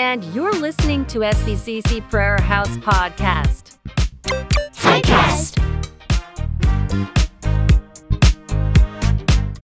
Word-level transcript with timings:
And 0.00 0.24
you're 0.32 0.56
listening 0.56 1.04
to 1.12 1.20
SBCC 1.20 2.08
Prayer 2.08 2.40
House 2.40 2.72
Podcast. 2.80 3.76
Typecast. 4.72 5.60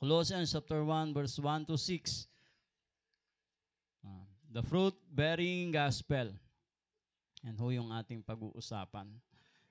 Colossians 0.02 0.50
chapter 0.50 0.82
1 0.82 1.14
verse 1.14 1.38
1 1.38 1.70
to 1.70 1.78
6. 1.78 2.26
Ah, 4.02 4.26
the 4.50 4.66
fruit-bearing 4.66 5.70
gospel. 5.70 6.34
Yan 7.46 7.54
ho 7.62 7.70
yung 7.70 7.94
ating 7.94 8.18
pag-uusapan. 8.26 9.06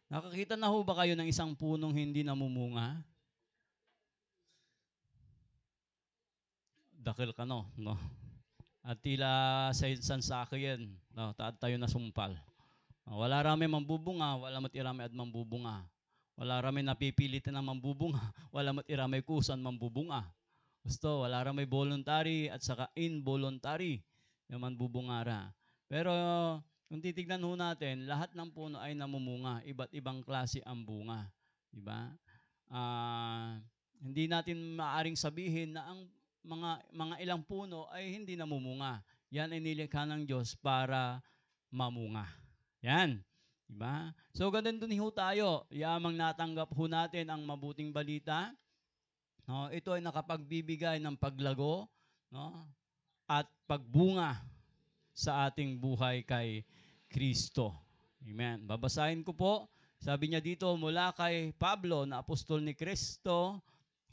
Nakakita 0.07 0.55
na 0.55 0.71
ho 0.71 0.79
ba 0.87 1.03
kayo 1.03 1.19
ng 1.19 1.27
isang 1.27 1.51
punong 1.51 1.91
hindi 1.91 2.23
namumunga? 2.23 3.03
Dakil 6.95 7.35
ka 7.35 7.43
no, 7.43 7.67
no? 7.75 7.99
At 8.85 9.01
tila 9.01 9.73
sa 9.73 9.89
insan 9.89 10.21
sa 10.21 10.45
akin, 10.45 10.85
no, 11.17 11.33
taad 11.33 11.57
tayo 11.57 11.73
na 11.81 11.89
sumpal. 11.89 12.37
Wala 13.09 13.41
rami 13.41 13.65
mambubunga, 13.65 14.37
wala 14.37 14.61
matirami 14.61 15.09
at 15.09 15.13
mambubunga. 15.13 15.81
Wala 16.37 16.61
rami 16.61 16.85
napipilit 16.85 17.49
na 17.49 17.65
mambubunga, 17.65 18.21
wala 18.55 18.77
matirami 18.77 19.25
kusan 19.25 19.57
mambubunga. 19.57 20.29
Gusto, 20.85 21.25
wala 21.25 21.41
rami 21.41 21.65
voluntary 21.65 22.45
at 22.45 22.61
saka 22.61 22.85
involuntary 22.93 24.05
yung 24.53 24.61
manbubungara. 24.61 25.49
Pero 25.89 26.13
kung 26.85 27.01
titignan 27.01 27.41
ho 27.41 27.57
natin, 27.57 28.05
lahat 28.05 28.37
ng 28.37 28.53
puno 28.53 28.77
ay 28.77 28.93
namumunga, 28.93 29.65
iba't 29.65 29.89
ibang 29.97 30.21
klase 30.21 30.61
ang 30.61 30.85
bunga. 30.85 31.25
Di 31.73 31.81
ba? 31.81 32.13
Ah, 32.69 33.57
hindi 33.97 34.29
natin 34.29 34.77
maaring 34.77 35.17
sabihin 35.17 35.73
na 35.73 35.89
ang 35.89 36.05
mga 36.45 36.71
mga 36.93 37.15
ilang 37.25 37.41
puno 37.41 37.89
ay 37.89 38.13
hindi 38.13 38.37
namumunga. 38.37 39.01
Yan 39.33 39.51
ay 39.51 39.59
nilikha 39.59 40.05
ng 40.05 40.23
Diyos 40.29 40.53
para 40.55 41.19
mamunga. 41.73 42.29
Yan. 42.85 43.19
Diba? 43.65 44.13
So, 44.29 44.53
ganun 44.53 44.77
din 44.77 45.01
ho 45.01 45.09
tayo. 45.09 45.65
Yamang 45.73 46.13
natanggap 46.13 46.69
ho 46.69 46.83
natin 46.85 47.25
ang 47.33 47.41
mabuting 47.41 47.89
balita. 47.89 48.53
No, 49.49 49.69
ito 49.73 49.93
ay 49.93 50.01
nakapagbibigay 50.01 50.97
ng 51.01 51.17
paglago 51.17 51.85
no, 52.33 52.65
at 53.29 53.45
pagbunga 53.69 54.41
sa 55.13 55.49
ating 55.49 55.77
buhay 55.77 56.25
kay 56.25 56.65
Kristo. 57.09 57.73
Amen. 58.25 58.65
Babasahin 58.65 59.21
ko 59.21 59.37
po. 59.37 59.53
Sabi 60.01 60.33
niya 60.33 60.41
dito 60.41 60.69
mula 60.77 61.13
kay 61.13 61.53
Pablo 61.53 62.09
na 62.09 62.25
apostol 62.25 62.61
ni 62.65 62.73
Kristo, 62.73 63.61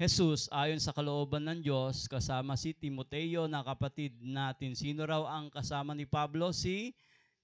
Jesus 0.02 0.50
ayon 0.50 0.82
sa 0.82 0.90
kalooban 0.90 1.46
ng 1.46 1.62
Diyos 1.62 2.10
kasama 2.10 2.58
si 2.58 2.74
Timoteo 2.74 3.46
na 3.46 3.62
kapatid 3.62 4.10
natin. 4.18 4.74
Sino 4.74 5.06
raw 5.06 5.22
ang 5.30 5.46
kasama 5.46 5.94
ni 5.94 6.02
Pablo? 6.02 6.50
Si 6.50 6.90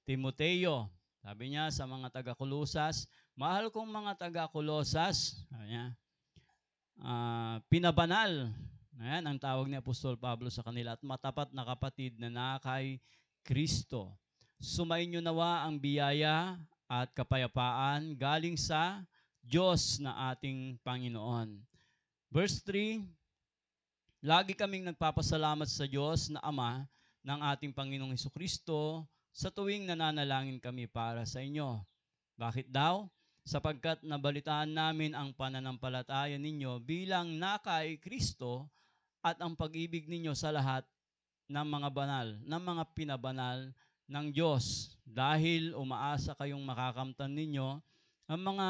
Timoteo. 0.02 0.90
Sabi 1.22 1.54
niya 1.54 1.70
sa 1.70 1.86
mga 1.86 2.10
taga-Kolosas, 2.10 3.06
mahal 3.38 3.70
kong 3.70 3.86
mga 3.86 4.18
taga-Kolosas, 4.18 5.46
sabi 5.46 5.70
niya, 5.70 5.94
ah, 6.98 7.62
pinabanal. 7.70 8.50
Ayan 8.98 9.30
ang 9.30 9.38
tawag 9.38 9.70
ni 9.70 9.78
Apostol 9.78 10.18
Pablo 10.18 10.50
sa 10.50 10.66
kanila 10.66 10.98
at 10.98 11.02
matapat 11.06 11.54
na 11.54 11.62
kapatid 11.62 12.18
na 12.18 12.26
nakay 12.26 12.98
Kristo. 13.46 14.18
Sumainyo 14.58 15.22
nawa 15.22 15.62
ang 15.62 15.78
biyaya 15.78 16.58
at 16.90 17.06
kapayapaan 17.14 18.18
galing 18.18 18.58
sa 18.58 19.06
Diyos 19.46 20.02
na 20.02 20.34
ating 20.34 20.82
Panginoon. 20.82 21.67
Verse 22.28 22.60
3, 22.60 23.00
Lagi 24.20 24.52
kaming 24.52 24.84
nagpapasalamat 24.92 25.64
sa 25.64 25.88
Diyos 25.88 26.28
na 26.28 26.44
Ama 26.44 26.84
ng 27.24 27.40
ating 27.40 27.72
Panginoong 27.72 28.12
Heso 28.12 28.28
Kristo 28.28 29.08
sa 29.32 29.48
tuwing 29.48 29.88
nananalangin 29.88 30.60
kami 30.60 30.84
para 30.84 31.24
sa 31.24 31.40
inyo. 31.40 31.80
Bakit 32.36 32.68
daw? 32.68 33.08
Sapagkat 33.48 34.04
nabalitaan 34.04 34.68
namin 34.68 35.16
ang 35.16 35.32
pananampalataya 35.32 36.36
ninyo 36.36 36.76
bilang 36.84 37.41
nakay 37.41 37.97
Kristo 37.97 38.69
at 39.24 39.41
ang 39.41 39.56
pag-ibig 39.56 40.04
ninyo 40.04 40.36
sa 40.36 40.53
lahat 40.53 40.84
ng 41.48 41.64
mga 41.64 41.88
banal, 41.88 42.36
ng 42.44 42.60
mga 42.60 42.82
pinabanal 42.92 43.72
ng 44.04 44.26
Diyos. 44.36 44.92
Dahil 45.08 45.72
umaasa 45.72 46.36
kayong 46.36 46.60
makakamtan 46.60 47.32
ninyo 47.32 47.80
ang 48.28 48.41
mga 48.44 48.69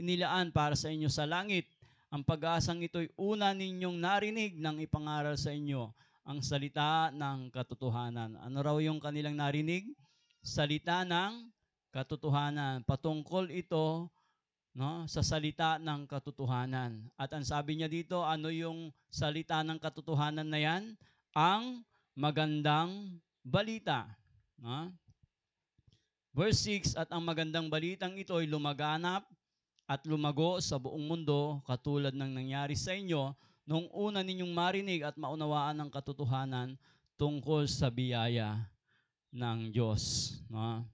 inilaan 0.00 0.48
para 0.56 0.72
sa 0.72 0.88
inyo 0.88 1.12
sa 1.12 1.28
langit. 1.28 1.68
Ang 2.14 2.22
pag-asang 2.22 2.78
ito'y 2.78 3.10
una 3.18 3.50
ninyong 3.50 3.98
narinig 3.98 4.54
ng 4.54 4.86
ipangaral 4.86 5.34
sa 5.34 5.50
inyo 5.50 5.90
ang 6.22 6.38
salita 6.38 7.10
ng 7.10 7.50
katotohanan. 7.50 8.38
Ano 8.38 8.62
raw 8.62 8.78
yung 8.78 9.02
kanilang 9.02 9.34
narinig? 9.34 9.90
Salita 10.38 11.02
ng 11.02 11.50
katotohanan. 11.90 12.86
Patungkol 12.86 13.50
ito 13.50 14.06
no, 14.78 15.10
sa 15.10 15.26
salita 15.26 15.82
ng 15.82 16.06
katotohanan. 16.06 17.02
At 17.18 17.34
ang 17.34 17.42
sabi 17.42 17.82
niya 17.82 17.90
dito, 17.90 18.22
ano 18.22 18.46
yung 18.46 18.94
salita 19.10 19.66
ng 19.66 19.82
katotohanan 19.82 20.46
na 20.46 20.62
yan? 20.62 20.94
Ang 21.34 21.82
magandang 22.14 23.10
balita. 23.42 24.06
No? 24.62 24.94
Verse 26.30 26.62
6, 26.62 26.94
at 26.94 27.10
ang 27.10 27.26
magandang 27.26 27.66
balitang 27.66 28.14
ito 28.14 28.38
ay 28.38 28.46
lumaganap 28.46 29.26
at 29.84 30.00
lumago 30.08 30.56
sa 30.64 30.80
buong 30.80 31.04
mundo 31.04 31.60
katulad 31.68 32.16
ng 32.16 32.32
nangyari 32.32 32.72
sa 32.72 32.96
inyo 32.96 33.36
nung 33.68 33.88
una 33.92 34.24
ninyong 34.24 34.52
marinig 34.52 35.04
at 35.04 35.16
maunawaan 35.16 35.80
ang 35.80 35.90
katotohanan 35.92 36.76
tungkol 37.16 37.64
sa 37.68 37.88
biyaya 37.92 38.64
ng 39.32 39.72
Diyos. 39.72 40.36
No? 40.48 40.84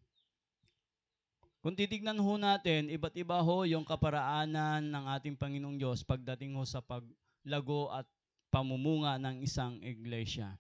Kung 1.61 1.77
titignan 1.77 2.17
ho 2.17 2.35
natin, 2.41 2.89
iba't 2.89 3.13
iba 3.21 3.37
ho 3.37 3.69
yung 3.69 3.85
kaparaanan 3.85 4.81
ng 4.81 5.05
ating 5.19 5.37
Panginoong 5.37 5.77
Diyos 5.77 6.01
pagdating 6.01 6.57
ho 6.57 6.65
sa 6.65 6.81
paglago 6.81 7.93
at 7.93 8.09
pamumunga 8.49 9.21
ng 9.21 9.45
isang 9.45 9.77
iglesia. 9.85 10.57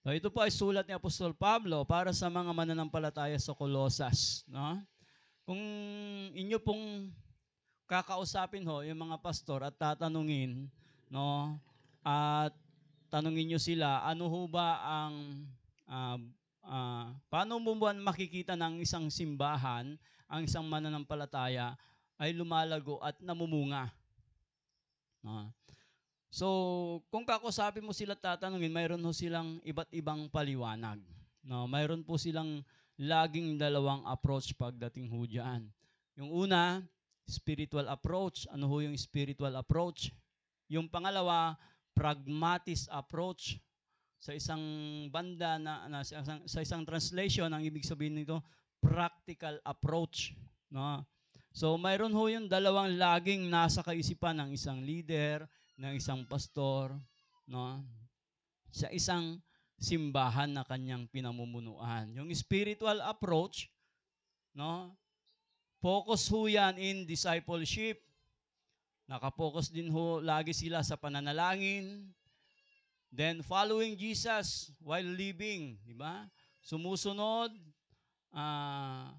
So 0.00 0.10
ito 0.10 0.32
po 0.32 0.40
ay 0.42 0.52
sulat 0.52 0.88
ni 0.88 0.96
Apostol 0.96 1.36
Pablo 1.36 1.84
para 1.84 2.10
sa 2.10 2.32
mga 2.32 2.50
mananampalataya 2.50 3.36
sa 3.38 3.54
Colosas. 3.54 4.42
No? 4.48 4.80
Kung 5.44 5.60
inyo 6.34 6.58
pong 6.58 7.14
kakausapin 7.90 8.62
ho 8.70 8.86
yung 8.86 9.10
mga 9.10 9.18
pastor 9.18 9.66
at 9.66 9.74
tatanungin, 9.74 10.70
no, 11.10 11.58
at 12.06 12.54
tanungin 13.10 13.50
nyo 13.50 13.58
sila, 13.58 14.06
ano 14.06 14.30
ho 14.30 14.46
ba 14.46 14.78
ang, 14.78 15.42
ah, 15.90 16.18
ah, 16.62 17.10
paano 17.26 17.58
mo 17.58 17.74
ba 17.74 17.90
makikita 17.90 18.54
ng 18.54 18.78
isang 18.78 19.10
simbahan, 19.10 19.98
ang 20.30 20.46
isang 20.46 20.62
mananampalataya 20.70 21.74
ay 22.14 22.30
lumalago 22.30 23.02
at 23.02 23.18
namumunga? 23.18 23.90
No? 25.26 25.50
So, 26.30 26.46
kung 27.10 27.26
kakusapin 27.26 27.82
mo 27.82 27.90
sila 27.90 28.14
at 28.14 28.22
tatanungin, 28.22 28.70
mayroon 28.70 29.02
ho 29.02 29.10
silang 29.10 29.58
iba't 29.66 29.90
ibang 29.90 30.30
paliwanag. 30.30 31.02
No, 31.42 31.66
mayroon 31.66 32.06
po 32.06 32.14
silang 32.14 32.62
laging 32.94 33.58
dalawang 33.58 34.06
approach 34.06 34.54
pagdating 34.54 35.10
ho 35.10 35.26
dyan. 35.26 35.66
Yung 36.14 36.30
una, 36.46 36.86
spiritual 37.30 37.86
approach. 37.86 38.50
Ano 38.50 38.66
ho 38.66 38.82
yung 38.82 38.98
spiritual 38.98 39.54
approach? 39.54 40.10
Yung 40.66 40.90
pangalawa, 40.90 41.54
pragmatist 41.94 42.90
approach. 42.90 43.56
Sa 44.20 44.36
isang 44.36 44.60
banda 45.08 45.56
na, 45.56 45.88
na 45.88 46.04
sa, 46.04 46.20
isang, 46.20 46.40
sa 46.44 46.60
isang 46.60 46.82
translation, 46.84 47.48
ang 47.48 47.64
ibig 47.64 47.86
sabihin 47.86 48.20
nito, 48.20 48.42
practical 48.82 49.56
approach. 49.64 50.36
No? 50.68 51.06
So 51.56 51.74
mayroon 51.80 52.12
ho 52.12 52.28
yung 52.28 52.46
dalawang 52.46 53.00
laging 53.00 53.48
nasa 53.48 53.80
kaisipan 53.80 54.38
ng 54.44 54.50
isang 54.52 54.84
leader, 54.84 55.48
ng 55.80 55.96
isang 55.96 56.28
pastor, 56.28 56.92
no? 57.48 57.80
sa 58.70 58.86
isang 58.92 59.40
simbahan 59.80 60.52
na 60.52 60.62
kanyang 60.62 61.08
pinamumunuan. 61.08 62.12
Yung 62.12 62.28
spiritual 62.36 63.00
approach, 63.00 63.72
no? 64.52 64.92
Focus 65.80 66.28
ho 66.28 66.44
yan 66.44 66.76
in 66.76 67.08
discipleship. 67.08 68.04
Nakapokus 69.08 69.72
din 69.72 69.88
ho 69.88 70.20
lagi 70.20 70.52
sila 70.52 70.84
sa 70.84 71.00
pananalangin. 71.00 72.04
Then 73.10 73.42
following 73.42 73.98
Jesus 73.98 74.70
while 74.78 75.02
living, 75.02 75.80
di 75.82 75.96
ba? 75.96 76.28
Sumusunod 76.62 77.50
ah, 78.30 79.10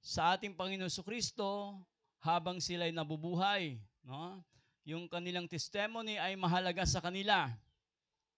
sa 0.00 0.38
ating 0.38 0.56
Panginoon 0.56 0.88
sa 0.88 1.04
Kristo 1.04 1.76
habang 2.24 2.62
sila'y 2.62 2.94
nabubuhay, 2.94 3.76
no? 4.06 4.40
Yung 4.88 5.04
kanilang 5.04 5.44
testimony 5.44 6.16
ay 6.16 6.32
mahalaga 6.32 6.88
sa 6.88 7.04
kanila. 7.04 7.52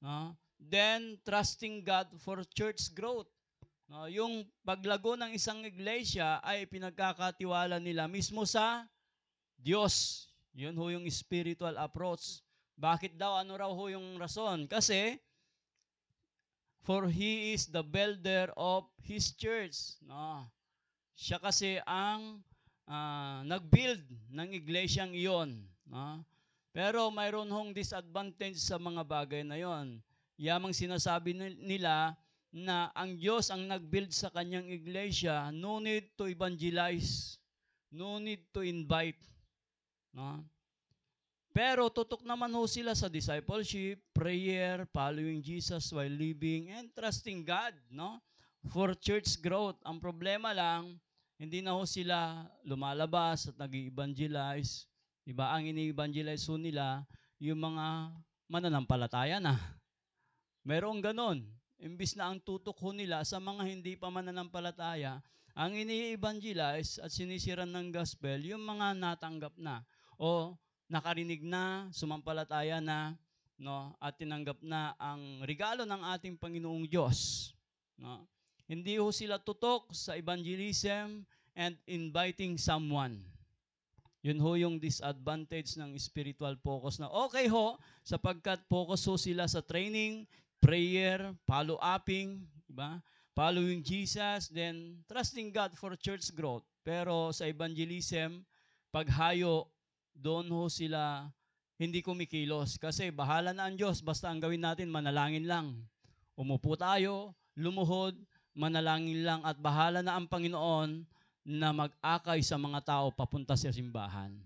No? 0.03 0.35
Then 0.59 1.23
trusting 1.23 1.87
God 1.87 2.11
for 2.19 2.43
church 2.51 2.91
growth. 2.91 3.31
No, 3.91 4.07
yung 4.07 4.47
paglago 4.63 5.19
ng 5.19 5.35
isang 5.35 5.67
iglesia 5.67 6.39
ay 6.47 6.63
pinagkakatiwala 6.71 7.83
nila 7.83 8.07
mismo 8.07 8.47
sa 8.47 8.87
Diyos. 9.59 10.31
Yun 10.55 10.79
ho 10.79 10.95
yung 10.95 11.11
spiritual 11.11 11.75
approach. 11.75 12.39
Bakit 12.79 13.19
daw? 13.19 13.43
Ano 13.43 13.59
raw 13.59 13.67
ho 13.67 13.85
yung 13.91 14.15
rason? 14.15 14.71
Kasi 14.71 15.19
For 16.81 17.13
he 17.13 17.53
is 17.53 17.69
the 17.69 17.85
builder 17.85 18.49
of 18.57 18.89
his 19.05 19.37
church. 19.37 20.01
No? 20.01 20.49
Siya 21.13 21.37
kasi 21.37 21.77
ang 21.85 22.41
ah, 22.89 23.45
nag-build 23.45 24.01
ng 24.33 24.49
iglesyang 24.57 25.13
iyon. 25.13 25.61
No? 25.85 26.25
Pero 26.73 27.11
mayroon 27.13 27.51
hong 27.51 27.77
disadvantage 27.77 28.57
sa 28.63 28.81
mga 28.81 29.03
bagay 29.05 29.43
na 29.45 29.61
yon. 29.61 30.01
Yamang 30.41 30.73
sinasabi 30.73 31.37
ni- 31.37 31.59
nila 31.77 32.17
na 32.51 32.91
ang 32.99 33.15
Diyos 33.15 33.49
ang 33.49 33.67
nag-build 33.67 34.11
sa 34.11 34.31
kanyang 34.31 34.67
iglesia, 34.67 35.55
no 35.55 35.79
need 35.79 36.11
to 36.19 36.27
evangelize, 36.27 37.39
no 37.95 38.19
need 38.19 38.43
to 38.51 38.67
invite. 38.67 39.19
No? 40.11 40.43
Pero 41.51 41.91
tutok 41.91 42.23
naman 42.27 42.51
ho 42.55 42.67
sila 42.67 42.95
sa 42.95 43.11
discipleship, 43.11 43.99
prayer, 44.15 44.87
following 44.91 45.43
Jesus 45.43 45.91
while 45.95 46.11
living, 46.11 46.71
and 46.71 46.91
trusting 46.95 47.43
God, 47.43 47.75
no? 47.91 48.23
For 48.71 48.95
church 48.95 49.39
growth. 49.43 49.79
Ang 49.83 49.99
problema 49.99 50.55
lang, 50.55 50.95
hindi 51.39 51.63
na 51.63 51.75
ho 51.75 51.83
sila 51.87 52.47
lumalabas 52.63 53.51
at 53.51 53.57
nag 53.59 53.73
evangelize 53.73 54.91
Diba? 55.31 55.53
Ang 55.53 55.71
ini-evangelize 55.71 56.43
ho 56.49 56.57
nila, 56.57 57.07
yung 57.39 57.61
mga 57.61 58.11
mananampalataya 58.51 59.39
na. 59.39 59.55
Merong 60.67 60.99
ganon. 60.99 61.45
Imbis 61.81 62.13
na 62.13 62.29
ang 62.29 62.37
tutok 62.37 62.77
ho 62.77 62.93
nila 62.93 63.25
sa 63.25 63.41
mga 63.41 63.65
hindi 63.65 63.97
pa 63.97 64.13
mananampalataya, 64.13 65.17
ang 65.57 65.73
ini-evangelize 65.73 67.01
at 67.01 67.09
sinisiran 67.09 67.73
ng 67.73 67.89
gospel, 67.89 68.37
yung 68.45 68.61
mga 68.61 68.93
natanggap 68.95 69.57
na 69.57 69.81
o 70.21 70.53
nakarinig 70.93 71.41
na, 71.41 71.89
sumampalataya 71.91 72.85
na, 72.85 73.17
no, 73.57 73.97
at 73.97 74.13
tinanggap 74.21 74.61
na 74.61 74.93
ang 75.01 75.41
regalo 75.49 75.89
ng 75.89 76.03
ating 76.17 76.37
Panginoong 76.37 76.85
Diyos. 76.85 77.51
No? 77.97 78.29
Hindi 78.69 79.01
ho 79.01 79.09
sila 79.09 79.41
tutok 79.41 79.91
sa 79.97 80.21
evangelism 80.21 81.25
and 81.57 81.75
inviting 81.89 82.61
someone. 82.61 83.21
Yun 84.21 84.37
ho 84.37 84.53
yung 84.53 84.77
disadvantage 84.77 85.81
ng 85.81 85.97
spiritual 85.97 86.53
focus 86.61 87.01
na 87.01 87.09
okay 87.09 87.49
ho, 87.49 87.81
sapagkat 88.05 88.61
focus 88.69 89.01
ho 89.09 89.17
sila 89.17 89.49
sa 89.49 89.65
training, 89.65 90.29
prayer, 90.61 91.33
follow-upping, 91.49 92.45
diba? 92.69 93.01
following 93.35 93.81
Jesus, 93.81 94.53
then 94.53 95.01
trusting 95.09 95.49
God 95.51 95.73
for 95.75 95.97
church 95.97 96.29
growth. 96.37 96.67
Pero 96.85 97.33
sa 97.33 97.49
evangelism, 97.49 98.45
paghayo, 98.93 99.69
doon 100.13 100.47
ho 100.53 100.69
sila 100.69 101.33
hindi 101.81 102.05
kumikilos. 102.05 102.77
Kasi 102.77 103.09
bahala 103.09 103.57
na 103.57 103.65
ang 103.65 103.81
Diyos, 103.81 104.05
basta 104.05 104.29
ang 104.29 104.37
gawin 104.37 104.61
natin, 104.61 104.93
manalangin 104.93 105.49
lang. 105.49 105.81
Umupo 106.37 106.77
tayo, 106.77 107.33
lumuhod, 107.57 108.21
manalangin 108.53 109.25
lang, 109.25 109.41
at 109.41 109.57
bahala 109.57 110.05
na 110.05 110.21
ang 110.21 110.29
Panginoon 110.29 111.09
na 111.49 111.73
mag-akay 111.73 112.45
sa 112.45 112.61
mga 112.61 112.85
tao 112.85 113.09
papunta 113.09 113.57
sa 113.57 113.73
simbahan. 113.73 114.37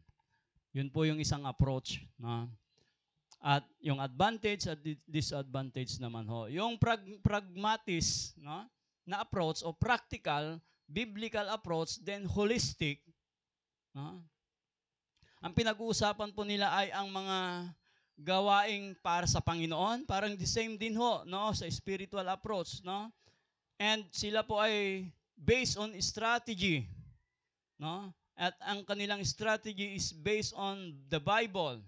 Yun 0.70 0.90
po 0.94 1.02
yung 1.02 1.18
isang 1.18 1.42
approach. 1.46 2.06
No? 2.18 2.46
At 3.44 3.68
yung 3.84 4.00
advantage 4.00 4.64
at 4.64 4.80
di- 4.80 4.96
disadvantage 5.04 6.00
naman 6.00 6.24
ho. 6.24 6.48
Yung 6.48 6.80
prag- 6.80 7.20
pragmatis 7.20 8.32
no? 8.40 8.64
na 9.04 9.20
approach 9.20 9.60
o 9.60 9.76
practical, 9.76 10.56
biblical 10.88 11.44
approach, 11.52 12.00
then 12.00 12.24
holistic. 12.24 13.04
No? 13.92 14.24
Ang 15.44 15.52
pinag-uusapan 15.52 16.32
po 16.32 16.40
nila 16.40 16.72
ay 16.72 16.88
ang 16.88 17.12
mga 17.12 17.68
gawaing 18.16 18.96
para 19.04 19.28
sa 19.28 19.44
Panginoon, 19.44 20.08
parang 20.08 20.32
the 20.32 20.48
same 20.48 20.80
din 20.80 20.96
ho, 20.96 21.20
no, 21.28 21.52
sa 21.52 21.68
spiritual 21.68 22.24
approach, 22.30 22.80
no? 22.80 23.10
And 23.76 24.06
sila 24.14 24.46
po 24.46 24.56
ay 24.62 25.04
based 25.36 25.76
on 25.76 25.92
strategy, 26.00 26.88
no? 27.76 28.08
At 28.32 28.54
ang 28.62 28.86
kanilang 28.86 29.20
strategy 29.26 29.98
is 29.98 30.16
based 30.16 30.56
on 30.56 30.94
the 31.10 31.20
Bible. 31.20 31.82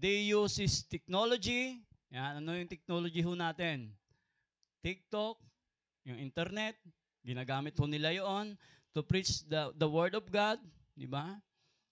They 0.00 0.32
use 0.32 0.56
is 0.56 0.80
technology. 0.88 1.76
Yan, 2.08 2.40
ano 2.40 2.56
yung 2.56 2.72
technology 2.72 3.20
ho 3.20 3.36
natin? 3.36 3.92
TikTok, 4.80 5.36
yung 6.08 6.16
internet, 6.16 6.72
ginagamit 7.20 7.76
ho 7.76 7.84
nila 7.84 8.08
yon 8.16 8.56
to 8.96 9.04
preach 9.04 9.44
the, 9.44 9.76
the 9.76 9.84
word 9.84 10.16
of 10.16 10.24
God, 10.32 10.56
di 10.96 11.04
ba? 11.04 11.36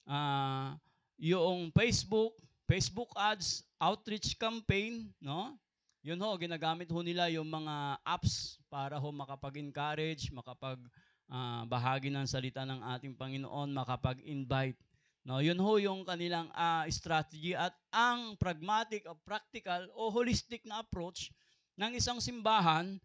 Ah, 0.08 0.80
yung 1.20 1.68
Facebook, 1.76 2.32
Facebook 2.64 3.12
ads, 3.12 3.60
outreach 3.76 4.40
campaign, 4.40 5.12
no? 5.20 5.60
Yun 6.00 6.16
ho, 6.16 6.32
ginagamit 6.40 6.88
ho 6.88 7.04
nila 7.04 7.28
yung 7.28 7.44
mga 7.44 8.00
apps 8.08 8.56
para 8.72 8.96
ho 8.96 9.12
makapag-encourage, 9.12 10.32
makapag 10.32 10.80
ah, 11.28 11.68
bahagi 11.68 12.08
ng 12.08 12.24
salita 12.24 12.64
ng 12.64 12.80
ating 12.96 13.12
Panginoon, 13.12 13.68
makapag-invite. 13.68 14.80
No, 15.28 15.44
yun 15.44 15.60
ho 15.60 15.76
yung 15.76 16.08
kanilang 16.08 16.48
ah, 16.56 16.88
strategy 16.88 17.52
at 17.52 17.76
ang 17.92 18.32
pragmatic 18.40 19.04
o 19.04 19.12
practical 19.12 19.84
o 19.92 20.08
holistic 20.08 20.64
na 20.64 20.80
approach 20.80 21.28
ng 21.76 21.92
isang 22.00 22.16
simbahan, 22.16 22.96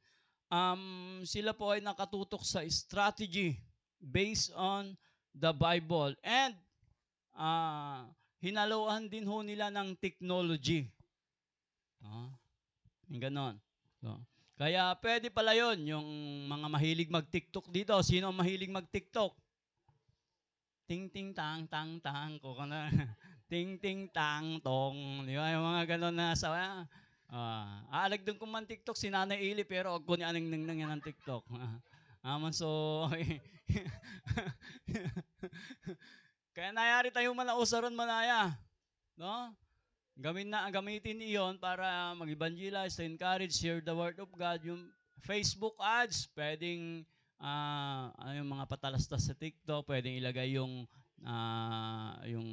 um, 0.48 1.20
sila 1.28 1.52
po 1.52 1.76
ay 1.76 1.84
nakatutok 1.84 2.48
sa 2.48 2.64
strategy 2.72 3.60
based 4.00 4.56
on 4.56 4.96
the 5.36 5.52
Bible. 5.52 6.16
And 6.24 6.56
ah 7.36 8.08
hinaluan 8.40 9.12
din 9.12 9.28
ho 9.28 9.44
nila 9.44 9.68
ng 9.68 9.92
technology. 10.00 10.88
No? 12.00 12.32
Ganon. 13.20 13.60
No? 14.00 14.24
Kaya 14.56 14.96
pwede 15.04 15.28
pala 15.28 15.60
yon 15.60 15.84
yung 15.84 16.08
mga 16.48 16.68
mahilig 16.72 17.12
mag-TikTok 17.12 17.68
dito. 17.68 18.00
Sino 18.00 18.32
mahilig 18.32 18.72
mag-TikTok? 18.72 19.43
Ting 20.94 21.10
ting 21.10 21.34
tang 21.34 21.66
tang 21.66 21.98
tang 22.06 22.38
ko 22.38 22.54
na. 22.70 22.86
ting 23.50 23.82
ting 23.82 24.06
tang 24.14 24.62
tong. 24.62 25.26
Di 25.26 25.34
ba? 25.34 25.50
Yung 25.50 25.66
mga 25.66 25.98
ganon 25.98 26.14
na 26.14 26.38
sa 26.38 26.54
Ah, 27.34 27.82
aalag 27.90 28.22
doon 28.22 28.38
kung 28.38 28.54
man 28.54 28.62
TikTok 28.62 28.94
si 28.94 29.10
Nanay 29.10 29.42
Ili 29.42 29.66
pero 29.66 29.98
og 29.98 30.06
ko 30.06 30.14
ni 30.14 30.22
aning 30.22 30.54
nang 30.54 30.70
nang 30.70 30.86
ng 30.94 31.02
TikTok. 31.02 31.42
Aman 32.22 32.54
so 32.54 33.10
Kaya 36.54 36.70
nayari 36.70 37.10
tayo 37.10 37.34
manausaron 37.34 37.98
manaya. 37.98 38.54
No? 39.18 39.50
Gamin 40.14 40.54
na, 40.54 40.70
gamitin 40.70 41.26
iyon 41.26 41.58
para 41.58 42.14
mag-evangelize, 42.14 42.94
to 42.94 43.02
encourage, 43.02 43.58
share 43.58 43.82
the 43.82 43.98
word 43.98 44.22
of 44.22 44.30
God. 44.38 44.62
Yung 44.62 44.94
Facebook 45.26 45.74
ads, 45.82 46.30
pwedeng 46.38 47.02
ano 47.44 48.32
yung 48.40 48.48
mga 48.48 48.66
patalastas 48.72 49.28
sa 49.28 49.36
TikTok, 49.36 49.84
pwedeng 49.88 50.16
ilagay 50.16 50.56
yung 50.56 50.88
ah, 51.28 52.16
yung 52.24 52.48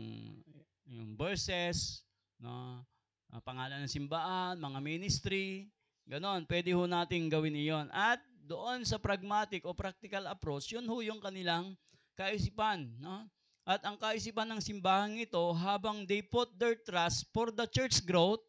yung 0.91 1.15
verses, 1.15 2.03
no? 2.43 2.83
Ah, 3.31 3.39
pangalan 3.39 3.87
ng 3.87 3.95
simbahan, 3.95 4.59
mga 4.59 4.79
ministry, 4.83 5.71
ganon. 6.11 6.43
Pwede 6.51 6.75
ho 6.75 6.83
nating 6.91 7.31
gawin 7.31 7.55
iyon. 7.55 7.87
At 7.95 8.19
doon 8.43 8.83
sa 8.83 8.99
pragmatic 8.99 9.63
o 9.63 9.71
practical 9.71 10.27
approach, 10.27 10.75
yun 10.75 10.83
ho 10.91 10.99
yung 10.99 11.23
kanilang 11.23 11.79
kaisipan, 12.19 12.91
no? 12.99 13.31
At 13.63 13.87
ang 13.87 13.95
kaisipan 13.95 14.51
ng 14.51 14.59
simbahan 14.59 15.15
ito, 15.15 15.55
habang 15.55 16.03
they 16.03 16.19
put 16.19 16.51
their 16.59 16.75
trust 16.75 17.31
for 17.31 17.55
the 17.55 17.71
church 17.71 18.03
growth, 18.03 18.43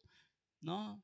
no? 0.58 0.98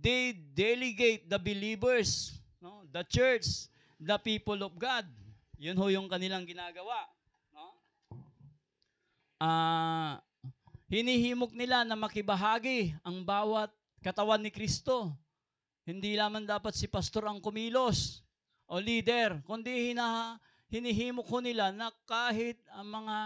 They 0.00 0.32
delegate 0.32 1.28
the 1.28 1.36
believers, 1.36 2.32
no? 2.64 2.88
The 2.88 3.04
church, 3.04 3.68
the 4.04 4.20
people 4.20 4.60
of 4.60 4.76
God. 4.76 5.08
Yun 5.56 5.80
ho 5.80 5.88
yung 5.88 6.08
kanilang 6.12 6.44
ginagawa, 6.44 7.08
no? 7.56 7.72
Ah, 9.40 10.20
hinihimok 10.92 11.56
nila 11.56 11.88
na 11.88 11.96
makibahagi 11.96 12.92
ang 13.00 13.24
bawat 13.24 13.72
katawan 14.04 14.44
ni 14.44 14.52
Kristo. 14.52 15.16
Hindi 15.88 16.20
lamang 16.20 16.44
dapat 16.44 16.76
si 16.76 16.84
pastor 16.84 17.24
ang 17.24 17.40
kumilos 17.40 18.20
o 18.68 18.76
leader, 18.76 19.40
kundi 19.44 19.92
hina, 19.92 20.36
hinihimok 20.68 21.28
ko 21.28 21.40
nila 21.40 21.72
na 21.72 21.92
kahit 22.04 22.60
ang 22.72 22.88
mga 22.88 23.16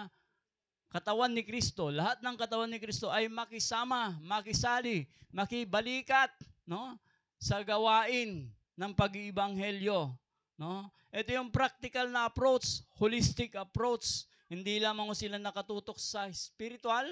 katawan 0.90 1.34
ni 1.34 1.42
Kristo, 1.42 1.90
lahat 1.90 2.18
ng 2.22 2.36
katawan 2.38 2.70
ni 2.70 2.78
Kristo 2.80 3.12
ay 3.12 3.28
makisama, 3.28 4.16
makisali, 4.24 5.06
makibalikat, 5.30 6.32
no? 6.66 6.96
sa 7.38 7.62
gawain 7.62 8.50
ng 8.74 8.92
pag-iibanghelyo, 8.98 10.10
no? 10.58 10.90
Ito 11.08 11.30
yung 11.32 11.48
practical 11.48 12.12
na 12.12 12.28
approach, 12.28 12.84
holistic 13.00 13.56
approach. 13.56 14.28
Hindi 14.50 14.76
lamang 14.82 15.16
sila 15.16 15.40
nakatutok 15.40 15.96
sa 15.96 16.28
spiritual, 16.34 17.06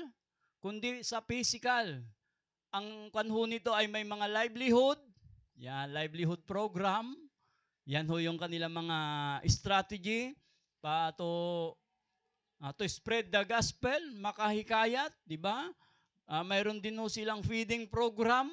kundi 0.60 1.00
sa 1.00 1.24
physical. 1.24 2.04
Ang 2.74 3.08
kanho 3.08 3.48
nito 3.48 3.72
ay 3.72 3.88
may 3.88 4.04
mga 4.04 4.28
livelihood, 4.28 5.00
yan, 5.56 5.88
livelihood 5.96 6.44
program, 6.44 7.16
yan 7.88 8.04
ho 8.04 8.20
yung 8.20 8.36
kanilang 8.36 8.74
mga 8.74 8.98
strategy 9.48 10.36
pa 10.84 11.14
to, 11.16 11.72
ah, 12.60 12.74
to 12.76 12.84
spread 12.84 13.32
the 13.32 13.40
gospel, 13.48 14.00
makahikayat, 14.20 15.14
di 15.24 15.40
ba? 15.40 15.72
Ah, 16.28 16.44
mayroon 16.44 16.82
din 16.82 16.98
ho 17.00 17.08
silang 17.08 17.40
feeding 17.40 17.88
program. 17.88 18.50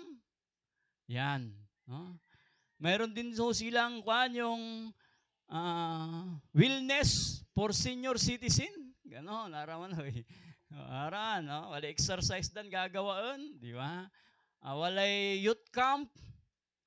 Yan. 1.10 1.52
No? 1.84 2.16
Mayroon 2.84 3.16
din 3.16 3.32
ho 3.32 3.56
silang 3.56 4.04
kwan 4.04 4.36
yung 4.36 4.92
ah, 5.48 6.28
wellness 6.52 7.40
for 7.56 7.72
senior 7.72 8.20
citizen. 8.20 8.92
Ganon, 9.08 9.56
naraman 9.56 9.96
ho. 9.96 10.04
eh. 10.04 10.28
Aran, 10.92 11.48
no? 11.48 11.72
Wala 11.72 11.88
exercise 11.88 12.52
dan 12.52 12.68
gagawaan, 12.68 13.56
di 13.56 13.72
ba? 13.72 14.12
Ah, 14.60 14.76
walay 14.76 15.40
youth 15.40 15.64
camp. 15.72 16.12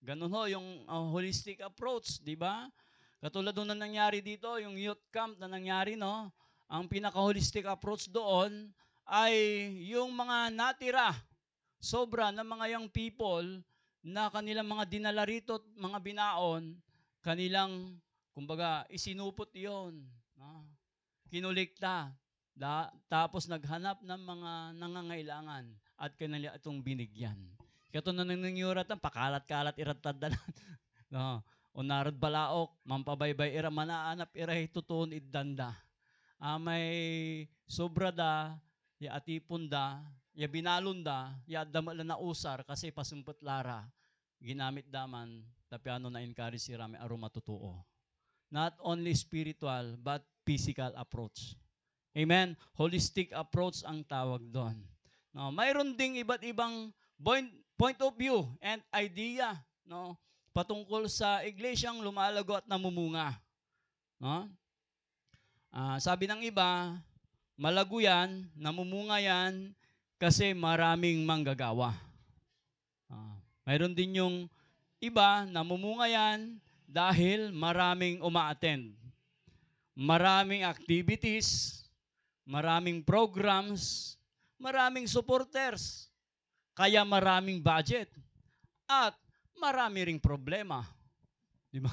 Ganun 0.04 0.36
ho 0.36 0.44
yung 0.44 0.84
ah, 0.84 1.08
holistic 1.08 1.64
approach, 1.64 2.20
di 2.20 2.36
ba? 2.36 2.68
Katulad 3.24 3.56
doon 3.56 3.72
na 3.72 3.88
nangyari 3.88 4.20
dito, 4.20 4.52
yung 4.60 4.76
youth 4.76 5.00
camp 5.08 5.40
na 5.40 5.48
nangyari, 5.48 5.96
no? 5.96 6.28
Ang 6.68 6.92
pinaka-holistic 6.92 7.64
approach 7.64 8.12
doon 8.12 8.68
ay 9.08 9.32
yung 9.96 10.12
mga 10.12 10.52
natira, 10.52 11.16
sobra 11.80 12.28
ng 12.36 12.44
mga 12.44 12.76
young 12.76 12.88
people 12.92 13.64
na 14.06 14.30
kanilang 14.30 14.70
mga 14.70 14.86
dinala 14.86 15.26
rito, 15.26 15.58
at 15.58 15.66
mga 15.74 15.98
binaon, 15.98 16.78
kanilang, 17.26 17.98
kumbaga, 18.30 18.86
isinupot 18.86 19.50
yon 19.50 19.98
no? 20.38 20.62
Kinulikta. 21.26 22.14
Da, 22.56 22.88
tapos 23.10 23.44
naghanap 23.50 24.00
ng 24.00 24.22
mga 24.22 24.52
nangangailangan 24.80 25.68
at 26.00 26.16
kanila 26.16 26.56
itong 26.56 26.80
binigyan. 26.80 27.36
Kato 27.92 28.16
na 28.16 28.24
nang 28.24 28.40
nangyuratan, 28.40 28.96
pakalat-kalat 28.96 29.76
iratad 29.76 30.16
no? 31.12 31.44
Unarad 31.76 32.16
balaok, 32.16 32.72
mampabaybay 32.88 33.52
ira 33.52 33.68
manaanap 33.68 34.32
iray 34.32 34.64
tutuon 34.72 35.12
iddanda. 35.12 35.76
Ah, 36.40 36.56
may 36.56 37.44
sobra 37.68 38.08
da, 38.08 38.56
ya 38.96 39.12
atipon 39.20 39.68
da, 39.68 40.00
ya 40.36 40.44
binalon 40.44 41.00
da, 41.00 41.32
ya 41.48 41.64
damala 41.64 42.04
na 42.04 42.20
usar 42.20 42.60
kasi 42.68 42.92
pasumpot 42.92 43.40
lara. 43.40 43.88
Ginamit 44.36 44.84
daman, 44.92 45.40
tapi 45.72 45.88
ano 45.88 46.12
na 46.12 46.20
encourage 46.20 46.60
si 46.60 46.76
Rami 46.76 47.00
aroma 47.00 47.32
totoo. 47.32 47.80
Not 48.52 48.76
only 48.84 49.16
spiritual, 49.16 49.96
but 49.96 50.20
physical 50.44 50.92
approach. 50.94 51.56
Amen? 52.12 52.52
Holistic 52.76 53.32
approach 53.32 53.80
ang 53.88 54.04
tawag 54.04 54.44
doon. 54.52 54.76
No, 55.32 55.48
mayroon 55.48 55.96
ding 55.96 56.20
iba't 56.20 56.44
ibang 56.44 56.92
point, 57.16 57.48
point 57.80 57.96
of 58.04 58.12
view 58.16 58.44
and 58.60 58.80
idea 58.92 59.56
no, 59.88 60.16
patungkol 60.52 61.08
sa 61.08 61.40
iglesyang 61.44 62.00
lumalago 62.04 62.60
at 62.60 62.68
namumunga. 62.68 63.36
No? 64.20 64.48
Ah, 65.72 66.00
sabi 66.00 66.24
ng 66.28 66.44
iba, 66.44 66.96
malago 67.56 68.00
yan, 68.00 68.48
namumunga 68.56 69.20
yan 69.20 69.76
kasi 70.16 70.56
maraming 70.56 71.24
manggagawa. 71.24 71.92
Ah, 73.08 73.36
mayroon 73.68 73.92
din 73.92 74.20
yung 74.20 74.36
iba, 75.00 75.44
namumunga 75.48 76.08
yan 76.08 76.56
dahil 76.88 77.52
maraming 77.52 78.24
uma-attend. 78.24 78.96
Maraming 79.96 80.64
activities, 80.64 81.80
maraming 82.44 83.00
programs, 83.00 84.16
maraming 84.60 85.08
supporters, 85.08 86.08
kaya 86.76 87.00
maraming 87.04 87.60
budget, 87.60 88.12
at 88.84 89.16
marami 89.56 90.12
ring 90.12 90.20
problema. 90.20 90.84
Di 91.72 91.80
ba? 91.80 91.92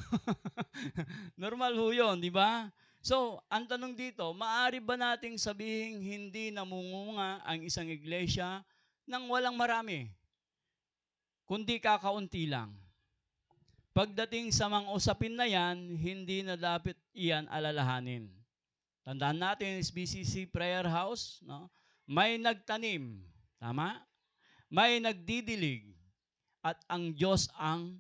Normal 1.43 1.73
ho 1.79 1.91
yun, 1.95 2.19
di 2.19 2.31
ba? 2.31 2.67
So, 3.03 3.43
ang 3.51 3.67
tanong 3.67 3.99
dito, 3.99 4.31
maari 4.31 4.79
ba 4.79 4.95
nating 4.95 5.35
sabihin 5.35 5.99
hindi 5.99 6.55
namungunga 6.55 7.43
ang 7.43 7.59
isang 7.59 7.91
iglesia 7.91 8.63
nang 9.03 9.27
walang 9.27 9.59
marami? 9.59 10.07
Kundi 11.43 11.83
kakaunti 11.83 12.47
lang. 12.47 12.71
Pagdating 13.91 14.55
sa 14.55 14.71
mga 14.71 14.87
usapin 14.95 15.35
na 15.35 15.43
yan, 15.43 15.99
hindi 15.99 16.47
na 16.47 16.55
dapat 16.55 16.95
iyan 17.11 17.43
alalahanin. 17.51 18.31
Tandaan 19.03 19.35
natin, 19.35 19.83
SBCC 19.83 20.47
Prayer 20.47 20.87
House, 20.87 21.43
no? 21.43 21.67
may 22.07 22.39
nagtanim, 22.39 23.19
tama? 23.59 23.99
May 24.71 25.03
nagdidilig, 25.03 25.91
at 26.63 26.79
ang 26.87 27.11
Diyos 27.11 27.51
ang 27.59 27.99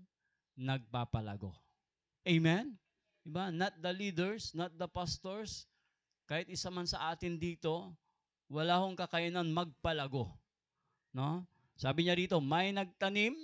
nagpapalago. 0.55 1.51
Amen? 2.23 2.79
Diba? 3.23 3.51
Not 3.55 3.73
the 3.79 3.91
leaders, 3.95 4.51
not 4.51 4.75
the 4.75 4.87
pastors. 4.87 5.67
Kahit 6.27 6.51
isa 6.51 6.67
man 6.67 6.87
sa 6.87 7.15
atin 7.15 7.39
dito, 7.39 7.95
wala 8.51 8.79
hong 8.79 8.99
kakayanan 8.99 9.51
magpalago. 9.51 10.27
No? 11.15 11.47
Sabi 11.79 12.07
niya 12.07 12.19
rito, 12.19 12.43
may 12.43 12.75
nagtanim, 12.75 13.35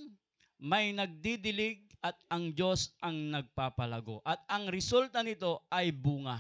may 0.59 0.91
nagdidilig, 0.91 1.89
at 1.99 2.15
ang 2.31 2.55
Diyos 2.55 2.95
ang 3.03 3.31
nagpapalago. 3.31 4.23
At 4.23 4.39
ang 4.47 4.71
resulta 4.71 5.19
nito 5.19 5.67
ay 5.67 5.91
bunga. 5.91 6.39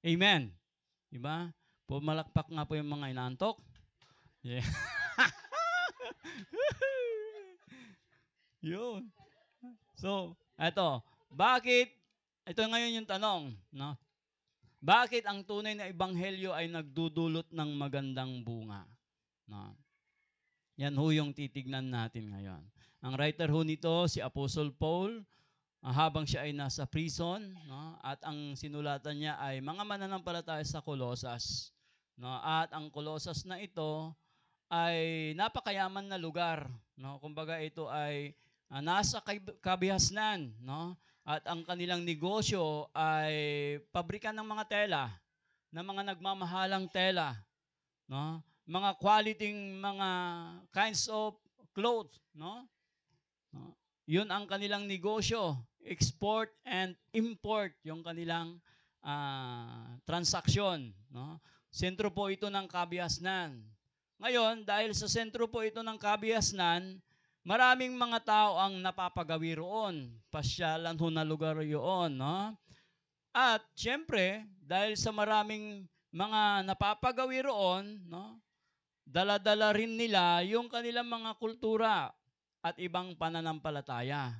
Amen. 0.00 0.48
Diba? 1.12 1.52
Pumalakpak 1.84 2.48
nga 2.48 2.64
po 2.64 2.72
yung 2.76 2.88
mga 2.88 3.12
inantok. 3.12 3.60
Yeah. 4.40 4.64
Yun. 8.72 9.12
So, 10.00 10.32
eto, 10.56 11.04
bakit, 11.28 11.92
ito 12.48 12.64
ngayon 12.64 13.04
yung 13.04 13.08
tanong, 13.08 13.52
no? 13.76 13.92
Bakit 14.78 15.26
ang 15.26 15.42
tunay 15.42 15.74
na 15.74 15.90
ebanghelyo 15.90 16.54
ay 16.54 16.70
nagdudulot 16.70 17.50
ng 17.50 17.70
magandang 17.74 18.40
bunga? 18.46 18.86
No? 19.44 19.74
Yan 20.78 20.94
ho 20.94 21.10
yung 21.10 21.34
titignan 21.34 21.90
natin 21.90 22.30
ngayon. 22.30 22.62
Ang 23.02 23.12
writer 23.18 23.50
ho 23.50 23.66
nito, 23.66 24.06
si 24.06 24.22
Apostle 24.22 24.70
Paul, 24.70 25.26
ah, 25.82 25.90
habang 25.90 26.22
siya 26.22 26.46
ay 26.46 26.54
nasa 26.54 26.86
prison, 26.86 27.42
no? 27.66 27.98
at 28.06 28.22
ang 28.22 28.54
sinulatan 28.54 29.18
niya 29.18 29.34
ay 29.42 29.58
mga 29.58 29.82
mananampalataya 29.82 30.62
sa 30.62 30.78
Colosas. 30.78 31.74
No? 32.14 32.30
At 32.38 32.70
ang 32.70 32.86
Colosas 32.94 33.42
na 33.42 33.58
ito 33.58 34.14
ay 34.70 35.34
napakayaman 35.34 36.06
na 36.06 36.22
lugar. 36.22 36.70
No? 36.94 37.18
Kumbaga 37.18 37.58
ito 37.58 37.90
ay 37.90 38.38
ah, 38.70 38.78
nasa 38.78 39.18
kabihasnan, 39.58 40.54
no? 40.62 40.94
At 41.28 41.44
ang 41.44 41.60
kanilang 41.60 42.08
negosyo 42.08 42.88
ay 42.96 43.76
pabrikan 43.92 44.32
ng 44.32 44.48
mga 44.48 44.64
tela, 44.64 45.12
ng 45.68 45.84
mga 45.84 46.02
nagmamahalang 46.16 46.88
tela, 46.88 47.36
no? 48.08 48.40
Mga 48.64 48.90
quality 48.96 49.52
mga 49.76 50.08
kinds 50.72 51.04
of 51.12 51.36
clothes, 51.76 52.16
no? 52.32 52.64
no? 53.52 53.76
'Yun 54.08 54.24
ang 54.32 54.48
kanilang 54.48 54.88
negosyo, 54.88 55.60
export 55.84 56.48
and 56.64 56.96
import 57.12 57.76
yung 57.84 58.00
kanilang 58.00 58.56
ah, 59.04 60.00
transaksyon, 60.08 60.96
no? 61.12 61.36
Sentro 61.68 62.08
po 62.08 62.32
ito 62.32 62.48
ng 62.48 62.64
kabihasnan. 62.64 63.60
Ngayon, 64.16 64.64
dahil 64.64 64.96
sa 64.96 65.04
sentro 65.04 65.44
po 65.44 65.60
ito 65.60 65.84
ng 65.84 66.00
kabihasnan, 66.00 66.96
Maraming 67.48 67.96
mga 67.96 68.20
tao 68.28 68.60
ang 68.60 68.76
napapagawi 68.76 69.56
roon. 69.56 70.12
Pasyalan 70.28 71.00
ho 71.00 71.08
na 71.08 71.24
lugar 71.24 71.56
yun. 71.64 72.12
No? 72.12 72.52
At 73.32 73.64
syempre, 73.72 74.44
dahil 74.60 75.00
sa 75.00 75.16
maraming 75.16 75.88
mga 76.12 76.68
napapagawi 76.68 77.40
roon, 77.48 78.04
no? 78.04 78.36
dala-dala 79.08 79.72
rin 79.72 79.96
nila 79.96 80.44
yung 80.44 80.68
kanilang 80.68 81.08
mga 81.08 81.40
kultura 81.40 82.12
at 82.60 82.76
ibang 82.76 83.16
pananampalataya. 83.16 84.36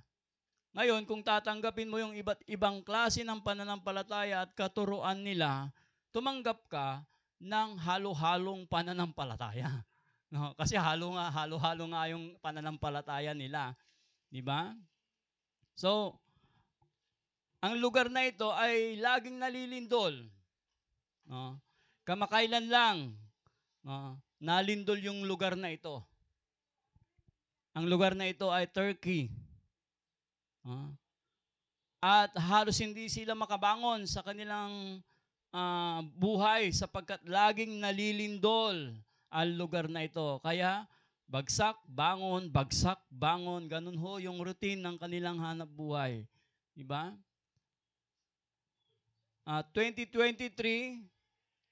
Ngayon, 0.77 1.09
kung 1.09 1.25
tatanggapin 1.25 1.89
mo 1.89 1.97
yung 1.97 2.13
iba't 2.13 2.45
ibang 2.45 2.85
klase 2.85 3.25
ng 3.25 3.41
pananampalataya 3.41 4.45
at 4.45 4.53
katuruan 4.53 5.25
nila, 5.25 5.73
tumanggap 6.13 6.61
ka 6.69 7.09
ng 7.41 7.81
halo-halong 7.81 8.69
pananampalataya. 8.69 9.88
No, 10.29 10.53
kasi 10.61 10.77
halo 10.77 11.17
nga, 11.17 11.33
halo-halo 11.33 11.85
nga 11.93 12.03
yung 12.13 12.37
pananampalataya 12.41 13.33
nila. 13.33 13.73
Di 14.29 14.45
ba? 14.45 14.77
So, 15.73 16.21
ang 17.65 17.81
lugar 17.81 18.13
na 18.13 18.29
ito 18.29 18.53
ay 18.53 19.01
laging 19.01 19.41
nalilindol. 19.41 20.15
No? 21.25 21.57
Kamakailan 22.05 22.67
lang, 22.69 22.97
no? 23.85 24.17
nalindol 24.41 25.01
yung 25.01 25.25
lugar 25.25 25.57
na 25.57 25.73
ito. 25.73 26.01
Ang 27.77 27.89
lugar 27.89 28.17
na 28.17 28.29
ito 28.29 28.49
ay 28.53 28.69
Turkey. 28.69 29.33
No? 30.63 30.93
At 31.99 32.31
halos 32.39 32.79
hindi 32.79 33.11
sila 33.11 33.35
makabangon 33.35 34.07
sa 34.07 34.23
kanilang 34.23 35.03
ah, 35.51 36.05
buhay 36.15 36.71
sapagkat 36.71 37.19
laging 37.27 37.83
nalilindol 37.83 38.95
ang 39.29 39.55
lugar 39.57 39.89
na 39.89 40.05
ito. 40.05 40.41
Kaya, 40.41 40.85
bagsak, 41.29 41.77
bangon, 41.85 42.49
bagsak, 42.49 42.99
bangon, 43.13 43.69
ganun 43.69 44.01
ho 44.01 44.17
yung 44.21 44.41
routine 44.41 44.81
ng 44.81 44.97
kanilang 44.97 45.39
hanap 45.41 45.69
buhay. 45.69 46.25
Diba? 46.73 47.13
Ah, 49.49 49.65
2023, 49.73 51.01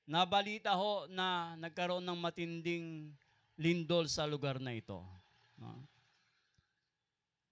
nabalita 0.09 0.73
ho 0.73 1.05
na 1.13 1.59
nagkaroon 1.61 2.05
ng 2.05 2.19
matinding 2.19 3.13
lindol 3.61 4.09
sa 4.09 4.25
lugar 4.25 4.57
na 4.57 4.73
ito. 4.73 5.03
No? 5.61 5.85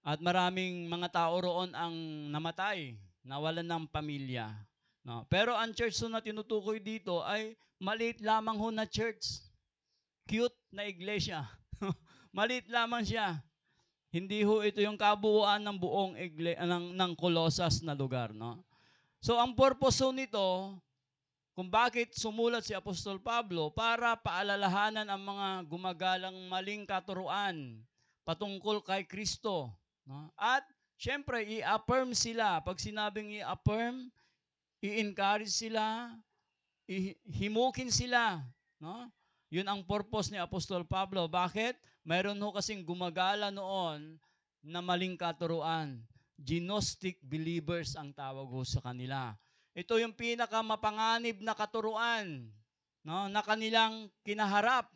At 0.05 0.21
maraming 0.21 0.85
mga 0.85 1.09
tao 1.13 1.33
roon 1.41 1.73
ang 1.73 1.93
namatay, 2.29 2.93
nawalan 3.25 3.65
ng 3.65 3.85
pamilya. 3.89 4.53
No? 5.05 5.25
Pero 5.29 5.53
ang 5.53 5.73
church 5.73 5.97
na 6.09 6.21
tinutukoy 6.21 6.81
dito 6.81 7.21
ay 7.25 7.53
maliit 7.81 8.21
lamang 8.21 8.57
ho 8.57 8.69
na 8.73 8.89
church. 8.89 9.44
Cute 10.25 10.57
na 10.73 10.89
iglesia. 10.89 11.45
maliit 12.35 12.67
lamang 12.67 13.05
siya. 13.05 13.39
Hindi 14.11 14.43
ho 14.43 14.63
ito 14.63 14.79
yung 14.79 14.99
kabuuan 14.99 15.63
ng 15.63 15.77
buong 15.79 16.13
igle- 16.19 16.59
ng, 16.59 16.95
ng 16.95 17.11
Colossus 17.15 17.83
na 17.83 17.95
lugar. 17.95 18.35
No? 18.35 18.63
So 19.23 19.39
ang 19.39 19.55
purpose 19.55 20.03
nito, 20.11 20.75
kung 21.55 21.71
bakit 21.71 22.11
sumulat 22.15 22.67
si 22.67 22.75
Apostol 22.75 23.19
Pablo 23.23 23.71
para 23.71 24.19
paalalahanan 24.19 25.07
ang 25.07 25.23
mga 25.23 25.47
gumagalang 25.71 26.35
maling 26.51 26.83
katuruan 26.83 27.79
patungkol 28.27 28.83
kay 28.83 29.07
Kristo. 29.07 29.71
No? 30.03 30.31
At 30.35 30.67
syempre, 30.99 31.43
i-affirm 31.47 32.11
sila. 32.11 32.59
Pag 32.59 32.81
sinabing 32.81 33.39
i-affirm, 33.39 34.11
i-encourage 34.83 35.53
sila, 35.53 36.11
i-himukin 36.87 37.87
sila. 37.91 38.43
No? 38.79 39.07
Yun 39.55 39.71
ang 39.71 39.87
purpose 39.87 40.35
ni 40.35 40.35
Apostol 40.35 40.83
Pablo. 40.83 41.31
Bakit? 41.31 41.79
Mayroon 42.03 42.43
ho 42.43 42.51
kasing 42.51 42.83
gumagala 42.83 43.55
noon 43.55 44.19
na 44.59 44.83
maling 44.83 45.15
katuruan. 45.15 45.95
Gnostic 46.35 47.23
believers 47.23 47.95
ang 47.95 48.11
tawag 48.11 48.51
ho 48.51 48.61
sa 48.67 48.83
kanila. 48.83 49.31
Ito 49.71 49.95
yung 49.95 50.11
pinakamapanganib 50.11 51.39
na 51.39 51.55
katuruan 51.55 52.51
no, 53.07 53.31
na 53.31 53.39
kanilang 53.39 54.11
kinaharap 54.27 54.91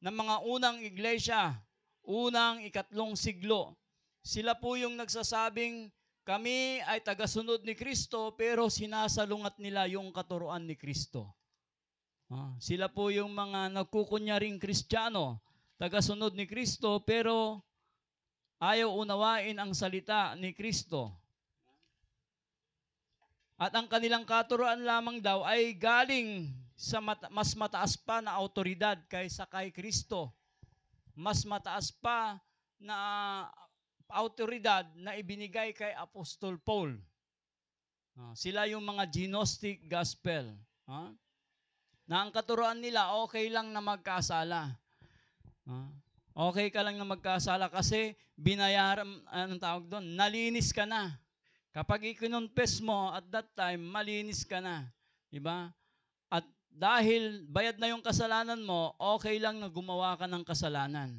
ng 0.00 0.16
mga 0.24 0.36
unang 0.48 0.80
iglesia, 0.80 1.52
unang 2.00 2.64
ikatlong 2.64 3.12
siglo. 3.12 3.76
Sila 4.24 4.56
po 4.56 4.80
yung 4.80 4.96
nagsasabing 4.96 5.92
kami 6.24 6.80
ay 6.88 7.04
tagasunod 7.04 7.60
ni 7.60 7.76
Kristo 7.76 8.32
pero 8.40 8.72
sinasalungat 8.72 9.60
nila 9.60 9.84
yung 9.84 10.16
katuruan 10.16 10.64
ni 10.64 10.80
Kristo. 10.80 11.35
Ah, 12.26 12.50
sila 12.58 12.90
po 12.90 13.06
yung 13.14 13.30
mga 13.30 13.70
nagkukunyaring 13.70 14.58
Kristiyano, 14.58 15.38
tagasunod 15.78 16.34
ni 16.34 16.42
Kristo 16.42 16.98
pero 17.06 17.62
ayaw 18.58 18.90
unawain 18.98 19.54
ang 19.54 19.70
salita 19.70 20.34
ni 20.34 20.50
Kristo. 20.50 21.14
At 23.56 23.70
ang 23.78 23.86
kanilang 23.86 24.26
katuruan 24.26 24.82
lamang 24.82 25.22
daw 25.22 25.46
ay 25.46 25.70
galing 25.78 26.50
sa 26.76 26.98
mata- 26.98 27.30
mas 27.30 27.54
mataas 27.54 27.94
pa 27.96 28.18
na 28.18 28.34
autoridad 28.34 28.98
kaysa 29.06 29.46
kay 29.46 29.70
Kristo. 29.70 30.34
Mas 31.14 31.46
mataas 31.46 31.94
pa 31.94 32.42
na 32.76 32.98
autoridad 34.10 34.84
na 34.98 35.14
ibinigay 35.16 35.72
kay 35.72 35.94
Apostol 35.94 36.58
Paul. 36.58 36.98
Ah, 38.18 38.34
sila 38.34 38.66
yung 38.66 38.82
mga 38.82 39.08
Gnostic 39.08 39.86
gospel. 39.86 40.52
Ah? 40.90 41.14
Na 42.06 42.22
ang 42.22 42.30
katuruan 42.30 42.78
nila, 42.78 43.18
okay 43.26 43.50
lang 43.50 43.74
na 43.74 43.82
magkasala. 43.82 44.70
Ah? 45.66 45.90
Okay 46.36 46.70
ka 46.70 46.86
lang 46.86 46.94
na 46.94 47.08
magkasala 47.08 47.66
kasi 47.66 48.14
binayaran, 48.38 49.08
anong 49.32 49.58
tawag 49.58 49.84
doon, 49.90 50.14
nalinis 50.14 50.70
ka 50.70 50.86
na. 50.86 51.18
Kapag 51.74 52.14
ikinonfess 52.14 52.78
mo 52.78 53.10
at 53.10 53.26
that 53.28 53.48
time, 53.58 53.82
malinis 53.82 54.46
ka 54.46 54.62
na. 54.62 54.86
Diba? 55.28 55.74
At 56.30 56.46
dahil 56.70 57.44
bayad 57.50 57.76
na 57.82 57.90
yung 57.90 58.00
kasalanan 58.00 58.62
mo, 58.62 58.94
okay 58.96 59.42
lang 59.42 59.58
na 59.58 59.66
gumawa 59.66 60.14
ka 60.14 60.30
ng 60.30 60.46
kasalanan. 60.46 61.10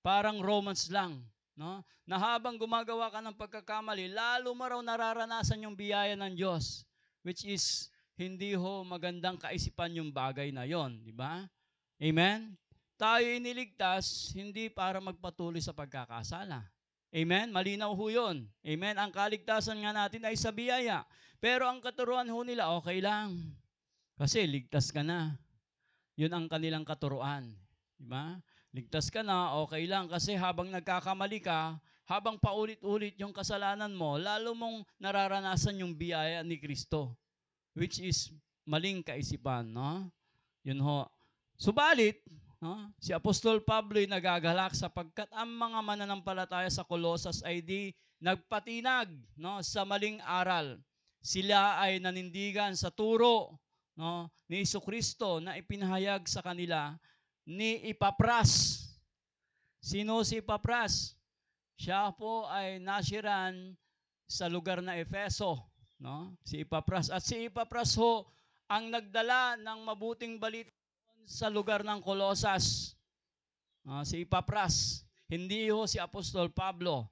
Parang 0.00 0.38
Romans 0.38 0.86
lang. 0.88 1.18
No? 1.58 1.82
Na 2.06 2.16
habang 2.16 2.56
gumagawa 2.56 3.10
ka 3.10 3.20
ng 3.20 3.36
pagkakamali, 3.36 4.14
lalo 4.14 4.54
mo 4.54 4.64
raw 4.64 4.80
nararanasan 4.80 5.66
yung 5.66 5.76
biyaya 5.76 6.14
ng 6.14 6.32
Diyos. 6.38 6.86
Which 7.20 7.44
is, 7.44 7.89
hindi 8.20 8.52
ho 8.52 8.84
magandang 8.84 9.40
kaisipan 9.40 9.96
yung 9.96 10.12
bagay 10.12 10.52
na 10.52 10.68
yon, 10.68 11.00
di 11.00 11.08
ba? 11.08 11.48
Amen? 11.96 12.52
Tayo 13.00 13.24
iniligtas, 13.24 14.28
hindi 14.36 14.68
para 14.68 15.00
magpatuloy 15.00 15.64
sa 15.64 15.72
pagkakasala. 15.72 16.68
Amen? 17.16 17.48
Malinaw 17.48 17.88
ho 17.96 18.06
yun. 18.12 18.44
Amen? 18.60 19.00
Ang 19.00 19.08
kaligtasan 19.08 19.80
nga 19.80 19.96
natin 19.96 20.20
ay 20.28 20.36
sa 20.36 20.52
biyaya. 20.52 21.08
Pero 21.40 21.64
ang 21.64 21.80
katuruan 21.80 22.28
ho 22.28 22.44
nila, 22.44 22.68
okay 22.76 23.00
lang. 23.00 23.40
Kasi 24.20 24.44
ligtas 24.44 24.92
ka 24.92 25.00
na. 25.00 25.40
Yun 26.20 26.36
ang 26.36 26.44
kanilang 26.44 26.84
katuruan. 26.84 27.48
Di 27.96 28.04
ba? 28.04 28.36
Ligtas 28.76 29.08
ka 29.08 29.24
na, 29.24 29.56
okay 29.64 29.88
lang. 29.88 30.12
Kasi 30.12 30.36
habang 30.36 30.68
nagkakamali 30.68 31.40
ka, 31.40 31.80
habang 32.04 32.36
paulit-ulit 32.36 33.16
yung 33.16 33.32
kasalanan 33.32 33.96
mo, 33.96 34.20
lalo 34.20 34.52
mong 34.52 34.84
nararanasan 35.00 35.80
yung 35.80 35.96
biyaya 35.96 36.44
ni 36.44 36.60
Kristo. 36.60 37.16
Which 37.74 38.02
is 38.02 38.34
maling 38.66 39.02
kaisipan. 39.06 39.70
No? 39.70 40.06
Yun 40.66 40.80
ho. 40.82 41.06
Subalit, 41.60 42.20
no? 42.60 42.88
si 42.96 43.12
Apostol 43.12 43.60
Pablo 43.60 44.00
ay 44.00 44.08
nagagalak 44.08 44.72
sapagkat 44.72 45.28
ang 45.32 45.52
mga 45.52 45.78
mananampalataya 45.84 46.68
sa 46.72 46.84
Colossus 46.84 47.44
ay 47.44 47.60
di 47.60 47.92
nagpatinag 48.20 49.08
no, 49.36 49.60
sa 49.64 49.84
maling 49.84 50.20
aral. 50.24 50.76
Sila 51.20 51.80
ay 51.80 52.00
nanindigan 52.00 52.72
sa 52.76 52.88
turo 52.88 53.60
no, 53.96 54.28
ni 54.48 54.64
Iso 54.64 54.80
Kristo 54.80 55.40
na 55.40 55.56
ipinahayag 55.56 56.24
sa 56.28 56.40
kanila 56.40 56.96
ni 57.44 57.80
Ipapras. 57.92 58.84
Sino 59.80 60.20
si 60.24 60.40
Ipapras? 60.40 61.16
Siya 61.80 62.12
po 62.12 62.44
ay 62.48 62.76
nasiran 62.76 63.72
sa 64.28 64.48
lugar 64.52 64.84
na 64.84 65.00
Efeso. 65.00 65.69
No? 66.00 66.32
Si 66.42 66.64
Ipapras. 66.64 67.12
At 67.12 67.20
si 67.20 67.52
Ipapras 67.52 67.92
ho 68.00 68.24
ang 68.66 68.88
nagdala 68.88 69.60
ng 69.60 69.84
mabuting 69.84 70.40
balita 70.40 70.72
sa 71.28 71.52
lugar 71.52 71.84
ng 71.84 72.00
Colosas. 72.00 72.96
Ah, 73.84 74.02
si 74.02 74.24
Ipapras. 74.24 75.04
Hindi 75.28 75.68
ho 75.68 75.84
si 75.84 76.00
Apostol 76.00 76.48
Pablo. 76.50 77.06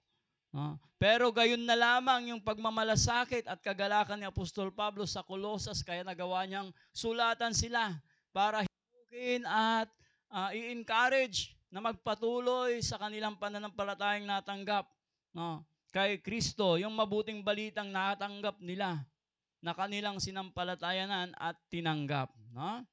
Ah, 0.51 0.81
pero 0.96 1.29
gayon 1.31 1.62
na 1.62 1.77
lamang 1.77 2.33
yung 2.35 2.42
pagmamalasakit 2.42 3.46
at 3.46 3.61
kagalakan 3.61 4.18
ni 4.18 4.27
Apostol 4.27 4.72
Pablo 4.72 5.05
sa 5.05 5.22
Colosas 5.22 5.85
kaya 5.85 6.03
nagawa 6.03 6.42
niyang 6.48 6.72
sulatan 6.90 7.53
sila 7.53 7.94
para 8.33 8.64
himukin 8.64 9.44
at 9.44 9.87
ah, 10.33 10.51
i-encourage 10.57 11.55
na 11.68 11.85
magpatuloy 11.85 12.81
sa 12.81 12.96
kanilang 12.96 13.37
pananampalatayang 13.37 14.24
natanggap 14.24 14.88
no, 15.37 15.61
kay 15.92 16.20
Kristo, 16.20 16.77
yung 16.77 16.92
mabuting 16.92 17.40
balitang 17.40 17.88
natanggap 17.88 18.61
nila 18.61 19.03
na 19.59 19.74
kanilang 19.74 20.22
sinampalatayanan 20.22 21.35
at 21.35 21.57
tinanggap. 21.72 22.31
No? 22.55 22.85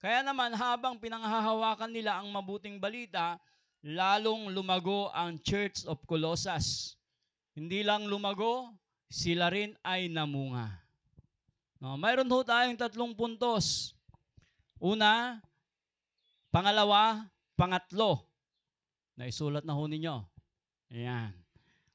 Kaya 0.00 0.24
naman 0.24 0.56
habang 0.56 0.96
pinanghahawakan 0.96 1.92
nila 1.92 2.20
ang 2.20 2.28
mabuting 2.32 2.80
balita, 2.80 3.36
lalong 3.84 4.52
lumago 4.52 5.08
ang 5.12 5.40
Church 5.40 5.84
of 5.88 6.00
Colossus. 6.04 6.96
Hindi 7.56 7.84
lang 7.84 8.08
lumago, 8.08 8.72
sila 9.08 9.48
rin 9.52 9.76
ay 9.84 10.08
namunga. 10.08 10.70
No, 11.80 11.96
mayroon 11.96 12.28
ho 12.28 12.44
tayong 12.44 12.76
tatlong 12.76 13.16
puntos. 13.16 13.96
Una, 14.76 15.40
pangalawa, 16.52 17.24
pangatlo. 17.56 18.24
Naisulat 19.16 19.64
na 19.64 19.72
ho 19.76 19.84
ninyo. 19.88 20.20
Ayan. 20.92 21.39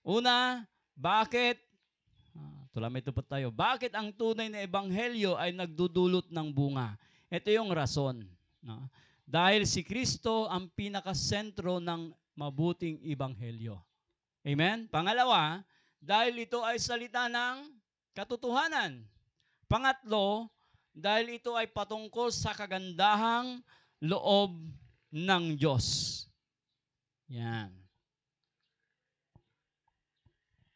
Una, 0.06 0.62
bakit 0.94 1.66
Ah, 2.36 2.68
Tulamay 2.76 3.00
ito 3.00 3.16
pa 3.16 3.24
tayo. 3.24 3.48
Bakit 3.48 3.96
ang 3.96 4.12
tunay 4.12 4.52
na 4.52 4.60
ebanghelyo 4.60 5.40
ay 5.40 5.56
nagdudulot 5.56 6.28
ng 6.28 6.48
bunga? 6.52 7.00
Ito 7.32 7.48
yung 7.48 7.72
rason. 7.72 8.28
No? 8.60 8.92
Dahil 9.24 9.64
si 9.64 9.88
Kristo 9.88 10.52
ang 10.52 10.68
pinakasentro 10.76 11.80
ng 11.80 12.12
mabuting 12.36 13.00
ebanghelyo. 13.08 13.80
Amen? 14.44 14.92
Pangalawa, 14.92 15.64
dahil 16.04 16.44
ito 16.44 16.60
ay 16.62 16.76
salita 16.76 17.32
ng 17.32 17.72
katotohanan. 18.12 19.02
Pangatlo, 19.72 20.52
dahil 20.92 21.40
ito 21.40 21.56
ay 21.56 21.72
patungkol 21.72 22.30
sa 22.30 22.52
kagandahang 22.52 23.64
loob 24.04 24.52
ng 25.16 25.44
Diyos. 25.56 26.28
Yan. 27.32 27.85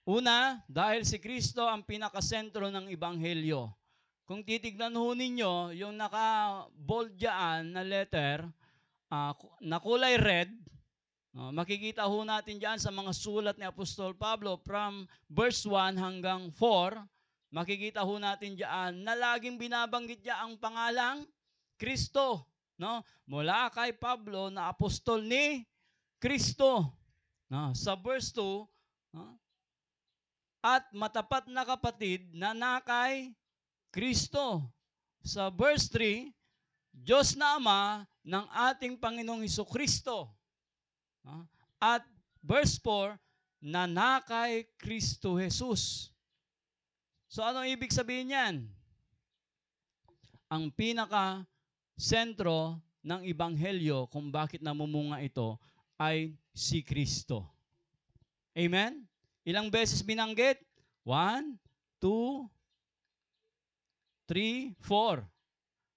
Una, 0.09 0.57
dahil 0.65 1.05
si 1.05 1.21
Kristo 1.21 1.69
ang 1.69 1.85
pinakasentro 1.85 2.65
ng 2.73 2.89
Ebanghelyo. 2.89 3.69
Kung 4.25 4.41
titignan 4.41 4.97
ho 4.97 5.13
ninyo, 5.13 5.77
yung 5.77 5.93
naka-bold 5.93 7.13
dyan 7.13 7.69
na 7.69 7.85
letter, 7.85 8.41
ku- 9.37 9.53
na 9.61 9.77
kulay 9.77 10.17
red, 10.17 10.49
no, 11.29 11.53
makikita 11.53 12.09
ho 12.09 12.25
natin 12.25 12.57
dyan 12.57 12.81
sa 12.81 12.89
mga 12.89 13.13
sulat 13.13 13.53
ni 13.61 13.69
Apostol 13.69 14.17
Pablo 14.17 14.57
from 14.65 15.05
verse 15.29 15.61
1 15.61 15.93
hanggang 16.01 16.49
4, 16.57 17.05
makikita 17.53 18.01
ho 18.01 18.17
natin 18.17 18.57
dyan 18.57 19.05
na 19.05 19.13
laging 19.13 19.61
binabanggit 19.61 20.25
niya 20.25 20.41
ang 20.41 20.57
pangalang 20.57 21.21
Kristo. 21.77 22.49
No? 22.81 23.05
Mula 23.29 23.69
kay 23.69 23.93
Pablo 23.93 24.49
na 24.49 24.73
apostol 24.73 25.21
ni 25.21 25.69
Kristo. 26.17 26.97
No? 27.45 27.77
Sa 27.77 27.93
verse 27.93 28.33
2, 28.33 28.65
no? 29.13 29.37
At 30.59 30.83
matapat 30.91 31.47
na 31.47 31.63
kapatid 31.63 32.27
na 32.35 32.51
nakay 32.51 33.31
Kristo. 33.95 34.67
Sa 35.23 35.47
verse 35.51 35.87
3, 35.91 36.31
Diyos 36.91 37.35
na 37.39 37.55
Ama 37.55 38.03
ng 38.23 38.45
ating 38.71 38.99
Panginoong 38.99 39.43
Heso 39.43 39.63
Kristo. 39.63 40.27
At 41.79 42.03
verse 42.43 42.75
4, 42.83 43.15
nanakay 43.63 44.67
Kristo 44.79 45.35
Jesus. 45.39 46.11
So 47.31 47.43
anong 47.43 47.67
ibig 47.71 47.91
sabihin 47.91 48.31
niyan? 48.31 48.55
Ang 50.49 50.73
pinaka 50.73 51.45
sentro 51.93 52.79
ng 53.05 53.21
ebanghelyo 53.27 54.09
kung 54.09 54.27
bakit 54.33 54.59
namumunga 54.63 55.21
ito 55.21 55.55
ay 55.99 56.33
si 56.55 56.81
Kristo. 56.81 57.47
Amen? 58.55 59.08
Ilang 59.49 59.73
beses 59.73 60.05
binanggit? 60.05 60.61
One, 61.01 61.57
two, 61.97 62.45
three, 64.29 64.77
four 64.85 65.25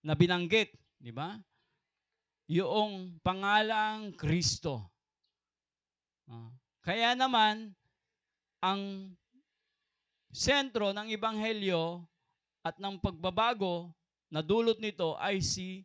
na 0.01 0.17
binanggit, 0.17 0.73
di 0.97 1.13
ba? 1.13 1.37
Yung 2.49 3.21
pangalang 3.21 4.17
Kristo. 4.17 4.89
Ah, 6.25 6.49
Kaya 6.81 7.13
naman, 7.13 7.77
ang 8.65 9.13
sentro 10.33 10.97
ng 10.97 11.13
Ebanghelyo 11.13 12.09
at 12.65 12.81
ng 12.81 12.97
pagbabago 13.05 13.93
na 14.33 14.41
dulot 14.41 14.81
nito 14.81 15.13
ay 15.21 15.45
si 15.45 15.85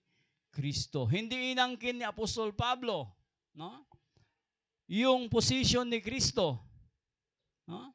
Kristo. 0.56 1.04
Hindi 1.04 1.52
inangkin 1.52 2.00
ni 2.00 2.06
Apostol 2.08 2.56
Pablo, 2.56 3.12
no? 3.52 3.84
Yung 4.88 5.28
position 5.28 5.84
ni 5.92 6.00
Kristo, 6.00 6.67
no? 7.68 7.92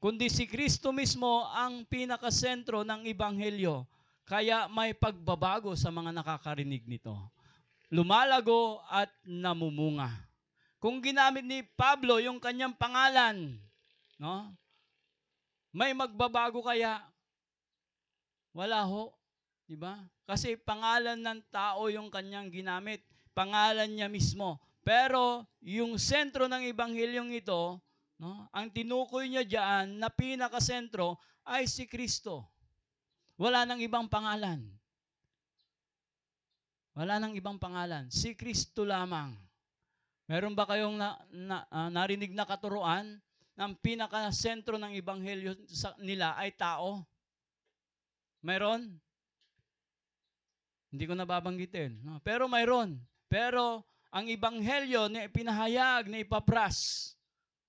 Kundi 0.00 0.32
si 0.32 0.48
Kristo 0.48 0.96
mismo 0.96 1.44
ang 1.52 1.84
pinakasentro 1.84 2.80
ng 2.88 3.04
Ebanghelyo. 3.04 3.84
Kaya 4.24 4.64
may 4.70 4.96
pagbabago 4.96 5.76
sa 5.76 5.92
mga 5.92 6.14
nakakarinig 6.14 6.88
nito. 6.88 7.12
Lumalago 7.92 8.80
at 8.88 9.12
namumunga. 9.26 10.08
Kung 10.80 11.04
ginamit 11.04 11.44
ni 11.44 11.60
Pablo 11.76 12.16
yung 12.16 12.40
kanyang 12.40 12.72
pangalan, 12.72 13.60
no? 14.16 14.48
May 15.74 15.92
magbabago 15.92 16.64
kaya? 16.64 17.04
Wala 18.56 18.88
ho. 18.88 19.12
Di 19.68 19.76
ba? 19.76 20.00
Kasi 20.24 20.56
pangalan 20.56 21.20
ng 21.20 21.40
tao 21.52 21.92
yung 21.92 22.08
kanyang 22.08 22.48
ginamit. 22.48 23.04
Pangalan 23.36 23.90
niya 23.92 24.08
mismo. 24.08 24.56
Pero 24.80 25.44
yung 25.60 26.00
sentro 26.00 26.48
ng 26.48 26.64
ebanghelyong 26.72 27.36
ito, 27.36 27.78
no, 28.20 28.46
ang 28.52 28.68
tinukoy 28.68 29.32
niya 29.32 29.42
diyan 29.48 29.96
na 29.96 30.12
pinakasentro 30.12 31.16
ay 31.48 31.64
si 31.64 31.88
Kristo. 31.88 32.44
Wala 33.40 33.64
nang 33.64 33.80
ibang 33.80 34.04
pangalan. 34.04 34.60
Wala 36.92 37.16
nang 37.16 37.32
ibang 37.32 37.56
pangalan. 37.56 38.12
Si 38.12 38.36
Kristo 38.36 38.84
lamang. 38.84 39.32
Meron 40.28 40.52
ba 40.52 40.68
kayong 40.68 41.00
na, 41.00 41.16
na, 41.32 41.64
ah, 41.72 41.88
narinig 41.88 42.36
na 42.36 42.44
katuruan 42.44 43.16
ng 43.56 43.72
pinakasentro 43.80 44.76
ng 44.76 44.92
ebanghelyo 45.00 45.56
sa, 45.66 45.96
nila 45.96 46.36
ay 46.36 46.52
tao? 46.52 47.02
Meron? 48.44 48.84
Hindi 50.92 51.04
ko 51.08 51.16
nababanggitin. 51.16 52.04
No? 52.04 52.20
Pero 52.20 52.44
mayroon. 52.46 53.00
Pero 53.30 53.82
ang 54.10 54.26
ebanghelyo 54.26 55.06
na 55.08 55.24
ipinahayag, 55.24 56.10
na 56.10 56.18
ipapras, 56.18 57.10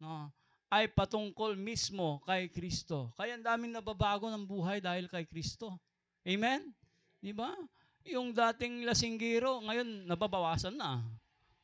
no, 0.01 0.33
ay 0.71 0.87
patungkol 0.87 1.59
mismo 1.59 2.23
kay 2.23 2.47
Kristo. 2.47 3.11
Kaya 3.19 3.35
ang 3.35 3.43
daming 3.43 3.75
nababago 3.75 4.31
ng 4.31 4.47
buhay 4.47 4.79
dahil 4.79 5.11
kay 5.11 5.27
Kristo. 5.27 5.75
Amen? 6.23 6.71
Di 7.19 7.35
ba? 7.35 7.51
Yung 8.07 8.31
dating 8.31 8.87
lasinggiro, 8.87 9.59
ngayon 9.67 10.07
nababawasan 10.07 10.79
na. 10.79 11.03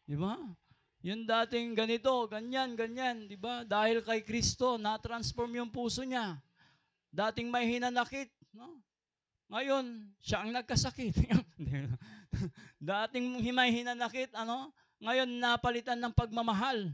Di 0.04 0.20
ba? 0.20 0.36
Yung 1.08 1.24
dating 1.24 1.72
ganito, 1.72 2.12
ganyan, 2.28 2.76
ganyan, 2.76 3.32
di 3.32 3.40
ba? 3.40 3.64
Dahil 3.64 4.04
kay 4.04 4.28
Kristo, 4.28 4.76
na-transform 4.76 5.56
yung 5.64 5.72
puso 5.72 6.04
niya. 6.04 6.36
Dating 7.08 7.48
may 7.48 7.64
hinanakit, 7.64 8.28
no? 8.52 8.84
Ngayon, 9.48 10.04
siya 10.20 10.44
ang 10.44 10.52
nagkasakit. 10.52 11.16
Dating 12.92 13.40
himay 13.40 13.72
hinanakit, 13.72 14.36
ano? 14.36 14.76
Ngayon, 15.00 15.32
napalitan 15.40 15.96
ng 15.96 16.12
pagmamahal. 16.12 16.92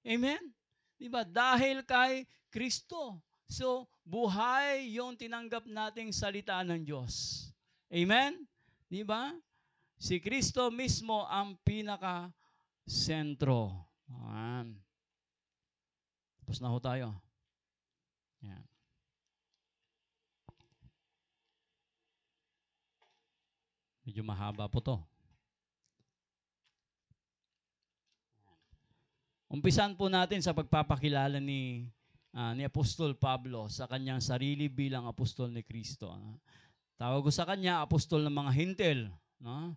Amen? 0.00 0.55
Di 0.96 1.08
ba? 1.12 1.22
Dahil 1.22 1.84
kay 1.84 2.24
Kristo. 2.48 3.20
So, 3.46 3.86
buhay 4.02 4.90
yung 4.96 5.14
tinanggap 5.14 5.68
nating 5.68 6.10
salita 6.10 6.58
ng 6.66 6.82
Diyos. 6.82 7.46
Amen? 7.92 8.42
Di 8.90 9.06
ba? 9.06 9.30
Si 9.96 10.18
Kristo 10.20 10.68
mismo 10.68 11.24
ang 11.28 11.56
pinaka 11.62 12.28
sentro. 12.84 13.86
Ayan. 14.08 14.76
Tapos 16.42 16.58
na 16.60 16.70
ho 16.70 16.78
tayo. 16.78 17.10
Yan. 18.44 18.64
Medyo 24.06 24.22
mahaba 24.22 24.70
po 24.70 24.78
to. 24.78 24.96
Umpisan 29.56 29.96
po 29.96 30.12
natin 30.12 30.44
sa 30.44 30.52
pagpapakilala 30.52 31.40
ni 31.40 31.88
ah, 32.36 32.52
ni 32.52 32.68
Apostol 32.68 33.16
Pablo 33.16 33.72
sa 33.72 33.88
kanyang 33.88 34.20
sarili 34.20 34.68
bilang 34.68 35.08
apostol 35.08 35.48
ni 35.48 35.64
Kristo. 35.64 36.12
ah. 36.12 36.36
Tawag 37.00 37.24
ko 37.24 37.32
sa 37.32 37.48
kanya 37.48 37.80
apostol 37.80 38.20
ng 38.28 38.36
mga 38.36 38.52
hintil, 38.52 39.08
no? 39.40 39.72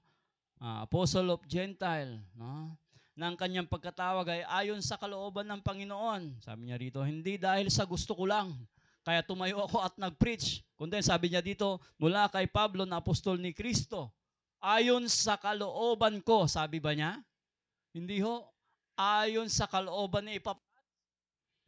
Ah, 0.59 0.83
apostle 0.83 1.31
of 1.31 1.47
Gentile, 1.47 2.19
no? 2.35 2.75
Ang 3.15 3.39
kanyang 3.39 3.71
pagkatawag 3.71 4.27
ay 4.27 4.43
ayon 4.67 4.83
sa 4.83 4.99
kalooban 4.99 5.47
ng 5.47 5.63
Panginoon. 5.63 6.43
Sabi 6.43 6.67
niya 6.67 6.75
rito, 6.75 6.99
hindi 6.99 7.39
dahil 7.39 7.71
sa 7.71 7.87
gusto 7.87 8.11
ko 8.11 8.27
lang, 8.27 8.51
kaya 9.07 9.23
tumayo 9.23 9.63
ako 9.63 9.79
at 9.79 9.95
nag-preach. 9.95 10.59
Kundi 10.75 10.99
sabi 10.99 11.31
niya 11.31 11.39
dito, 11.39 11.79
mula 11.95 12.27
kay 12.27 12.51
Pablo 12.51 12.83
na 12.83 12.99
apostol 12.99 13.39
ni 13.39 13.55
Kristo, 13.55 14.11
ayon 14.59 15.07
sa 15.07 15.39
kalooban 15.39 16.19
ko, 16.19 16.51
sabi 16.51 16.83
ba 16.83 16.91
niya? 16.91 17.15
Hindi 17.95 18.19
ho, 18.19 18.43
ayon 18.99 19.47
sa 19.47 19.63
kalooban 19.63 20.27
ni 20.27 20.35
ipap 20.43 20.59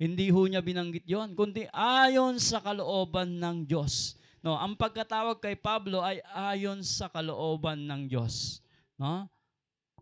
hindi 0.02 0.34
ho 0.34 0.50
niya 0.50 0.66
binanggit 0.66 1.06
yon, 1.06 1.38
kundi 1.38 1.70
ayon 1.70 2.42
sa 2.42 2.58
kalooban 2.58 3.38
ng 3.38 3.70
Diyos. 3.70 4.18
No, 4.42 4.58
ang 4.58 4.74
pagkatawag 4.74 5.38
kay 5.38 5.54
Pablo 5.54 6.02
ay 6.02 6.18
ayon 6.34 6.82
sa 6.82 7.06
kalooban 7.06 7.86
ng 7.86 8.10
Diyos. 8.10 8.66
No? 8.98 9.30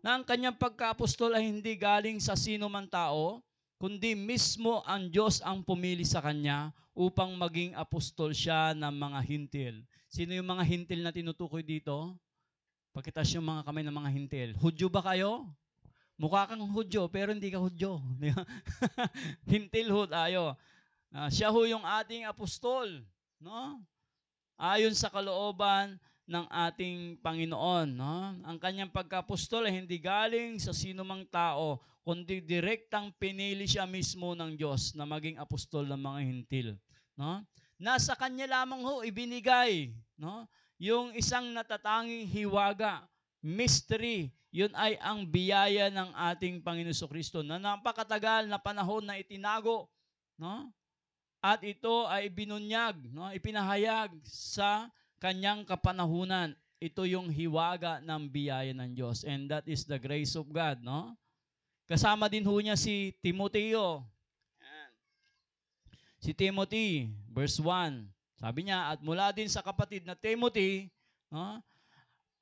Na 0.00 0.16
ang 0.16 0.24
kanyang 0.24 0.56
pagkaapostol 0.56 1.36
ay 1.36 1.44
hindi 1.52 1.76
galing 1.76 2.16
sa 2.16 2.32
sino 2.32 2.72
man 2.72 2.88
tao, 2.88 3.44
kundi 3.76 4.16
mismo 4.16 4.80
ang 4.88 5.12
Diyos 5.12 5.44
ang 5.44 5.60
pumili 5.60 6.08
sa 6.08 6.24
kanya 6.24 6.72
upang 6.96 7.36
maging 7.36 7.76
apostol 7.76 8.32
siya 8.32 8.72
ng 8.72 8.96
mga 8.96 9.20
hintil. 9.28 9.74
Sino 10.08 10.32
yung 10.32 10.48
mga 10.48 10.64
hintil 10.64 11.04
na 11.04 11.12
tinutukoy 11.12 11.60
dito? 11.60 12.16
Pakitas 12.96 13.28
yung 13.36 13.44
mga 13.44 13.68
kamay 13.68 13.84
ng 13.84 13.92
mga 13.92 14.10
hintil. 14.16 14.48
Hudyo 14.56 14.88
ba 14.88 15.04
kayo? 15.04 15.44
Mukha 16.20 16.44
kang 16.44 16.60
Hudyo, 16.60 17.08
pero 17.08 17.32
hindi 17.32 17.48
ka 17.48 17.56
Hudyo. 17.56 17.96
Hintil 19.48 19.88
ho 19.88 20.04
tayo. 20.04 20.52
Ah, 21.08 21.32
siya 21.32 21.48
ho 21.48 21.64
yung 21.64 21.80
ating 21.80 22.28
apostol. 22.28 23.00
No? 23.40 23.80
Ayon 24.60 24.92
sa 24.92 25.08
kalooban 25.08 25.96
ng 26.28 26.44
ating 26.44 27.16
Panginoon. 27.24 27.96
No? 27.96 28.36
Ang 28.44 28.60
kanyang 28.60 28.92
pagkapostol 28.92 29.64
ay 29.64 29.80
hindi 29.80 29.96
galing 29.96 30.60
sa 30.60 30.76
sino 30.76 31.08
mang 31.08 31.24
tao, 31.24 31.80
kundi 32.04 32.44
direktang 32.44 33.16
pinili 33.16 33.64
siya 33.64 33.88
mismo 33.88 34.36
ng 34.36 34.60
Diyos 34.60 34.92
na 34.92 35.08
maging 35.08 35.40
apostol 35.40 35.88
ng 35.88 36.04
mga 36.04 36.20
hintil. 36.20 36.68
No? 37.16 37.40
Nasa 37.80 38.12
kanya 38.12 38.44
lamang 38.44 38.84
ho 38.84 39.00
ibinigay 39.08 39.88
no? 40.20 40.44
yung 40.76 41.16
isang 41.16 41.48
natatanging 41.56 42.28
hiwaga, 42.28 43.08
mystery, 43.40 44.32
yun 44.52 44.70
ay 44.76 45.00
ang 45.00 45.24
biyaya 45.24 45.88
ng 45.88 46.10
ating 46.32 46.60
Panginoon 46.60 47.08
Kristo 47.08 47.40
na 47.40 47.56
napakatagal 47.56 48.50
na 48.50 48.60
panahon 48.60 49.04
na 49.04 49.16
itinago, 49.16 49.88
no? 50.36 50.68
At 51.40 51.64
ito 51.64 52.04
ay 52.10 52.28
binunyag, 52.28 53.00
no? 53.14 53.32
Ipinahayag 53.32 54.12
sa 54.28 54.92
kanyang 55.16 55.64
kapanahunan. 55.64 56.52
Ito 56.80 57.04
yung 57.04 57.28
hiwaga 57.28 58.00
ng 58.00 58.28
biyaya 58.28 58.72
ng 58.72 58.96
Diyos 58.96 59.24
and 59.24 59.48
that 59.52 59.64
is 59.68 59.84
the 59.84 60.00
grace 60.00 60.36
of 60.36 60.48
God, 60.48 60.80
no? 60.80 61.16
Kasama 61.88 62.30
din 62.30 62.46
ho 62.46 62.54
niya 62.60 62.76
si 62.76 63.16
Timoteo. 63.18 64.04
Si 66.20 66.36
Timothy, 66.36 67.08
verse 67.32 67.56
1. 67.56 68.04
Sabi 68.36 68.68
niya, 68.68 68.92
at 68.92 69.00
mula 69.00 69.32
din 69.32 69.48
sa 69.48 69.64
kapatid 69.64 70.04
na 70.04 70.12
Timothy, 70.12 70.92
no? 71.32 71.60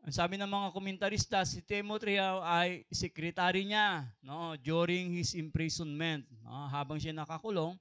Ang 0.05 0.15
sabi 0.15 0.39
ng 0.39 0.49
mga 0.49 0.69
komentarista, 0.71 1.43
si 1.43 1.61
Timothy 1.61 2.17
ay 2.23 2.87
sekretary 2.89 3.67
niya 3.67 4.07
no, 4.23 4.55
during 4.57 5.13
his 5.13 5.35
imprisonment. 5.35 6.25
No, 6.41 6.71
habang 6.71 6.97
siya 6.97 7.13
nakakulong, 7.13 7.75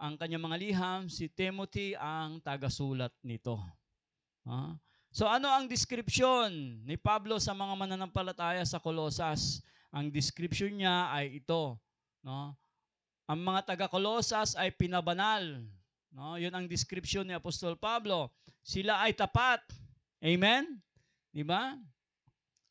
ang 0.00 0.16
kanyang 0.16 0.48
mga 0.48 0.58
liham, 0.58 1.00
si 1.12 1.28
Timothy 1.28 1.92
ang 1.94 2.40
tagasulat 2.40 3.12
nito. 3.20 3.60
No? 4.48 4.80
So 5.12 5.28
ano 5.28 5.52
ang 5.52 5.68
description 5.68 6.80
ni 6.86 6.96
Pablo 6.96 7.36
sa 7.36 7.52
mga 7.52 7.76
mananampalataya 7.76 8.64
sa 8.64 8.80
Colosas? 8.80 9.60
Ang 9.92 10.08
description 10.08 10.72
niya 10.72 11.12
ay 11.12 11.42
ito. 11.42 11.76
No? 12.24 12.56
Ang 13.28 13.40
mga 13.44 13.74
taga-Colosas 13.74 14.56
ay 14.56 14.72
pinabanal. 14.72 15.60
No? 16.10 16.40
Yun 16.40 16.54
ang 16.56 16.66
description 16.66 17.28
ni 17.28 17.36
Apostol 17.36 17.76
Pablo. 17.76 18.32
Sila 18.64 19.04
ay 19.04 19.12
tapat. 19.12 19.60
Amen? 20.24 20.80
Di 21.30 21.46
ba? 21.46 21.78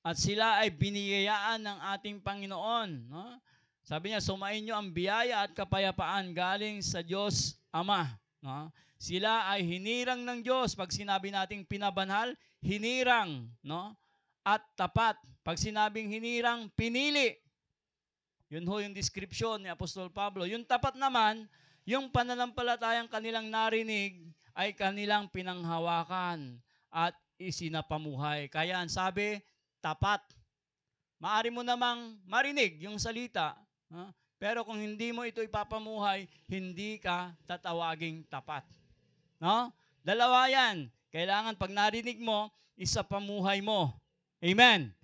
At 0.04 0.15
sila 0.19 0.63
ay 0.63 0.72
biniyayaan 0.72 1.63
ng 1.63 1.80
ating 1.98 2.17
Panginoon. 2.24 2.89
No? 3.08 3.39
Sabi 3.84 4.12
niya, 4.12 4.24
sumain 4.24 4.63
niyo 4.63 4.76
ang 4.76 4.91
biyaya 4.91 5.43
at 5.48 5.52
kapayapaan 5.56 6.32
galing 6.32 6.80
sa 6.84 7.04
Diyos 7.04 7.60
Ama. 7.72 8.08
No? 8.39 8.72
Sila 9.00 9.48
ay 9.48 9.63
hinirang 9.63 10.24
ng 10.24 10.39
Diyos. 10.43 10.76
Pag 10.76 10.91
sinabi 10.91 11.32
nating 11.32 11.63
pinabanal, 11.67 12.36
hinirang. 12.60 13.48
No? 13.63 13.95
At 14.43 14.63
tapat. 14.76 15.15
Pag 15.43 15.60
sinabing 15.60 16.12
hinirang, 16.12 16.67
pinili. 16.76 17.36
Yun 18.50 18.65
ho 18.65 18.82
yung 18.82 18.95
description 18.98 19.62
ni 19.62 19.69
Apostol 19.69 20.10
Pablo. 20.10 20.43
Yung 20.50 20.65
tapat 20.65 20.98
naman, 20.98 21.48
yung 21.86 22.10
pananampalatayang 22.10 23.08
kanilang 23.08 23.48
narinig 23.48 24.19
ay 24.58 24.74
kanilang 24.74 25.30
pinanghawakan 25.30 26.58
at 26.89 27.13
isinapamuhay. 27.39 28.52
Kaya 28.52 28.84
ang 28.84 28.91
sabi, 28.91 29.39
tapat. 29.80 30.19
Maari 31.19 31.49
mo 31.49 31.63
namang 31.63 32.19
marinig 32.28 32.80
yung 32.84 32.99
salita, 32.99 33.56
ha? 33.91 34.12
pero 34.39 34.63
kung 34.63 34.80
hindi 34.80 35.12
mo 35.12 35.28
ito 35.28 35.43
ipapamuhay, 35.43 36.28
hindi 36.47 36.99
ka 36.99 37.36
tatawaging 37.43 38.23
tapat. 38.28 38.63
No? 39.39 39.71
Dalawa 40.04 40.47
yan. 40.47 40.88
Kailangan 41.12 41.60
pag 41.60 41.71
narinig 41.75 42.19
mo, 42.19 42.47
isa 42.80 43.04
pamuhay 43.04 43.60
mo. 43.60 43.91
Amen. 44.39 44.95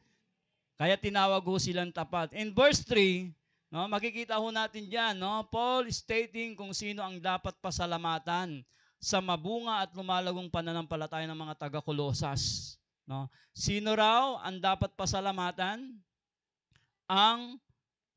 Kaya 0.75 0.95
tinawag 0.95 1.43
ho 1.43 1.55
silang 1.59 1.91
tapat. 1.91 2.31
In 2.35 2.51
verse 2.51 2.83
3, 2.83 3.31
no, 3.71 3.87
makikita 3.91 4.39
ho 4.39 4.47
natin 4.51 4.87
diyan, 4.87 5.15
no, 5.19 5.43
Paul 5.47 5.87
stating 5.91 6.55
kung 6.55 6.71
sino 6.71 7.03
ang 7.03 7.19
dapat 7.19 7.55
pasalamatan 7.59 8.63
sa 9.05 9.21
mabunga 9.21 9.85
at 9.85 9.93
lumalagong 9.93 10.49
pananampalataya 10.49 11.29
ng 11.29 11.37
mga 11.37 11.53
taga-Kolosas. 11.61 12.73
No? 13.05 13.29
Sino 13.53 13.93
raw 13.93 14.41
ang 14.41 14.57
dapat 14.57 14.97
pasalamatan? 14.97 15.93
Ang 17.05 17.61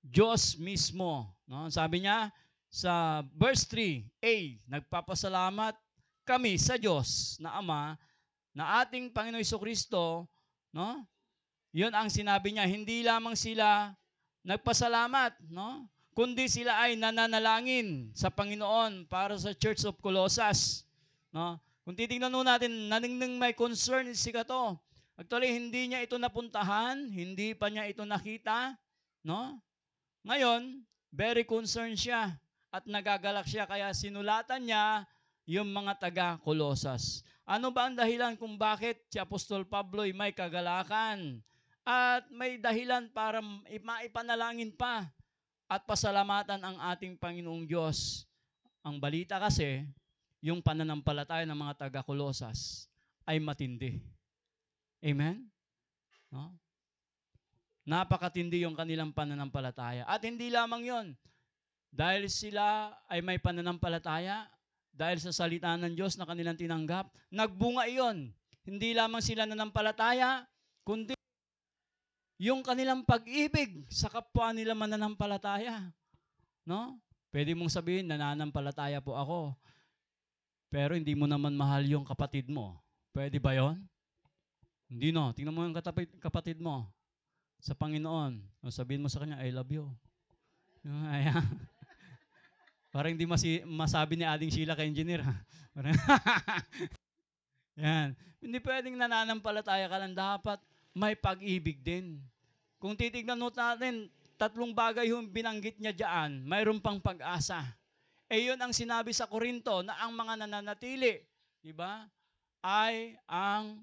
Diyos 0.00 0.56
mismo. 0.56 1.28
No? 1.44 1.68
Sabi 1.68 2.08
niya 2.08 2.32
sa 2.72 3.20
verse 3.36 3.68
3, 3.68 4.00
A, 4.24 4.34
nagpapasalamat 4.64 5.76
kami 6.24 6.56
sa 6.56 6.80
Diyos 6.80 7.36
na 7.36 7.60
Ama 7.60 8.00
na 8.56 8.80
ating 8.80 9.12
Panginoon 9.12 9.44
Kristo, 9.44 10.24
no? 10.72 11.04
Yun 11.72 11.92
ang 11.92 12.08
sinabi 12.08 12.56
niya, 12.56 12.64
hindi 12.64 13.04
lamang 13.04 13.36
sila 13.36 13.92
nagpasalamat, 14.40 15.36
no? 15.52 15.84
Kundi 16.18 16.50
sila 16.50 16.82
ay 16.82 16.98
nananalangin 16.98 18.10
sa 18.10 18.26
Panginoon 18.26 19.06
para 19.06 19.38
sa 19.38 19.54
Church 19.54 19.86
of 19.86 20.02
Colossus, 20.02 20.82
no? 21.30 21.62
Kung 21.86 21.94
titingnan 21.94 22.34
nun 22.34 22.42
natin, 22.42 22.90
naningning 22.90 23.38
may 23.38 23.54
concern 23.54 24.10
si 24.18 24.34
Kato. 24.34 24.74
Actually, 25.14 25.54
hindi 25.54 25.86
niya 25.86 26.02
ito 26.02 26.18
napuntahan, 26.18 27.06
hindi 27.06 27.54
pa 27.54 27.70
niya 27.70 27.86
ito 27.86 28.02
nakita, 28.02 28.74
no? 29.22 29.62
Ngayon, 30.26 30.82
very 31.14 31.46
concerned 31.46 31.94
siya 31.94 32.34
at 32.74 32.82
nagagalak 32.90 33.46
siya 33.46 33.70
kaya 33.70 33.94
sinulatan 33.94 34.66
niya 34.66 35.06
yung 35.46 35.70
mga 35.70 36.02
taga 36.02 36.28
Colossus. 36.42 37.22
Ano 37.46 37.70
ba 37.70 37.86
ang 37.86 37.94
dahilan 37.94 38.34
kung 38.34 38.58
bakit 38.58 39.06
si 39.06 39.22
Apostol 39.22 39.62
Pablo 39.70 40.02
ay 40.02 40.10
may 40.10 40.34
kagalakan 40.34 41.38
at 41.86 42.26
may 42.34 42.58
dahilan 42.58 43.06
para 43.14 43.38
maipanalangin 43.38 44.74
pa 44.74 45.06
at 45.68 45.84
pasalamatan 45.84 46.64
ang 46.64 46.76
ating 46.96 47.20
Panginoong 47.20 47.68
Diyos. 47.68 48.24
Ang 48.80 48.96
balita 48.96 49.36
kasi, 49.36 49.84
yung 50.40 50.64
pananampalataya 50.64 51.44
ng 51.44 51.54
mga 51.54 51.76
taga-Kolosas 51.76 52.88
ay 53.28 53.36
matindi. 53.36 54.00
Amen? 55.04 55.44
No? 56.32 56.56
Napakatindi 57.84 58.64
yung 58.64 58.72
kanilang 58.72 59.12
pananampalataya. 59.12 60.08
At 60.08 60.24
hindi 60.24 60.48
lamang 60.48 60.88
yon. 60.88 61.06
Dahil 61.92 62.32
sila 62.32 62.92
ay 63.08 63.20
may 63.20 63.36
pananampalataya, 63.36 64.48
dahil 64.92 65.20
sa 65.20 65.32
salita 65.32 65.72
ng 65.76 65.94
Diyos 65.94 66.16
na 66.16 66.24
kanilang 66.28 66.56
tinanggap, 66.56 67.12
nagbunga 67.28 67.84
iyon. 67.88 68.32
Hindi 68.64 68.92
lamang 68.92 69.24
sila 69.24 69.44
nanampalataya, 69.44 70.44
kundi 70.84 71.17
yung 72.38 72.62
kanilang 72.62 73.02
pag-ibig 73.02 73.82
sa 73.90 74.06
kapwa 74.06 74.54
nila 74.54 74.72
mananampalataya. 74.72 75.90
No? 76.62 76.94
Pwede 77.34 77.52
mong 77.52 77.74
sabihin, 77.74 78.06
nananampalataya 78.06 79.02
po 79.02 79.18
ako. 79.18 79.58
Pero 80.70 80.94
hindi 80.94 81.12
mo 81.18 81.26
naman 81.26 81.58
mahal 81.58 81.82
yung 81.84 82.06
kapatid 82.06 82.46
mo. 82.46 82.78
Pwede 83.10 83.42
ba 83.42 83.58
yon? 83.58 83.82
Hindi 84.88 85.10
no. 85.10 85.34
Tingnan 85.34 85.52
mo 85.52 85.66
yung 85.66 85.76
kapatid 86.22 86.62
mo 86.62 86.86
sa 87.58 87.74
Panginoon. 87.74 88.38
O 88.62 88.70
sabihin 88.70 89.02
mo 89.02 89.10
sa 89.10 89.20
kanya, 89.20 89.42
I 89.42 89.50
love 89.50 89.68
you. 89.68 89.90
Ayan. 91.12 91.44
Parang 92.88 93.12
hindi 93.12 93.26
masi, 93.28 93.60
masabi 93.66 94.16
ni 94.16 94.24
Ading 94.24 94.54
Sheila 94.54 94.78
kay 94.78 94.88
engineer. 94.88 95.26
Parang 95.74 95.92
Yan. 97.82 98.14
Hindi 98.38 98.58
pwedeng 98.62 98.94
nananampalataya 98.94 99.90
ka 99.90 99.98
lang. 99.98 100.14
Dapat 100.14 100.58
may 100.98 101.14
pag-ibig 101.14 101.78
din. 101.78 102.18
Kung 102.82 102.98
titignan 102.98 103.38
natin, 103.38 104.10
tatlong 104.34 104.74
bagay 104.74 105.14
yung 105.14 105.30
binanggit 105.30 105.78
niya 105.78 105.94
diyan, 105.94 106.42
mayroon 106.42 106.82
pang 106.82 106.98
pag-asa. 106.98 107.62
Eh 108.26 108.50
yun 108.50 108.58
ang 108.58 108.74
sinabi 108.74 109.14
sa 109.14 109.30
Korinto 109.30 109.80
na 109.86 109.98
ang 110.02 110.12
mga 110.12 110.44
nananatili, 110.44 111.22
di 111.62 111.70
ba, 111.70 112.06
ay 112.62 113.14
ang 113.24 113.82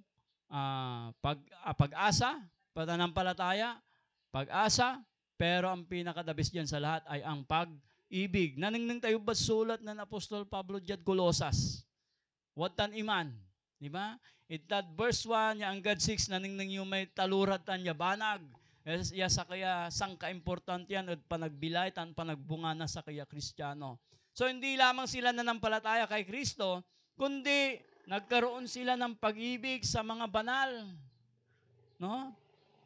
ah, 0.51 1.11
pag, 1.23 1.39
ah, 1.63 1.75
pag-asa, 1.75 2.39
pananampalataya, 2.75 3.79
pag-asa, 4.29 4.99
pero 5.35 5.67
ang 5.71 5.83
pinakadabis 5.83 6.51
diyan 6.51 6.67
sa 6.67 6.79
lahat 6.79 7.03
ay 7.11 7.23
ang 7.23 7.43
pag-ibig. 7.43 8.55
Naningning 8.55 9.03
tayo 9.03 9.19
ba 9.19 9.35
sulat 9.35 9.83
ng 9.83 9.99
Apostol 9.99 10.47
Pablo 10.47 10.79
diyan 10.79 11.03
Colosas? 11.03 11.83
What 12.55 12.79
an 12.79 12.95
iman. 12.95 13.31
Di 13.75 13.91
ba? 13.91 14.15
It 14.45 14.69
that 14.69 14.85
verse 14.93 15.25
1, 15.25 15.65
ya 15.65 15.73
ang 15.73 15.81
God 15.81 15.97
6, 15.97 16.29
naningning 16.29 16.77
yung 16.77 16.85
may 16.85 17.09
talurat 17.09 17.65
tan 17.65 17.81
ya 17.81 17.97
banag. 17.97 18.45
Yes, 18.85 19.09
sa 19.33 19.41
kaya 19.41 19.89
sang 19.89 20.13
kaimportant 20.13 20.85
yan 20.85 21.09
at 21.09 21.17
panagbilay 21.25 21.89
tan 21.89 22.13
panagbunga 22.13 22.77
na 22.77 22.85
sa 22.85 23.01
kaya 23.01 23.25
Kristiyano. 23.25 23.97
So 24.37 24.45
hindi 24.45 24.77
lamang 24.77 25.09
sila 25.09 25.33
nanampalataya 25.33 26.05
kay 26.05 26.21
Kristo, 26.21 26.85
kundi 27.17 27.81
nagkaroon 28.05 28.69
sila 28.69 28.93
ng 28.93 29.17
pag-ibig 29.17 29.81
sa 29.81 30.05
mga 30.05 30.29
banal. 30.29 30.69
No? 31.97 32.29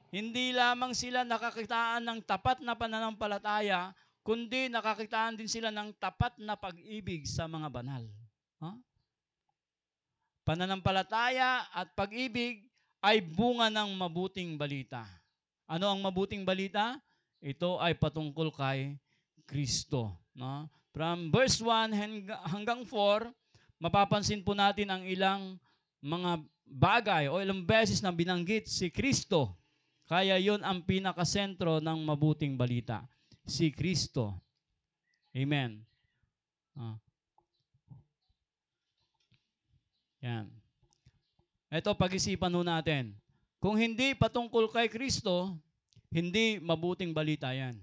Hindi 0.08 0.56
lamang 0.56 0.96
sila 0.96 1.28
nakakitaan 1.28 2.08
ng 2.08 2.20
tapat 2.24 2.64
na 2.64 2.80
pananampalataya, 2.80 3.92
kundi 4.24 4.72
nakakitaan 4.72 5.36
din 5.36 5.52
sila 5.52 5.68
ng 5.68 5.92
tapat 6.00 6.40
na 6.40 6.56
pag-ibig 6.56 7.28
sa 7.28 7.44
mga 7.52 7.68
banal. 7.68 8.08
No? 8.64 8.80
Pananampalataya 10.50 11.70
at 11.70 11.94
pag-ibig 11.94 12.66
ay 13.06 13.22
bunga 13.22 13.70
ng 13.70 13.94
mabuting 13.94 14.58
balita. 14.58 15.06
Ano 15.70 15.94
ang 15.94 16.02
mabuting 16.02 16.42
balita? 16.42 16.98
Ito 17.38 17.78
ay 17.78 17.94
patungkol 17.94 18.50
kay 18.58 18.98
Kristo. 19.46 20.10
No? 20.34 20.66
From 20.90 21.30
verse 21.30 21.62
1 21.62 21.94
hanggang 22.50 22.82
4, 22.82 23.30
mapapansin 23.78 24.42
po 24.42 24.58
natin 24.58 24.90
ang 24.90 25.06
ilang 25.06 25.54
mga 26.02 26.42
bagay 26.66 27.30
o 27.30 27.38
ilang 27.38 27.62
beses 27.62 28.02
na 28.02 28.10
binanggit 28.10 28.66
si 28.66 28.90
Kristo. 28.90 29.54
Kaya 30.10 30.42
yon 30.42 30.66
ang 30.66 30.82
pinakasentro 30.82 31.78
ng 31.78 32.02
mabuting 32.02 32.58
balita. 32.58 33.06
Si 33.46 33.70
Kristo. 33.70 34.34
Amen. 35.30 35.86
Ah. 36.74 36.98
Yan. 40.20 40.52
Ito, 41.70 41.96
pag-isipan 41.96 42.52
ho 42.52 42.62
natin. 42.66 43.16
Kung 43.60 43.76
hindi 43.76 44.16
patungkol 44.16 44.72
kay 44.72 44.88
Kristo, 44.88 45.54
hindi 46.10 46.58
mabuting 46.58 47.14
balita 47.14 47.54
yan. 47.54 47.78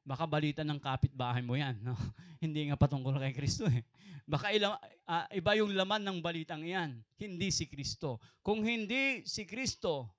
baka 0.00 0.26
balita 0.26 0.66
ng 0.66 0.80
kapitbahay 0.80 1.38
mo 1.38 1.54
yan. 1.54 1.78
No? 1.80 1.94
hindi 2.42 2.66
nga 2.66 2.74
patungkol 2.74 3.20
kay 3.20 3.30
Kristo 3.30 3.68
eh. 3.70 3.86
Baka 4.26 4.50
ila, 4.50 4.74
ah, 5.06 5.26
iba 5.30 5.54
yung 5.54 5.70
laman 5.70 6.02
ng 6.02 6.18
balitang 6.18 6.66
yan. 6.66 6.98
Hindi 7.14 7.52
si 7.54 7.70
Kristo. 7.70 8.18
Kung 8.42 8.64
hindi 8.66 9.22
si 9.22 9.46
Kristo, 9.46 10.10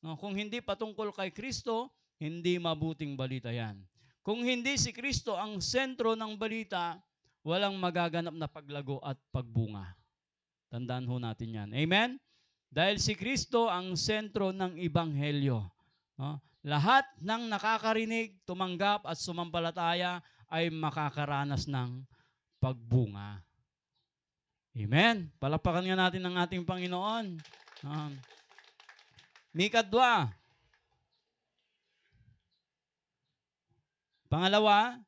no? 0.00 0.16
kung 0.16 0.32
hindi 0.32 0.64
patungkol 0.64 1.12
kay 1.12 1.28
Kristo, 1.34 1.92
hindi 2.16 2.56
mabuting 2.56 3.18
balita 3.18 3.52
yan. 3.52 3.76
Kung 4.24 4.40
hindi 4.40 4.80
si 4.80 4.96
Kristo 4.96 5.36
ang 5.36 5.60
sentro 5.60 6.16
ng 6.16 6.40
balita, 6.40 6.96
walang 7.44 7.76
magaganap 7.76 8.32
na 8.32 8.48
paglago 8.48 8.96
at 9.04 9.20
pagbunga. 9.28 9.92
Tandaan 10.74 11.06
ho 11.06 11.22
natin 11.22 11.54
yan. 11.54 11.70
Amen? 11.70 12.18
Dahil 12.66 12.98
si 12.98 13.14
Kristo 13.14 13.70
ang 13.70 13.94
sentro 13.94 14.50
ng 14.50 14.74
Ibanghelyo. 14.82 15.62
No? 16.18 16.42
Lahat 16.66 17.06
ng 17.22 17.46
nakakarinig, 17.46 18.42
tumanggap 18.42 19.06
at 19.06 19.14
sumampalataya 19.14 20.18
ay 20.50 20.74
makakaranas 20.74 21.70
ng 21.70 22.02
pagbunga. 22.58 23.38
Amen? 24.74 25.30
Palapakan 25.38 25.86
nga 25.86 26.10
natin 26.10 26.26
ang 26.26 26.42
ating 26.42 26.66
Panginoon. 26.66 27.38
Um, 27.86 28.10
Mika 29.54 29.78
2. 29.86 29.94
Pangalawa, 34.26 34.98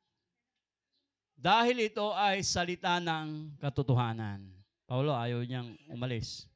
dahil 1.35 1.91
ito 1.91 2.15
ay 2.15 2.39
salita 2.39 3.03
ng 3.03 3.59
katotohanan. 3.59 4.56
Paulo, 4.87 5.11
ayaw 5.11 5.43
niyang 5.43 5.75
umalis. 5.91 6.47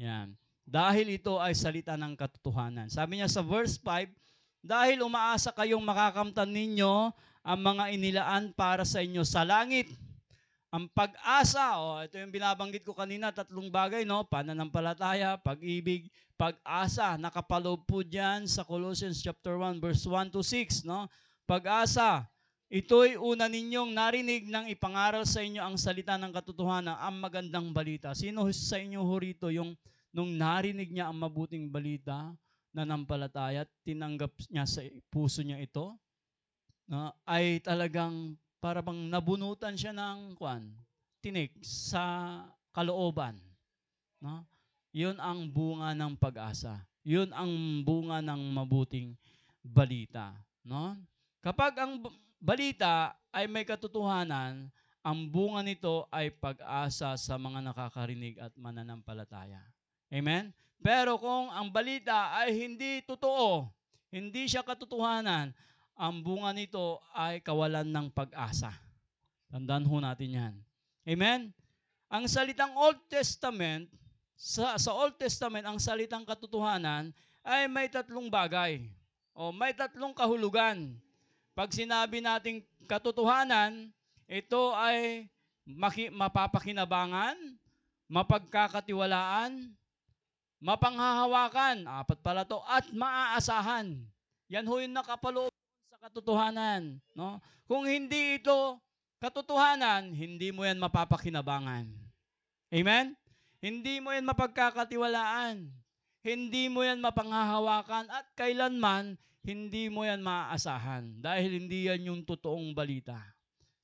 Yan. 0.00 0.32
Dahil 0.64 1.20
ito 1.20 1.36
ay 1.36 1.52
salita 1.52 2.00
ng 2.00 2.16
katotohanan. 2.16 2.88
Sabi 2.88 3.20
niya 3.20 3.28
sa 3.28 3.44
verse 3.44 3.76
5, 3.76 4.08
dahil 4.64 5.04
umaasa 5.04 5.52
kayong 5.52 5.84
makakamtan 5.84 6.48
ninyo 6.48 7.12
ang 7.44 7.60
mga 7.60 7.84
inilaan 7.92 8.44
para 8.56 8.88
sa 8.88 9.04
inyo 9.04 9.20
sa 9.20 9.44
langit. 9.44 9.92
Ang 10.68 10.88
pag-asa, 10.92 11.80
oh, 11.80 12.00
ito 12.00 12.16
yung 12.20 12.32
binabanggit 12.32 12.84
ko 12.84 12.92
kanina, 12.92 13.32
tatlong 13.32 13.72
bagay, 13.72 14.04
no? 14.04 14.24
Pananampalataya, 14.24 15.40
pag-ibig, 15.40 16.08
pag-asa. 16.36 17.16
Nakapaloob 17.16 17.88
po 17.88 18.04
dyan 18.04 18.44
sa 18.44 18.64
Colossians 18.64 19.20
chapter 19.20 19.56
1, 19.56 19.80
verse 19.80 20.04
1 20.04 20.28
to 20.32 20.44
6, 20.44 20.84
no? 20.84 21.08
Pag-asa, 21.48 22.28
ito'y 22.68 23.16
una 23.16 23.48
ninyong 23.48 23.96
narinig 23.96 24.48
nang 24.52 24.68
ipangaral 24.68 25.24
sa 25.24 25.40
inyo 25.40 25.64
ang 25.64 25.80
salita 25.80 26.20
ng 26.20 26.32
katotohanan, 26.32 27.00
ang 27.00 27.16
magandang 27.16 27.72
balita. 27.72 28.12
Sino 28.12 28.44
sa 28.52 28.76
inyo 28.76 29.00
ho 29.00 29.16
rito 29.16 29.48
yung 29.48 29.72
nung 30.12 30.36
narinig 30.36 30.92
niya 30.92 31.08
ang 31.08 31.16
mabuting 31.16 31.68
balita, 31.68 32.32
nanampalataya, 32.72 33.64
at 33.64 33.70
tinanggap 33.84 34.32
niya 34.52 34.64
sa 34.68 34.84
puso 35.08 35.40
niya 35.40 35.60
ito, 35.60 35.96
no, 36.88 37.12
ay 37.24 37.60
talagang 37.64 38.36
para 38.58 38.82
bang 38.84 39.08
nabunutan 39.08 39.78
siya 39.78 39.94
ng 39.94 40.34
kwan, 40.36 40.66
tinik 41.22 41.54
sa 41.62 42.42
kalooban. 42.74 43.38
No? 44.18 44.42
Yun 44.90 45.16
ang 45.22 45.46
bunga 45.46 45.94
ng 45.94 46.18
pag-asa. 46.18 46.82
Yun 47.06 47.30
ang 47.30 47.82
bunga 47.86 48.18
ng 48.18 48.42
mabuting 48.50 49.14
balita. 49.62 50.34
No? 50.66 50.98
Kapag 51.38 51.78
ang 51.78 52.02
balita 52.38 53.14
ay 53.34 53.50
may 53.50 53.66
katotohanan, 53.66 54.70
ang 55.02 55.18
bunga 55.30 55.62
nito 55.62 56.06
ay 56.10 56.30
pag-asa 56.34 57.14
sa 57.14 57.34
mga 57.38 57.62
nakakarinig 57.62 58.38
at 58.42 58.52
mananampalataya. 58.58 59.62
Amen? 60.10 60.50
Pero 60.78 61.18
kung 61.18 61.50
ang 61.50 61.68
balita 61.70 62.34
ay 62.38 62.54
hindi 62.54 63.02
totoo, 63.02 63.66
hindi 64.08 64.46
siya 64.46 64.62
katotohanan, 64.62 65.52
ang 65.98 66.14
bunga 66.22 66.54
nito 66.54 67.02
ay 67.10 67.42
kawalan 67.42 67.86
ng 67.88 68.06
pag-asa. 68.14 68.70
Tandaan 69.50 69.88
ho 69.88 69.96
natin 69.98 70.30
yan. 70.30 70.54
Amen? 71.08 71.50
Ang 72.08 72.24
salitang 72.30 72.72
Old 72.78 73.00
Testament, 73.10 73.90
sa, 74.38 74.78
sa 74.78 74.94
Old 74.94 75.18
Testament, 75.18 75.66
ang 75.66 75.82
salitang 75.82 76.22
katotohanan 76.22 77.10
ay 77.42 77.66
may 77.66 77.90
tatlong 77.90 78.30
bagay. 78.30 78.86
O 79.34 79.50
may 79.50 79.74
tatlong 79.74 80.14
kahulugan. 80.14 80.94
Pag 81.58 81.74
sinabi 81.74 82.22
nating 82.22 82.62
katotohanan, 82.86 83.90
ito 84.30 84.70
ay 84.78 85.26
maki, 85.66 86.06
mapapakinabangan, 86.06 87.34
mapagkakatiwalaan, 88.06 89.74
mapanghahawakan, 90.62 91.82
apat 91.82 92.18
pala 92.22 92.46
to, 92.46 92.62
at 92.62 92.86
maaasahan. 92.94 93.90
Yan 94.46 94.70
ho 94.70 94.78
yung 94.78 94.94
nakapaloob 94.94 95.50
sa 95.90 95.98
katotohanan. 96.06 97.02
No? 97.18 97.42
Kung 97.66 97.90
hindi 97.90 98.38
ito 98.38 98.78
katotohanan, 99.18 100.14
hindi 100.14 100.54
mo 100.54 100.62
yan 100.62 100.78
mapapakinabangan. 100.78 101.90
Amen? 102.70 103.18
Hindi 103.58 103.98
mo 103.98 104.14
yan 104.14 104.30
mapagkakatiwalaan. 104.30 105.66
Hindi 106.22 106.70
mo 106.70 106.86
yan 106.86 107.02
mapanghahawakan 107.02 108.06
at 108.14 108.30
kailanman 108.38 109.18
hindi 109.48 109.88
mo 109.88 110.04
yan 110.04 110.20
maaasahan 110.20 111.24
dahil 111.24 111.64
hindi 111.64 111.88
yan 111.88 112.12
yung 112.12 112.20
totoong 112.22 112.76
balita. 112.76 113.16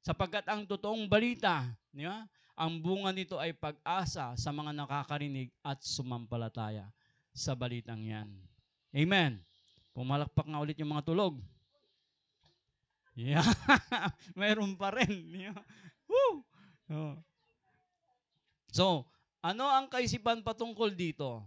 Sapagkat 0.04 0.44
ang 0.52 0.68
totoong 0.68 1.08
balita, 1.08 1.64
di 1.88 2.04
ba? 2.04 2.28
ang 2.54 2.78
bunga 2.78 3.10
nito 3.10 3.34
ay 3.34 3.50
pag-asa 3.50 4.30
sa 4.38 4.50
mga 4.54 4.70
nakakarinig 4.70 5.50
at 5.66 5.82
sumampalataya 5.82 6.86
sa 7.34 7.58
balitang 7.58 8.06
yan. 8.06 8.30
Amen. 8.94 9.42
Pumalakpak 9.90 10.46
nga 10.46 10.62
ulit 10.62 10.78
yung 10.78 10.94
mga 10.94 11.06
tulog. 11.06 11.34
Yeah. 13.18 13.42
Meron 14.38 14.78
pa 14.78 14.94
rin. 14.94 15.34
Yeah. 15.34 15.58
Woo! 16.06 16.46
Oh. 16.94 17.14
So, 18.70 19.06
ano 19.42 19.66
ang 19.66 19.90
kaisipan 19.90 20.46
patungkol 20.46 20.94
dito? 20.94 21.42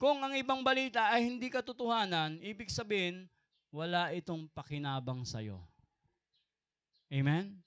Kung 0.00 0.24
ang 0.24 0.32
ibang 0.32 0.64
balita 0.64 1.12
ay 1.12 1.28
hindi 1.28 1.52
katotohanan, 1.52 2.40
ibig 2.40 2.72
sabihin, 2.72 3.28
wala 3.70 4.10
itong 4.14 4.50
pakinabang 4.50 5.22
sa'yo. 5.22 5.62
Amen? 7.10 7.58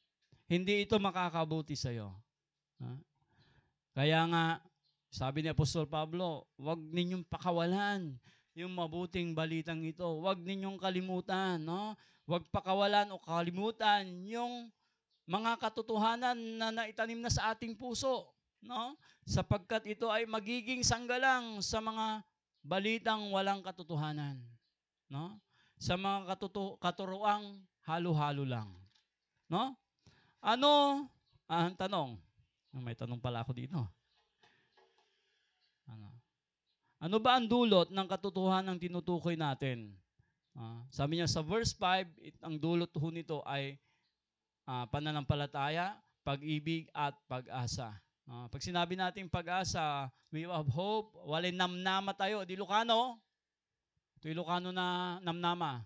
Hindi 0.48 0.84
ito 0.84 1.00
makakabuti 1.00 1.76
sa'yo. 1.76 2.12
Ha? 2.84 2.92
Kaya 3.96 4.20
nga, 4.28 4.46
sabi 5.14 5.44
ni 5.44 5.50
Apostol 5.52 5.88
Pablo, 5.88 6.48
huwag 6.60 6.80
ninyong 6.80 7.24
pakawalan 7.28 8.16
yung 8.54 8.74
mabuting 8.74 9.34
balitang 9.34 9.82
ito. 9.82 10.06
Huwag 10.06 10.42
ninyong 10.42 10.78
kalimutan, 10.78 11.62
no? 11.62 11.98
Huwag 12.30 12.46
pakawalan 12.54 13.10
o 13.12 13.20
kalimutan 13.20 14.06
yung 14.30 14.70
mga 15.26 15.58
katotohanan 15.60 16.38
na 16.58 16.70
naitanim 16.70 17.20
na 17.20 17.32
sa 17.34 17.52
ating 17.54 17.74
puso, 17.74 18.30
no? 18.62 18.96
Sapagkat 19.26 19.86
ito 19.90 20.08
ay 20.10 20.30
magiging 20.30 20.86
sanggalang 20.86 21.60
sa 21.66 21.82
mga 21.82 22.22
balitang 22.64 23.34
walang 23.34 23.60
katotohanan, 23.66 24.40
no? 25.10 25.42
Sa 25.84 26.00
mga 26.00 26.32
katutu- 26.32 26.80
katuroang 26.80 27.60
halo-halo 27.84 28.48
lang, 28.48 28.72
no? 29.52 29.76
Ano 30.40 31.04
ah, 31.52 31.68
ang 31.68 31.76
tanong? 31.76 32.16
May 32.80 32.96
tanong 32.96 33.20
pala 33.20 33.44
ako 33.44 33.52
dito. 33.52 33.76
Ano? 35.92 36.16
Ano 37.04 37.20
ba 37.20 37.36
ang 37.36 37.52
dulot 37.52 37.92
ng 37.92 38.08
katotohanan 38.08 38.80
ng 38.80 38.88
tinutukoy 38.88 39.36
natin? 39.36 39.92
Ah, 40.56 40.88
sabi 40.88 41.20
niya 41.20 41.28
sa 41.28 41.44
verse 41.44 41.76
5, 41.76 42.08
it- 42.24 42.40
ang 42.40 42.56
dulot 42.56 42.88
ho 42.96 43.08
nito 43.12 43.44
ay 43.44 43.76
ah, 44.64 44.88
pananampalataya, 44.88 46.00
pag-ibig 46.24 46.88
at 46.96 47.12
pag-asa. 47.28 47.92
Ah, 48.24 48.48
pag 48.48 48.64
sinabi 48.64 48.96
natin 48.96 49.28
pag-asa, 49.28 50.08
we 50.32 50.48
have 50.48 50.72
hope, 50.72 51.12
wala 51.28 51.52
namnama 51.52 52.16
tayo. 52.16 52.48
Di 52.48 52.56
Ilocano, 52.56 53.20
ito 54.24 54.32
Ilocano 54.32 54.72
na 54.72 55.20
namnama. 55.20 55.84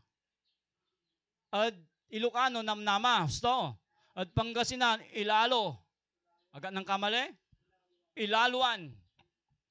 At 1.49 1.73
Ilocano 2.13 2.61
namnama, 2.61 3.25
gusto. 3.25 3.73
At 4.13 4.29
Pangasinan, 4.29 5.01
ilalo. 5.09 5.81
Agad 6.53 6.69
ng 6.69 6.85
kamali? 6.85 7.33
Ilaluan. 8.13 8.93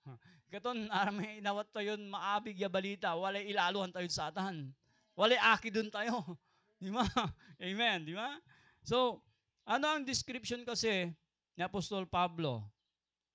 Katon, 0.51 0.91
arame 0.91 1.39
inawat 1.39 1.71
tayo 1.71 1.95
maabig 1.95 2.59
ya 2.59 2.67
balita. 2.67 3.15
Wala 3.15 3.39
ilaluhan 3.39 3.95
tayo 3.95 4.11
sa 4.11 4.35
atan. 4.35 4.75
Wala 5.15 5.39
aki 5.55 5.71
dun 5.71 5.87
tayo. 5.87 6.27
Di 6.83 6.91
ba? 6.91 7.07
Amen. 7.63 8.03
Di 8.03 8.19
ba? 8.19 8.35
So, 8.83 9.23
ano 9.63 9.95
ang 9.95 10.03
description 10.03 10.67
kasi 10.67 11.07
ni 11.55 11.63
Apostol 11.63 12.03
Pablo? 12.03 12.67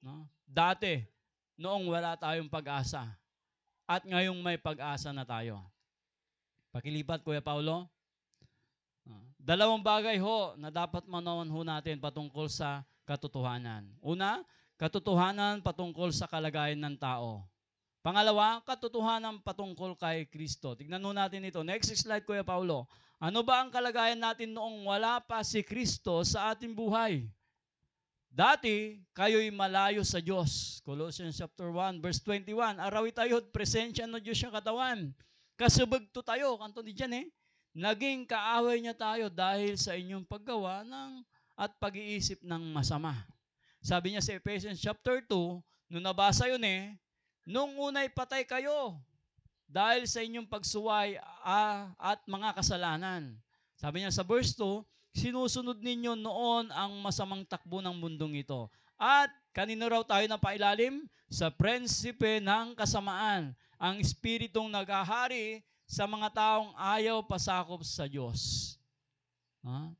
No? 0.04 0.28
Dati, 0.44 1.08
noong 1.56 1.88
wala 1.88 2.20
tayong 2.20 2.52
pag-asa. 2.52 3.21
At 3.90 4.06
ngayong 4.08 4.40
may 4.40 4.58
pag-asa 4.58 5.12
na 5.12 5.26
tayo. 5.28 5.62
Pakilipat, 6.72 7.22
Kuya 7.22 7.44
Paulo. 7.44 7.90
Ah, 9.04 9.26
Dalawang 9.36 9.84
bagay 9.84 10.22
ho 10.22 10.56
na 10.56 10.72
dapat 10.72 11.04
manawan 11.10 11.50
ho 11.50 11.60
natin 11.66 12.00
patungkol 12.00 12.48
sa 12.48 12.86
katotohanan. 13.04 13.90
Una, 14.00 14.46
katotohanan 14.80 15.60
patungkol 15.60 16.14
sa 16.16 16.30
kalagayan 16.30 16.80
ng 16.80 16.96
tao. 16.96 17.44
Pangalawa, 18.02 18.64
katotohanan 18.66 19.44
patungkol 19.46 19.94
kay 19.94 20.26
Kristo. 20.26 20.74
Tignan 20.74 21.06
ho 21.06 21.12
natin 21.14 21.46
ito. 21.46 21.62
Next 21.62 21.94
slide, 21.94 22.26
Kuya 22.26 22.42
Paulo. 22.42 22.90
Ano 23.22 23.46
ba 23.46 23.62
ang 23.62 23.70
kalagayan 23.70 24.18
natin 24.18 24.58
noong 24.58 24.90
wala 24.90 25.22
pa 25.22 25.46
si 25.46 25.62
Kristo 25.62 26.26
sa 26.26 26.50
ating 26.50 26.74
buhay? 26.74 27.30
Dati, 28.32 28.96
kayo'y 29.12 29.52
malayo 29.52 30.08
sa 30.08 30.24
Diyos. 30.24 30.80
Colossians 30.88 31.36
chapter 31.36 31.68
1, 31.68 32.00
verse 32.00 32.24
21. 32.24 32.80
Arawi 32.80 33.12
tayo, 33.12 33.44
presensya 33.52 34.08
ng 34.08 34.24
Diyos 34.24 34.40
siya 34.40 34.48
katawan. 34.48 35.12
Kasubagto 35.60 36.24
tayo, 36.24 36.56
kanto 36.56 36.80
di 36.80 36.96
dyan 36.96 37.12
eh. 37.12 37.26
Naging 37.76 38.24
kaaway 38.24 38.80
niya 38.80 38.96
tayo 38.96 39.28
dahil 39.28 39.76
sa 39.76 40.00
inyong 40.00 40.24
paggawa 40.24 40.88
ng 40.88 41.28
at 41.60 41.76
pag-iisip 41.76 42.40
ng 42.40 42.72
masama. 42.72 43.20
Sabi 43.84 44.16
niya 44.16 44.24
sa 44.24 44.32
Ephesians 44.40 44.80
chapter 44.80 45.20
2, 45.28 45.92
nung 45.92 46.06
nabasa 46.08 46.48
yun 46.48 46.64
eh, 46.64 46.96
nung 47.44 47.76
unay 47.84 48.08
patay 48.08 48.48
kayo 48.48 48.96
dahil 49.68 50.08
sa 50.08 50.24
inyong 50.24 50.48
pagsuway 50.48 51.20
ah, 51.44 51.92
at 52.00 52.24
mga 52.24 52.56
kasalanan. 52.56 53.36
Sabi 53.76 54.08
niya 54.08 54.16
sa 54.16 54.24
verse 54.24 54.56
2, 54.56 54.88
sinusunod 55.12 55.80
ninyo 55.80 56.16
noon 56.16 56.72
ang 56.72 56.92
masamang 57.04 57.44
takbo 57.44 57.84
ng 57.84 57.96
mundong 57.96 58.40
ito. 58.42 58.72
At 58.96 59.32
kanino 59.52 59.88
raw 59.88 60.04
tayo 60.04 60.26
na 60.28 60.40
pailalim? 60.40 61.08
Sa 61.32 61.48
prinsipe 61.48 62.44
ng 62.44 62.76
kasamaan, 62.76 63.56
ang 63.80 63.96
espiritong 64.04 64.68
naghahari 64.68 65.64
sa 65.88 66.04
mga 66.04 66.28
taong 66.32 66.72
ayaw 66.76 67.24
pasakop 67.24 67.84
sa 67.88 68.08
Diyos. 68.08 68.76
Ha? 69.64 69.92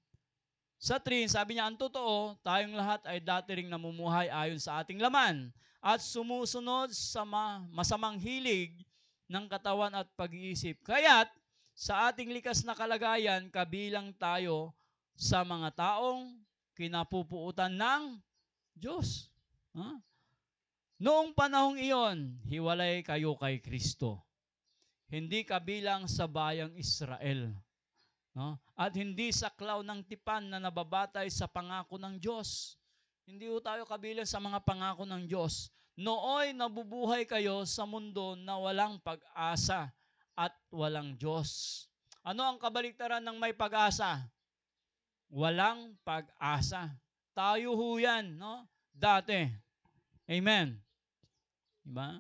Sa 0.82 0.98
3, 0.98 1.30
sabi 1.30 1.56
niya, 1.56 1.70
ang 1.70 1.78
totoo, 1.78 2.36
tayong 2.42 2.74
lahat 2.74 3.06
ay 3.06 3.22
dati 3.22 3.54
ring 3.54 3.70
namumuhay 3.70 4.28
ayon 4.34 4.58
sa 4.58 4.82
ating 4.82 4.98
laman 4.98 5.54
at 5.78 6.02
sumusunod 6.02 6.90
sa 6.94 7.22
ma- 7.22 7.62
masamang 7.70 8.18
hilig 8.18 8.82
ng 9.30 9.46
katawan 9.46 9.94
at 9.94 10.10
pag-iisip. 10.18 10.82
Kaya't 10.82 11.30
sa 11.72 12.10
ating 12.10 12.34
likas 12.34 12.62
na 12.66 12.74
kalagayan, 12.78 13.48
kabilang 13.50 14.14
tayo 14.18 14.74
sa 15.22 15.46
mga 15.46 15.70
taong 15.78 16.34
kinapupuutan 16.74 17.70
ng 17.70 18.18
Diyos. 18.74 19.30
Ha? 19.78 20.02
Noong 20.98 21.38
panahong 21.38 21.78
iyon, 21.78 22.42
hiwalay 22.50 23.06
kayo 23.06 23.38
kay 23.38 23.62
Kristo. 23.62 24.18
Hindi 25.14 25.46
kabilang 25.46 26.10
sa 26.10 26.26
bayang 26.26 26.74
Israel. 26.74 27.54
No? 28.34 28.58
At 28.74 28.98
hindi 28.98 29.30
sa 29.30 29.54
klaw 29.54 29.86
ng 29.86 30.02
tipan 30.10 30.50
na 30.50 30.58
nababatay 30.58 31.30
sa 31.30 31.46
pangako 31.46 32.02
ng 32.02 32.18
Diyos. 32.18 32.74
Hindi 33.30 33.46
ho 33.46 33.62
tayo 33.62 33.86
kabilang 33.86 34.26
sa 34.26 34.42
mga 34.42 34.66
pangako 34.66 35.06
ng 35.06 35.30
Diyos. 35.30 35.70
Nooy 36.02 36.58
nabubuhay 36.58 37.30
kayo 37.30 37.62
sa 37.70 37.86
mundo 37.86 38.34
na 38.34 38.58
walang 38.58 38.98
pag-asa 39.06 39.94
at 40.34 40.56
walang 40.74 41.14
Diyos. 41.14 41.86
Ano 42.26 42.42
ang 42.42 42.58
kabaliktaran 42.58 43.22
ng 43.22 43.38
may 43.38 43.54
pag-asa? 43.54 44.26
Walang 45.32 45.96
pag-asa. 46.04 46.92
Tayo 47.32 47.72
ho 47.80 47.96
yan, 47.96 48.36
no? 48.36 48.68
Dati. 48.92 49.48
Amen. 50.28 50.76
Diba? 51.88 52.20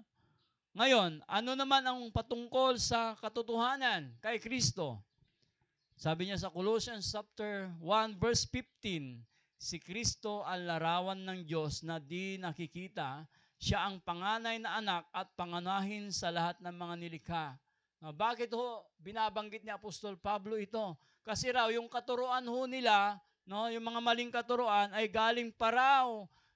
Ngayon, 0.72 1.20
ano 1.28 1.52
naman 1.52 1.84
ang 1.84 2.08
patungkol 2.16 2.80
sa 2.80 3.20
katotohanan 3.20 4.16
kay 4.24 4.40
Kristo? 4.40 5.04
Sabi 6.00 6.32
niya 6.32 6.40
sa 6.40 6.56
Colossians 6.56 7.12
chapter 7.12 7.68
1 7.84 8.16
verse 8.16 8.48
15, 8.48 9.20
si 9.60 9.78
Kristo 9.84 10.48
ang 10.48 10.64
larawan 10.64 11.20
ng 11.20 11.44
Diyos 11.44 11.84
na 11.84 12.00
di 12.00 12.40
nakikita, 12.40 13.28
siya 13.60 13.92
ang 13.92 14.00
panganay 14.00 14.58
na 14.58 14.80
anak 14.80 15.04
at 15.12 15.28
panganahin 15.36 16.10
sa 16.16 16.32
lahat 16.32 16.58
ng 16.64 16.74
mga 16.74 16.96
nilikha. 16.96 17.46
Bakit 18.02 18.50
ho 18.56 18.88
binabanggit 18.98 19.62
ni 19.62 19.70
Apostol 19.70 20.16
Pablo 20.18 20.56
ito? 20.58 20.98
Kasi 21.22 21.54
raw 21.54 21.70
yung 21.70 21.86
katuruan 21.86 22.42
ho 22.46 22.60
nila, 22.66 23.18
no, 23.46 23.70
yung 23.70 23.86
mga 23.86 24.02
maling 24.02 24.34
katuruan 24.34 24.90
ay 24.94 25.06
galing 25.06 25.54
pa 25.54 25.70
raw 25.70 26.08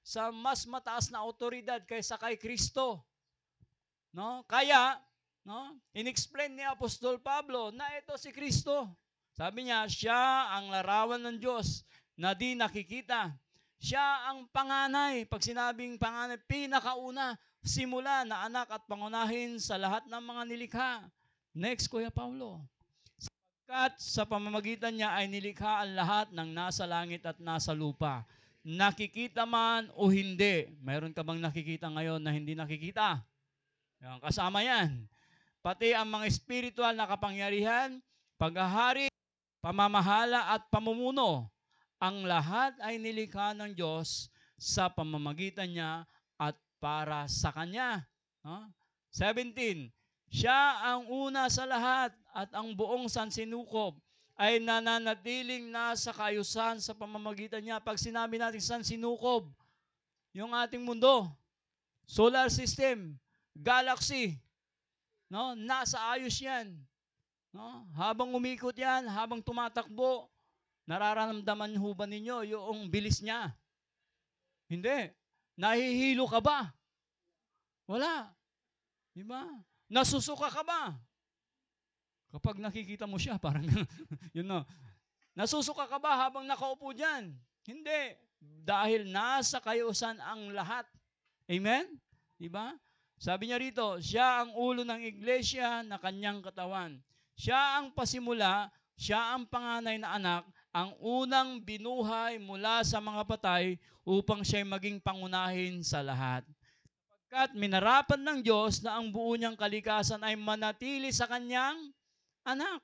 sa 0.06 0.30
mas 0.30 0.66
mataas 0.66 1.10
na 1.10 1.22
otoridad 1.22 1.82
kaysa 1.82 2.18
kay 2.18 2.38
Kristo. 2.38 3.02
No? 4.14 4.42
Kaya, 4.46 4.98
no, 5.42 5.74
inexplain 5.94 6.54
ni 6.54 6.62
Apostol 6.66 7.18
Pablo 7.18 7.70
na 7.74 7.86
ito 7.94 8.14
si 8.18 8.30
Kristo. 8.34 8.90
Sabi 9.36 9.68
niya, 9.68 9.84
siya 9.86 10.50
ang 10.56 10.72
larawan 10.72 11.20
ng 11.20 11.36
Diyos 11.36 11.84
na 12.16 12.32
di 12.32 12.56
nakikita. 12.56 13.34
Siya 13.76 14.32
ang 14.32 14.48
panganay. 14.48 15.28
Pag 15.28 15.44
sinabing 15.44 16.00
panganay, 16.00 16.40
pinakauna, 16.48 17.36
simula 17.60 18.24
na 18.24 18.48
anak 18.48 18.72
at 18.72 18.82
pangunahin 18.88 19.60
sa 19.60 19.76
lahat 19.76 20.08
ng 20.08 20.22
mga 20.24 20.42
nilikha. 20.48 20.92
Next, 21.52 21.92
Kuya 21.92 22.08
Paulo. 22.08 22.64
Sapagkat 23.66 23.98
sa 23.98 24.22
pamamagitan 24.22 24.94
niya 24.94 25.10
ay 25.18 25.26
nilikha 25.26 25.82
ang 25.82 25.98
lahat 25.98 26.30
ng 26.30 26.54
nasa 26.54 26.86
langit 26.86 27.26
at 27.26 27.34
nasa 27.42 27.74
lupa. 27.74 28.22
Nakikita 28.62 29.42
man 29.42 29.90
o 29.98 30.06
hindi. 30.06 30.70
Mayroon 30.78 31.10
ka 31.10 31.26
bang 31.26 31.42
nakikita 31.42 31.90
ngayon 31.90 32.22
na 32.22 32.30
hindi 32.30 32.54
nakikita? 32.54 33.26
Yan, 34.06 34.22
kasama 34.22 34.62
yan. 34.62 35.10
Pati 35.66 35.98
ang 35.98 36.06
mga 36.06 36.30
spiritual 36.30 36.94
na 36.94 37.10
kapangyarihan, 37.10 37.98
paghahari, 38.38 39.10
pamamahala 39.58 40.54
at 40.54 40.62
pamumuno. 40.70 41.50
Ang 41.98 42.22
lahat 42.22 42.70
ay 42.86 43.02
nilikha 43.02 43.50
ng 43.50 43.74
Diyos 43.74 44.30
sa 44.54 44.86
pamamagitan 44.86 45.74
niya 45.74 46.06
at 46.38 46.54
para 46.78 47.26
sa 47.26 47.50
Kanya. 47.50 48.06
No? 48.46 48.70
17. 49.10 49.90
Siya 50.30 50.82
ang 50.82 51.06
una 51.06 51.46
sa 51.46 51.64
lahat 51.64 52.10
at 52.34 52.50
ang 52.52 52.74
buong 52.74 53.06
sansinukob 53.06 53.96
ay 54.36 54.60
nananatiling 54.60 55.72
nasa 55.72 56.12
kaayusan 56.12 56.76
sa 56.82 56.92
pamamagitan 56.92 57.64
niya. 57.64 57.80
Pag 57.80 57.96
sinabi 57.96 58.36
natin 58.36 58.60
sansinukob, 58.60 59.48
yung 60.36 60.52
ating 60.52 60.84
mundo, 60.84 61.24
solar 62.04 62.52
system, 62.52 63.16
galaxy, 63.56 64.36
no? 65.32 65.56
nasa 65.56 65.96
ayos 66.12 66.36
yan. 66.36 66.76
No? 67.56 67.88
Habang 67.96 68.36
umikot 68.36 68.76
yan, 68.76 69.08
habang 69.08 69.40
tumatakbo, 69.40 70.28
nararamdaman 70.84 71.72
ho 71.80 71.88
ba 71.96 72.04
ninyo 72.04 72.44
yung 72.52 72.92
bilis 72.92 73.24
niya? 73.24 73.56
Hindi. 74.68 75.08
Nahihilo 75.56 76.28
ka 76.28 76.44
ba? 76.44 76.68
Wala. 77.88 78.28
Di 79.16 79.24
ba? 79.24 79.48
Nasusuka 79.86 80.50
ka 80.50 80.62
ba? 80.66 80.94
Kapag 82.34 82.58
nakikita 82.58 83.06
mo 83.06 83.16
siya, 83.16 83.38
parang, 83.38 83.62
yun 84.36 84.46
no. 84.46 84.66
Nasusuka 85.36 85.86
ka 85.86 86.00
ba 86.00 86.26
habang 86.26 86.48
nakaupo 86.48 86.90
dyan? 86.90 87.32
Hindi. 87.66 88.02
Dahil 88.66 89.08
nasa 89.08 89.62
kayusan 89.62 90.18
ang 90.18 90.50
lahat. 90.50 90.84
Amen? 91.46 91.86
Di 92.36 92.50
ba? 92.50 92.74
Sabi 93.16 93.48
niya 93.48 93.56
rito, 93.56 93.96
siya 94.02 94.44
ang 94.44 94.52
ulo 94.52 94.84
ng 94.84 95.00
iglesia 95.00 95.80
na 95.86 95.96
kanyang 95.96 96.44
katawan. 96.44 97.00
Siya 97.36 97.80
ang 97.80 97.92
pasimula, 97.92 98.68
siya 98.96 99.36
ang 99.36 99.48
panganay 99.48 99.96
na 99.96 100.16
anak, 100.16 100.44
ang 100.72 100.92
unang 101.00 101.60
binuhay 101.60 102.36
mula 102.36 102.84
sa 102.84 103.00
mga 103.00 103.24
patay 103.24 103.80
upang 104.04 104.44
siya'y 104.44 104.64
maging 104.68 105.00
pangunahin 105.00 105.80
sa 105.80 106.04
lahat. 106.04 106.44
Sapagkat 107.26 107.58
minarapan 107.58 108.22
ng 108.22 108.38
Diyos 108.38 108.86
na 108.86 109.02
ang 109.02 109.10
buo 109.10 109.34
niyang 109.34 109.58
kalikasan 109.58 110.22
ay 110.22 110.38
manatili 110.38 111.10
sa 111.10 111.26
kanyang 111.26 111.90
anak. 112.46 112.78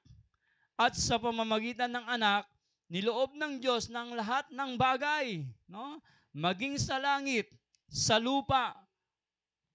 At 0.75 0.99
sa 0.99 1.15
pamamagitan 1.15 1.95
ng 1.95 2.03
anak, 2.11 2.51
niloob 2.91 3.39
ng 3.39 3.63
Diyos 3.63 3.87
ng 3.87 4.19
lahat 4.19 4.51
ng 4.51 4.75
bagay, 4.75 5.47
no? 5.71 6.03
maging 6.35 6.75
sa 6.75 6.99
langit, 6.99 7.55
sa 7.87 8.19
lupa, 8.19 8.75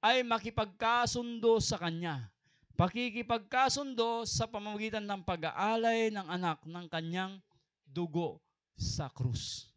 ay 0.03 0.27
makipagkasundo 0.27 1.63
sa 1.63 1.79
Kanya. 1.79 2.27
Pakikipagkasundo 2.75 4.27
sa 4.27 4.51
pamamagitan 4.51 5.07
ng 5.07 5.23
pag-aalay 5.23 6.11
ng 6.11 6.27
anak 6.27 6.59
ng 6.67 6.85
Kanyang 6.91 7.39
dugo 7.87 8.43
sa 8.75 9.07
krus. 9.07 9.71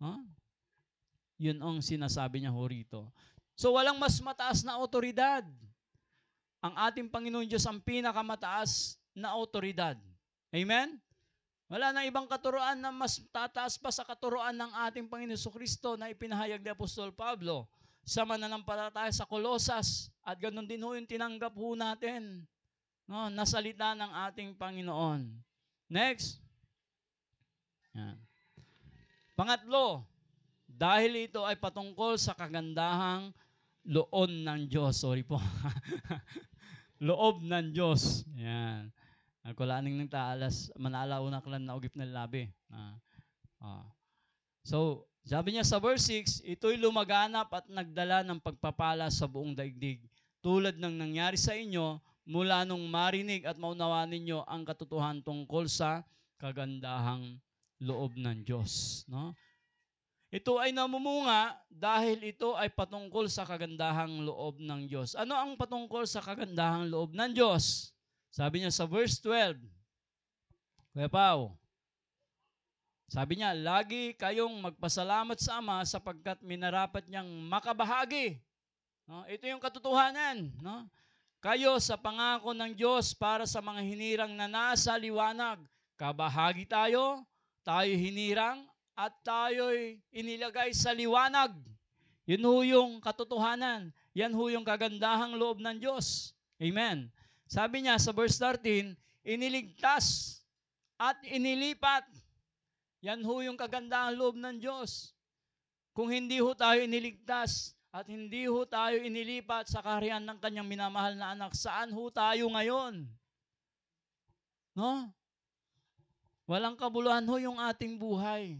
Huh? 0.00 0.24
Yun 1.36 1.60
ang 1.60 1.84
sinasabi 1.84 2.40
niya 2.40 2.48
ho 2.48 2.64
rito. 2.64 3.12
So 3.54 3.74
walang 3.78 3.98
mas 3.98 4.18
mataas 4.18 4.66
na 4.66 4.78
otoridad. 4.78 5.46
Ang 6.58 6.74
ating 6.74 7.06
Panginoon 7.10 7.46
Diyos 7.46 7.66
ang 7.66 7.78
pinakamataas 7.78 8.98
na 9.14 9.34
otoridad. 9.38 9.94
Amen? 10.50 10.98
Wala 11.70 11.90
na 11.94 12.06
ibang 12.06 12.28
katuroan 12.28 12.76
na 12.76 12.92
mas 12.92 13.18
tataas 13.32 13.80
pa 13.80 13.88
sa 13.88 14.04
katuroan 14.04 14.54
ng 14.54 14.72
ating 14.90 15.06
Panginoon 15.08 15.52
Kristo 15.54 15.96
na 15.96 16.12
ipinahayag 16.12 16.60
ni 16.60 16.70
Apostol 16.70 17.10
Pablo 17.10 17.66
sa 18.04 18.22
mananampalataya 18.28 19.08
sa 19.10 19.24
Kolosas 19.24 20.12
at 20.20 20.36
ganun 20.36 20.68
din 20.68 20.84
ho 20.84 20.92
yung 20.92 21.08
tinanggap 21.08 21.56
ho 21.56 21.72
natin 21.72 22.44
no, 23.08 23.32
na 23.32 23.48
salita 23.48 23.96
ng 23.96 24.12
ating 24.28 24.52
Panginoon. 24.60 25.24
Next. 25.88 26.40
Yan. 27.96 28.20
Pangatlo, 29.34 30.04
dahil 30.68 31.26
ito 31.30 31.42
ay 31.42 31.58
patungkol 31.58 32.18
sa 32.20 32.36
kagandahang 32.36 33.34
loon 33.84 34.44
ng 34.44 34.60
Diyos. 34.68 35.00
Sorry 35.00 35.22
po. 35.22 35.36
Loob 37.06 37.44
ng 37.44 37.72
Diyos. 37.72 38.24
Yan. 38.36 38.88
Nagkulaning 39.44 40.00
ng 40.00 40.08
taalas, 40.08 40.72
manala 40.80 41.20
una 41.20 41.44
klan 41.44 41.60
na 41.60 41.76
ugip 41.76 41.92
na 41.92 42.08
labi. 42.08 42.48
Ah. 42.72 42.96
ah. 43.60 43.84
So, 44.64 45.04
sabi 45.28 45.52
niya 45.52 45.68
sa 45.68 45.76
verse 45.76 46.08
6, 46.08 46.40
ito'y 46.48 46.80
lumaganap 46.80 47.52
at 47.52 47.68
nagdala 47.68 48.24
ng 48.24 48.40
pagpapala 48.40 49.12
sa 49.12 49.28
buong 49.28 49.52
daigdig. 49.52 50.00
Tulad 50.40 50.80
ng 50.80 50.96
nangyari 50.96 51.36
sa 51.36 51.52
inyo, 51.52 52.00
mula 52.24 52.64
nung 52.64 52.88
marinig 52.88 53.44
at 53.44 53.60
maunawaan 53.60 54.08
ninyo 54.08 54.48
ang 54.48 54.64
katotohanan 54.64 55.20
tungkol 55.20 55.68
sa 55.68 56.00
kagandahang 56.40 57.36
loob 57.84 58.16
ng 58.16 58.48
Diyos. 58.48 59.04
No? 59.12 59.36
Ito 60.34 60.58
ay 60.58 60.74
namumunga 60.74 61.54
dahil 61.70 62.18
ito 62.26 62.58
ay 62.58 62.66
patungkol 62.66 63.30
sa 63.30 63.46
kagandahang 63.46 64.26
loob 64.26 64.58
ng 64.58 64.90
Diyos. 64.90 65.14
Ano 65.14 65.38
ang 65.38 65.54
patungkol 65.54 66.10
sa 66.10 66.18
kagandahang 66.18 66.90
loob 66.90 67.14
ng 67.14 67.30
Diyos? 67.30 67.94
Sabi 68.34 68.66
niya 68.66 68.74
sa 68.74 68.82
verse 68.82 69.22
12, 69.22 69.62
Kuya 70.90 71.06
Pao, 71.06 71.54
sabi 73.06 73.38
niya, 73.38 73.54
lagi 73.54 74.10
kayong 74.18 74.58
magpasalamat 74.58 75.38
sa 75.38 75.62
Ama 75.62 75.86
sapagkat 75.86 76.42
minarapat 76.42 77.06
niyang 77.06 77.30
makabahagi. 77.46 78.42
No? 79.06 79.22
Ito 79.30 79.46
yung 79.46 79.62
katotohanan. 79.62 80.50
No? 80.58 80.90
Kayo 81.38 81.78
sa 81.78 81.94
pangako 81.94 82.50
ng 82.50 82.74
Diyos 82.74 83.14
para 83.14 83.46
sa 83.46 83.62
mga 83.62 83.86
hinirang 83.86 84.34
na 84.34 84.50
nasa 84.50 84.98
liwanag. 84.98 85.62
Kabahagi 85.94 86.66
tayo, 86.66 87.22
tayo 87.62 87.94
hinirang, 87.94 88.66
at 88.94 89.12
tayo'y 89.26 89.98
inilagay 90.14 90.70
sa 90.70 90.94
liwanag. 90.94 91.50
Yun 92.24 92.42
ho 92.46 92.56
yung 92.64 92.92
katotohanan. 93.02 93.92
Yan 94.14 94.32
ho 94.32 94.46
yung 94.48 94.64
kagandahang 94.64 95.36
loob 95.36 95.60
ng 95.60 95.76
Diyos. 95.76 96.32
Amen. 96.62 97.10
Sabi 97.50 97.84
niya 97.84 98.00
sa 98.00 98.14
verse 98.14 98.38
13, 98.40 98.96
iniligtas 99.26 100.38
at 100.96 101.18
inilipat. 101.26 102.06
Yan 103.04 103.20
ho 103.20 103.44
yung 103.44 103.58
kagandahang 103.58 104.16
loob 104.16 104.38
ng 104.40 104.56
Diyos. 104.56 105.12
Kung 105.92 106.08
hindi 106.08 106.40
ho 106.40 106.56
tayo 106.56 106.80
iniligtas 106.80 107.76
at 107.94 108.08
hindi 108.08 108.48
ho 108.48 108.64
tayo 108.64 108.98
inilipat 109.04 109.68
sa 109.70 109.84
kaharian 109.84 110.24
ng 110.24 110.38
kanyang 110.40 110.66
minamahal 110.66 111.14
na 111.14 111.36
anak, 111.36 111.52
saan 111.52 111.92
ho 111.92 112.08
tayo 112.08 112.48
ngayon? 112.50 113.04
No? 114.74 115.06
Walang 116.48 116.74
kabuluhan 116.74 117.22
ho 117.28 117.36
yung 117.38 117.58
ating 117.60 117.94
buhay. 118.00 118.58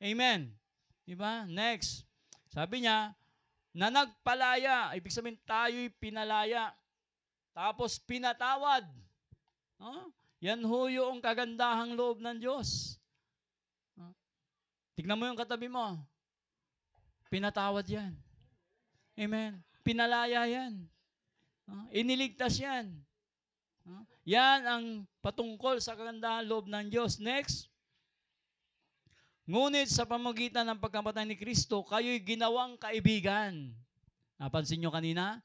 Amen. 0.00 0.48
Diba? 1.04 1.44
Next. 1.44 2.08
Sabi 2.48 2.82
niya, 2.82 3.12
na 3.70 3.86
nagpalaya, 3.92 4.90
ibig 4.98 5.14
sabihin 5.14 5.38
tayo'y 5.46 5.92
pinalaya. 6.00 6.74
Tapos 7.54 8.00
pinatawad. 8.02 8.82
No? 9.78 10.10
Yan 10.40 10.64
ho 10.64 10.88
yung 10.88 11.20
kagandahang 11.22 11.94
loob 11.94 12.18
ng 12.18 12.40
Diyos. 12.40 12.98
No? 13.94 14.10
Tignan 14.96 15.20
mo 15.20 15.28
yung 15.28 15.38
katabi 15.38 15.70
mo. 15.70 16.00
Pinatawad 17.30 17.86
yan. 17.86 18.16
Amen. 19.14 19.62
Pinalaya 19.86 20.48
yan. 20.48 20.82
No? 21.68 21.86
Iniligtas 21.94 22.58
yan. 22.58 22.90
No? 23.86 24.02
Yan 24.26 24.60
ang 24.66 24.84
patungkol 25.22 25.78
sa 25.78 25.94
kagandahang 25.94 26.48
loob 26.50 26.66
ng 26.66 26.90
Diyos. 26.90 27.22
Next. 27.22 27.70
Ngunit 29.50 29.90
sa 29.90 30.06
pamagitan 30.06 30.62
ng 30.62 30.78
pagkamatay 30.78 31.26
ni 31.26 31.34
Kristo, 31.34 31.82
kayo'y 31.82 32.22
ginawang 32.22 32.78
kaibigan. 32.78 33.74
Napansin 34.38 34.78
nyo 34.78 34.94
kanina? 34.94 35.42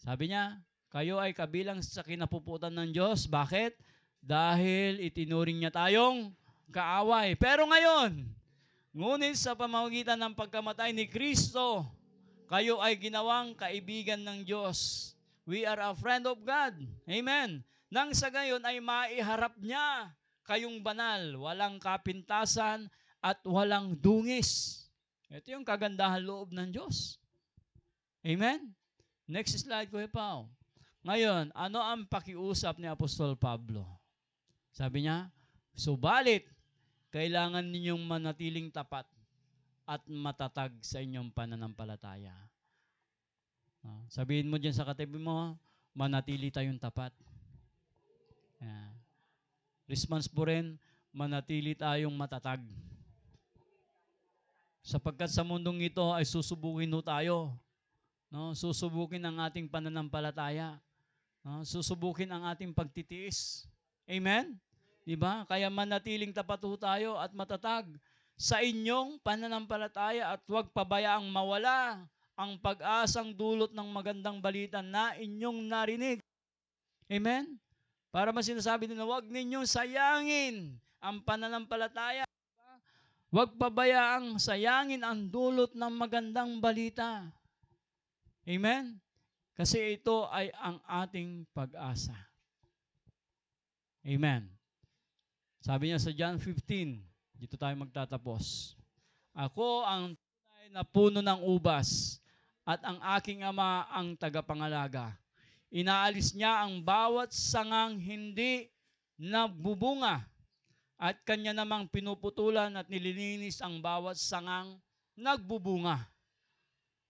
Sabi 0.00 0.32
niya, 0.32 0.56
kayo 0.88 1.20
ay 1.20 1.36
kabilang 1.36 1.84
sa 1.84 2.00
kinapuputan 2.00 2.72
ng 2.72 2.96
Diyos. 2.96 3.28
Bakit? 3.28 3.76
Dahil 4.24 5.04
itinuring 5.04 5.60
niya 5.60 5.68
tayong 5.68 6.32
kaaway. 6.72 7.36
Pero 7.36 7.68
ngayon, 7.68 8.24
ngunit 8.96 9.36
sa 9.36 9.52
pamamagitan 9.52 10.16
ng 10.16 10.32
pagkamatay 10.32 10.96
ni 10.96 11.04
Kristo, 11.04 11.84
kayo 12.48 12.80
ay 12.80 12.96
ginawang 12.96 13.52
kaibigan 13.52 14.24
ng 14.24 14.48
Diyos. 14.48 15.12
We 15.44 15.68
are 15.68 15.84
a 15.84 15.92
friend 15.92 16.24
of 16.24 16.40
God. 16.40 16.72
Amen. 17.04 17.60
Nang 17.92 18.16
sa 18.16 18.32
gayon 18.32 18.64
ay 18.64 18.80
maiharap 18.80 19.60
niya 19.60 20.08
kayong 20.48 20.80
banal, 20.80 21.36
walang 21.36 21.76
kapintasan 21.76 22.88
at 23.20 23.40
walang 23.46 23.96
dungis. 23.98 24.82
Ito 25.28 25.58
yung 25.58 25.66
kagandahan 25.66 26.22
loob 26.22 26.54
ng 26.54 26.70
Diyos. 26.70 27.18
Amen? 28.22 28.74
Next 29.26 29.58
slide 29.58 29.90
ko, 29.90 29.98
Pao. 30.06 30.46
Ngayon, 31.06 31.54
ano 31.54 31.78
ang 31.78 32.02
pakiusap 32.06 32.82
ni 32.82 32.90
Apostol 32.90 33.38
Pablo? 33.38 33.86
Sabi 34.74 35.06
niya, 35.06 35.30
Subalit, 35.76 36.48
kailangan 37.14 37.62
ninyong 37.62 38.02
manatiling 38.02 38.72
tapat 38.72 39.06
at 39.86 40.02
matatag 40.10 40.74
sa 40.82 40.98
inyong 40.98 41.30
pananampalataya. 41.30 42.34
Ah, 43.86 44.02
Sabihin 44.10 44.50
mo 44.50 44.58
dyan 44.58 44.74
sa 44.74 44.82
katabi 44.82 45.20
mo, 45.20 45.54
manatili 45.94 46.50
tayong 46.50 46.80
tapat. 46.82 47.14
Yeah. 48.58 48.90
Response 49.86 50.26
po 50.26 50.50
rin, 50.50 50.74
manatili 51.14 51.78
tayong 51.78 52.12
matatag. 52.12 52.58
Sapagkat 54.86 55.26
sa 55.34 55.42
mundong 55.42 55.82
ito 55.82 56.14
ay 56.14 56.22
susubukin 56.22 56.94
ho 56.94 57.02
tayo. 57.02 57.58
No? 58.30 58.54
Susubukin 58.54 59.18
ang 59.26 59.42
ating 59.42 59.66
pananampalataya. 59.66 60.78
No? 61.42 61.66
Susubukin 61.66 62.30
ang 62.30 62.46
ating 62.46 62.70
pagtitiis. 62.70 63.66
Amen? 64.06 64.54
Di 65.02 65.18
ba? 65.18 65.42
Kaya 65.50 65.66
manatiling 65.66 66.30
tapat 66.30 66.62
ho 66.62 66.78
tayo 66.78 67.18
at 67.18 67.34
matatag 67.34 67.90
sa 68.38 68.62
inyong 68.62 69.18
pananampalataya 69.26 70.38
at 70.38 70.40
huwag 70.46 70.70
pabayaang 70.70 71.26
mawala 71.34 72.06
ang 72.38 72.54
pag-asang 72.54 73.34
dulot 73.34 73.74
ng 73.74 73.88
magandang 73.90 74.38
balita 74.38 74.86
na 74.86 75.18
inyong 75.18 75.66
narinig. 75.66 76.22
Amen? 77.10 77.58
Para 78.14 78.30
mas 78.30 78.46
sinasabi 78.46 78.86
din 78.86 78.94
na 78.94 79.02
huwag 79.02 79.26
ninyong 79.26 79.66
sayangin 79.66 80.78
ang 81.02 81.18
pananampalataya. 81.26 82.22
Huwag 83.26 83.58
pabayaang 83.58 84.38
sayangin 84.38 85.02
ang 85.02 85.26
dulot 85.26 85.74
ng 85.74 85.94
magandang 85.98 86.62
balita. 86.62 87.26
Amen? 88.46 89.02
Kasi 89.58 89.98
ito 89.98 90.30
ay 90.30 90.54
ang 90.54 90.78
ating 90.86 91.42
pag-asa. 91.50 92.14
Amen. 94.06 94.46
Sabi 95.58 95.90
niya 95.90 95.98
sa 95.98 96.14
John 96.14 96.38
15, 96.38 97.02
dito 97.34 97.58
tayo 97.58 97.74
magtatapos. 97.82 98.78
Ako 99.34 99.82
ang 99.82 100.14
tunay 100.14 100.66
na 100.70 100.86
puno 100.86 101.18
ng 101.18 101.40
ubas 101.42 102.22
at 102.62 102.78
ang 102.86 103.02
aking 103.18 103.42
ama 103.42 103.90
ang 103.90 104.14
tagapangalaga. 104.14 105.14
Inaalis 105.74 106.30
niya 106.30 106.62
ang 106.62 106.78
bawat 106.78 107.34
sangang 107.34 107.98
hindi 107.98 108.70
nagbubunga 109.18 110.22
at 110.96 111.20
kanya 111.28 111.52
namang 111.52 111.88
pinuputulan 111.92 112.72
at 112.72 112.88
nililinis 112.88 113.60
ang 113.60 113.84
bawat 113.84 114.16
sangang 114.16 114.80
nagbubunga. 115.12 116.08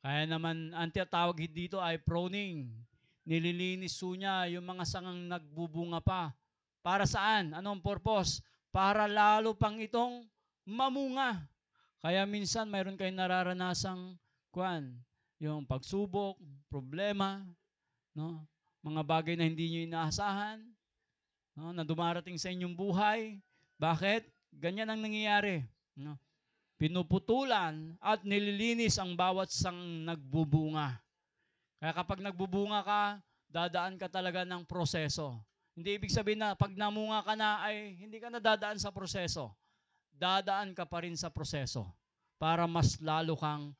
Kaya 0.03 0.27
naman, 0.27 0.71
ang 0.75 0.91
tinatawag 0.91 1.39
dito 1.51 1.83
ay 1.83 1.99
pruning. 1.99 2.71
Nililinis 3.27 3.99
po 3.99 4.15
niya 4.15 4.47
yung 4.51 4.63
mga 4.63 4.87
sangang 4.87 5.27
nagbubunga 5.27 5.99
pa. 5.99 6.31
Para 6.83 7.03
saan? 7.07 7.51
Anong 7.55 7.83
purpose? 7.83 8.39
Para 8.71 9.11
lalo 9.11 9.55
pang 9.59 9.75
itong 9.83 10.23
mamunga. 10.63 11.43
Kaya 11.99 12.23
minsan 12.23 12.71
mayroon 12.71 12.95
kayong 12.95 13.19
nararanasang 13.19 14.15
kwan, 14.55 14.95
yung 15.43 15.67
pagsubok, 15.67 16.39
problema, 16.71 17.43
no? 18.15 18.47
mga 18.87 19.03
bagay 19.03 19.35
na 19.35 19.43
hindi 19.43 19.67
nyo 19.67 19.81
inaasahan, 19.91 20.63
no? 21.59 21.75
na 21.75 21.83
dumarating 21.83 22.39
sa 22.39 22.55
inyong 22.55 22.79
buhay. 22.79 23.43
Bakit? 23.77 24.29
Ganyan 24.57 24.89
ang 24.89 25.01
nangyayari. 25.05 25.65
No? 25.97 26.17
Pinuputulan 26.77 27.97
at 28.05 28.21
nililinis 28.25 29.01
ang 29.01 29.17
bawat 29.17 29.49
sang 29.49 30.05
nagbubunga. 30.05 31.01
Kaya 31.81 31.93
kapag 31.93 32.21
nagbubunga 32.21 32.85
ka, 32.85 33.03
dadaan 33.49 33.97
ka 33.97 34.09
talaga 34.09 34.45
ng 34.45 34.65
proseso. 34.65 35.41
Hindi 35.77 35.97
ibig 35.97 36.13
sabihin 36.13 36.41
na 36.41 36.57
pag 36.57 36.73
namunga 36.73 37.21
ka 37.21 37.37
na 37.37 37.61
ay 37.65 37.97
hindi 38.01 38.17
ka 38.17 38.33
na 38.33 38.41
dadaan 38.41 38.81
sa 38.81 38.93
proseso. 38.93 39.53
Dadaan 40.17 40.73
ka 40.73 40.89
pa 40.89 41.05
rin 41.05 41.17
sa 41.17 41.29
proseso 41.29 41.85
para 42.41 42.65
mas 42.65 42.97
lalo 43.01 43.37
kang 43.37 43.77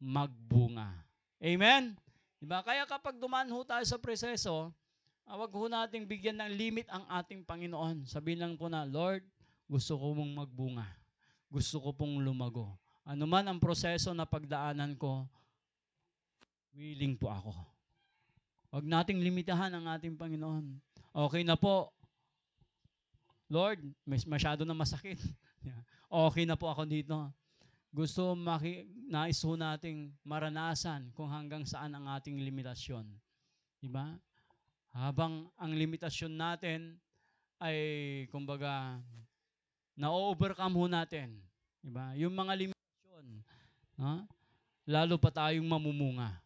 magbunga. 0.00 0.96
Amen? 1.40 1.92
Diba? 2.40 2.64
Kaya 2.64 2.88
kapag 2.88 3.20
dumaan 3.20 3.52
ho 3.52 3.60
tayo 3.68 3.84
sa 3.84 4.00
proseso, 4.00 4.72
ah, 5.30 5.38
wag 5.38 5.54
ho 5.54 5.70
nating 5.70 6.10
bigyan 6.10 6.42
ng 6.42 6.50
limit 6.58 6.90
ang 6.90 7.06
ating 7.06 7.46
Panginoon. 7.46 8.02
Sabihin 8.02 8.42
lang 8.42 8.58
po 8.58 8.66
na, 8.66 8.82
Lord, 8.82 9.22
gusto 9.70 9.94
ko 9.94 10.10
mong 10.18 10.42
magbunga. 10.42 10.86
Gusto 11.46 11.78
ko 11.78 11.94
pong 11.94 12.18
lumago. 12.18 12.74
Ano 13.06 13.30
man 13.30 13.46
ang 13.46 13.62
proseso 13.62 14.10
na 14.10 14.26
pagdaanan 14.26 14.98
ko, 14.98 15.22
willing 16.74 17.14
po 17.14 17.30
ako. 17.30 17.54
Huwag 18.74 18.86
nating 18.86 19.22
limitahan 19.22 19.70
ang 19.70 19.86
ating 19.94 20.18
Panginoon. 20.18 20.66
Okay 21.14 21.46
na 21.46 21.54
po. 21.54 21.94
Lord, 23.50 23.82
mas 24.02 24.26
masyado 24.26 24.62
na 24.66 24.74
masakit. 24.74 25.18
okay 26.26 26.42
na 26.46 26.58
po 26.58 26.70
ako 26.70 26.86
dito. 26.86 27.14
Gusto 27.90 28.38
maki, 28.38 28.86
nais 29.10 29.42
ho 29.42 29.58
nating 29.58 30.14
maranasan 30.22 31.10
kung 31.14 31.26
hanggang 31.26 31.66
saan 31.66 31.90
ang 31.94 32.06
ating 32.14 32.38
limitasyon. 32.38 33.06
Diba? 33.82 34.14
Habang 34.90 35.46
ang 35.54 35.72
limitasyon 35.72 36.34
natin 36.34 36.98
ay, 37.62 37.76
kumbaga, 38.32 38.98
na-overcome 39.94 40.74
ho 40.74 40.84
natin. 40.90 41.38
Diba? 41.78 42.16
Yung 42.16 42.34
mga 42.34 42.52
limitasyon, 42.56 43.24
ha? 44.00 44.24
lalo 44.88 45.14
pa 45.20 45.30
tayong 45.30 45.66
mamumunga. 45.66 46.40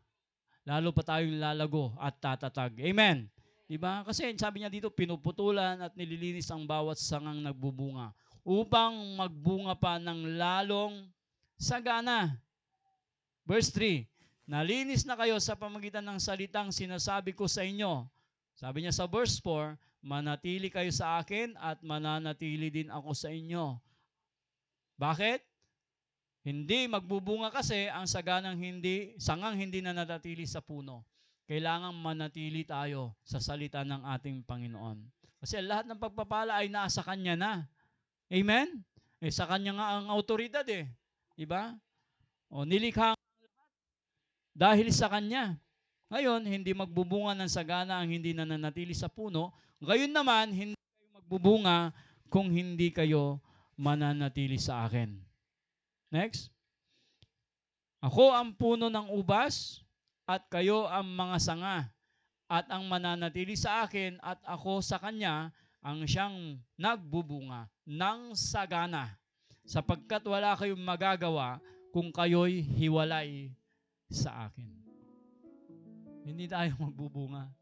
Lalo 0.64 0.92
pa 0.92 1.04
tayong 1.04 1.40
lalago 1.40 1.96
at 2.00 2.16
tatatag. 2.20 2.76
Amen. 2.80 3.28
Diba? 3.64 4.04
Kasi 4.04 4.28
sabi 4.36 4.60
niya 4.60 4.72
dito, 4.72 4.92
pinuputulan 4.92 5.80
at 5.80 5.92
nililinis 5.96 6.52
ang 6.52 6.68
bawat 6.68 7.00
sangang 7.00 7.40
nagbubunga 7.40 8.12
upang 8.44 8.92
magbunga 9.16 9.72
pa 9.72 9.96
ng 9.96 10.36
lalong 10.36 11.08
sagana. 11.56 12.36
Verse 13.48 13.72
3, 13.72 14.04
Nalinis 14.44 15.08
na 15.08 15.16
kayo 15.16 15.40
sa 15.40 15.56
pamagitan 15.56 16.04
ng 16.04 16.20
salitang 16.20 16.68
sinasabi 16.68 17.32
ko 17.32 17.48
sa 17.48 17.64
inyo. 17.64 18.04
Sabi 18.54 18.86
niya 18.86 18.94
sa 18.94 19.10
verse 19.10 19.42
4, 19.42 19.74
manatili 20.04 20.70
kayo 20.70 20.90
sa 20.94 21.18
akin 21.18 21.58
at 21.58 21.82
mananatili 21.82 22.70
din 22.70 22.88
ako 22.92 23.10
sa 23.12 23.32
inyo. 23.32 23.78
Bakit? 24.94 25.42
Hindi 26.44 26.86
magbubunga 26.86 27.48
kasi 27.48 27.88
ang 27.88 28.04
saganang 28.04 28.60
hindi, 28.60 29.16
sangang 29.16 29.56
hindi 29.56 29.80
na 29.80 29.96
natatili 29.96 30.44
sa 30.44 30.60
puno. 30.60 31.02
Kailangan 31.48 31.96
manatili 31.96 32.68
tayo 32.68 33.16
sa 33.24 33.40
salita 33.40 33.80
ng 33.80 34.04
ating 34.16 34.44
Panginoon. 34.44 35.02
Kasi 35.40 35.60
lahat 35.60 35.88
ng 35.88 36.00
pagpapala 36.00 36.60
ay 36.60 36.68
nasa 36.68 37.04
Kanya 37.04 37.36
na. 37.36 37.52
Amen? 38.32 38.80
Eh, 39.20 39.32
sa 39.32 39.48
Kanya 39.48 39.76
nga 39.76 39.86
ang 40.00 40.08
autoridad 40.12 40.64
eh. 40.68 40.88
Diba? 41.36 41.72
O, 42.52 42.64
nilikha 42.64 43.16
dahil 44.54 44.88
sa 44.94 45.08
Kanya. 45.10 45.58
Ngayon, 46.12 46.44
hindi 46.44 46.76
magbubunga 46.76 47.32
ng 47.38 47.50
sagana 47.50 48.00
ang 48.00 48.08
hindi 48.12 48.36
nananatili 48.36 48.92
sa 48.92 49.08
puno. 49.08 49.54
Ngayon 49.80 50.12
naman, 50.12 50.52
hindi 50.52 50.76
kayo 50.76 51.06
magbubunga 51.16 51.76
kung 52.28 52.52
hindi 52.52 52.92
kayo 52.92 53.40
mananatili 53.74 54.60
sa 54.60 54.86
akin. 54.86 55.16
Next. 56.12 56.52
Ako 58.04 58.36
ang 58.36 58.52
puno 58.52 58.92
ng 58.92 59.16
ubas 59.16 59.80
at 60.28 60.44
kayo 60.52 60.84
ang 60.84 61.08
mga 61.08 61.36
sanga 61.40 61.88
at 62.52 62.68
ang 62.68 62.84
mananatili 62.84 63.56
sa 63.56 63.88
akin 63.88 64.20
at 64.20 64.36
ako 64.44 64.84
sa 64.84 65.00
kanya 65.00 65.48
ang 65.80 66.04
siyang 66.04 66.60
nagbubunga 66.76 67.64
ng 67.88 68.36
sagana 68.36 69.16
sapagkat 69.64 70.20
wala 70.28 70.52
kayong 70.52 70.80
magagawa 70.80 71.56
kung 71.88 72.12
kayo'y 72.12 72.60
hiwalay 72.60 73.48
sa 74.12 74.52
akin. 74.52 74.83
Hindi 76.24 76.48
tayo 76.48 76.72
magbubunga 76.88 77.52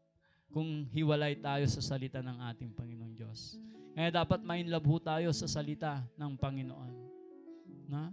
kung 0.49 0.87
hiwalay 0.89 1.35
tayo 1.37 1.67
sa 1.67 1.83
salita 1.83 2.23
ng 2.23 2.37
ating 2.53 2.71
Panginoong 2.71 3.13
Diyos. 3.13 3.59
Kaya 3.93 4.09
dapat 4.09 4.41
ma-inlove 4.41 5.01
tayo 5.03 5.29
sa 5.35 5.45
salita 5.45 6.01
ng 6.17 6.33
Panginoon. 6.39 6.91
Na? 7.91 8.09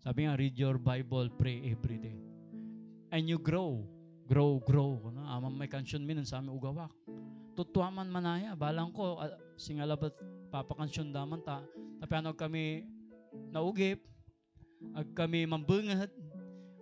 Sabi 0.00 0.24
nga, 0.24 0.38
read 0.38 0.56
your 0.56 0.80
Bible, 0.80 1.28
pray 1.36 1.60
every 1.68 1.98
day. 2.00 2.20
And 3.12 3.28
you 3.28 3.36
grow. 3.36 3.84
Grow, 4.24 4.62
grow. 4.64 5.12
No? 5.12 5.20
Amang 5.28 5.56
may 5.56 5.68
kansyon 5.68 6.04
minun 6.04 6.24
sa 6.24 6.40
aming 6.40 6.56
ugawak. 6.56 6.92
Tutuaman 7.52 8.08
manaya. 8.08 8.56
Balang 8.56 8.92
ko, 8.96 9.20
uh, 9.20 9.28
singalabat 9.60 10.16
papakansyon 10.48 11.12
daman 11.12 11.44
ta. 11.44 11.60
Tapi 12.00 12.12
ano 12.16 12.32
kami 12.32 12.88
naugip. 13.52 14.00
Ag 14.96 15.12
kami 15.12 15.44
mambungat. 15.44 16.08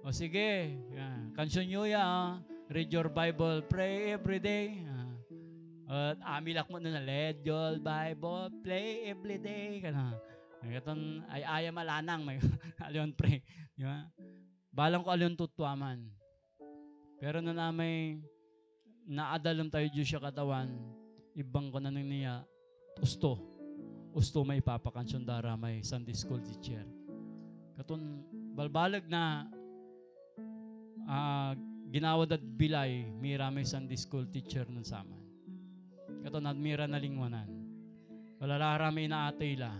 O 0.01 0.15
sige, 0.15 0.79
yan. 0.95 1.35
kansyon 1.35 1.67
nyo 1.67 1.83
ya. 1.85 2.39
Ah. 2.71 2.75
Read 2.75 2.91
your 2.95 3.11
Bible, 3.11 3.67
pray 3.67 4.15
every 4.15 4.39
day. 4.39 4.79
Ah. 4.87 6.15
At 6.15 6.39
amilak 6.39 6.71
mo 6.71 6.79
na 6.79 7.03
read 7.03 7.43
your 7.43 7.83
Bible, 7.83 8.47
play 8.63 9.11
every 9.11 9.43
day. 9.43 9.83
Kana. 9.83 10.15
Ay, 10.63 10.79
katon, 10.79 11.25
ay 11.27 11.43
aya 11.43 11.71
malanang, 11.75 12.23
may 12.23 12.39
alyon 12.87 13.11
pre. 13.11 13.43
Di 13.75 13.83
ba? 13.83 14.07
Balang 14.71 15.03
ko 15.03 15.11
alyon 15.11 15.35
tutuaman. 15.35 15.99
Pero 17.19 17.43
na 17.43 17.51
namay 17.51 18.23
naadalam 19.11 19.67
tayo 19.67 19.91
Diyos 19.91 20.07
siya 20.07 20.23
katawan, 20.23 20.71
ibang 21.35 21.75
ko 21.75 21.83
na 21.83 21.91
niya, 21.91 22.47
usto. 23.03 23.41
Usto 24.15 24.47
may 24.47 24.63
papakansyon 24.63 25.27
dara 25.27 25.59
may 25.59 25.83
Sunday 25.83 26.15
school 26.15 26.39
teacher. 26.39 26.87
Katon, 27.75 28.23
balbalag 28.55 29.11
na 29.11 29.51
ah, 31.11 31.59
ginawad 31.91 32.31
at 32.39 32.43
bilay, 32.43 33.11
mira 33.19 33.51
may 33.51 33.67
Sunday 33.67 33.99
school 33.99 34.25
teacher 34.31 34.65
nun 34.71 34.87
saman. 34.87 35.19
Katon, 36.23 36.47
admira 36.47 36.87
na 36.87 37.03
lingwanan. 37.03 37.51
Wala 38.41 38.57
larami 38.57 39.11
na 39.11 39.29
atila. 39.29 39.75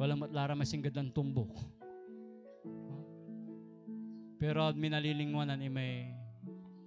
Wala 0.00 0.16
matlara 0.16 0.56
masinggad 0.56 0.96
ng 0.96 1.12
tumbok. 1.12 1.52
Pero 4.40 4.64
at 4.64 4.74
minalilingwanan 4.74 5.60
ay 5.60 5.68
may 5.68 5.92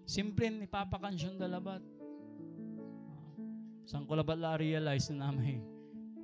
simple 0.09 0.65
ipapakansyon 0.65 1.37
dalabat. 1.37 1.85
Sang 3.85 4.09
ko 4.09 4.17
labat 4.17 4.41
la 4.41 4.57
realize 4.57 5.13
na 5.13 5.29
may 5.29 5.61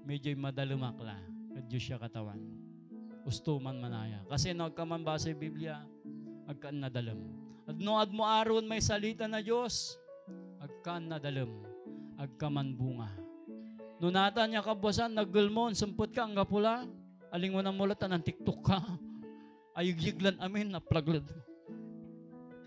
medyo 0.02 0.34
madalumakla. 0.34 1.16
At 1.54 1.70
Diyos 1.70 1.86
siya 1.86 2.02
katawan. 2.02 2.42
Ustuman 3.30 3.78
manaya. 3.78 4.26
Kasi 4.26 4.58
nagkaman 4.58 5.06
ba 5.06 5.22
sa 5.22 5.30
Biblia, 5.36 5.86
agkaan 6.50 6.82
nadalam. 6.82 7.20
At 7.20 7.39
no 7.78 8.02
ad 8.02 8.10
mo 8.10 8.26
aron 8.26 8.66
may 8.66 8.82
salita 8.82 9.30
na 9.30 9.46
Diyos, 9.46 10.00
agkaan 10.58 11.14
nadalam. 11.14 11.52
Agkaman 12.20 12.74
bunga. 12.76 13.14
Nunata 14.00 14.48
niya 14.48 14.64
kabasan, 14.64 15.12
nagulmon, 15.12 15.76
sumpot 15.76 16.12
ka, 16.12 16.24
ang 16.24 16.36
gapula. 16.36 16.88
Aling 17.30 17.52
mo 17.52 17.60
na 17.60 17.70
mulata 17.70 18.08
ng 18.08 18.24
tiktok 18.24 18.60
ka. 18.64 18.80
Ayugyiglan 19.80 20.40
amin, 20.40 20.72
naplaglan. 20.72 21.24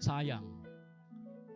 Sayang. 0.00 0.44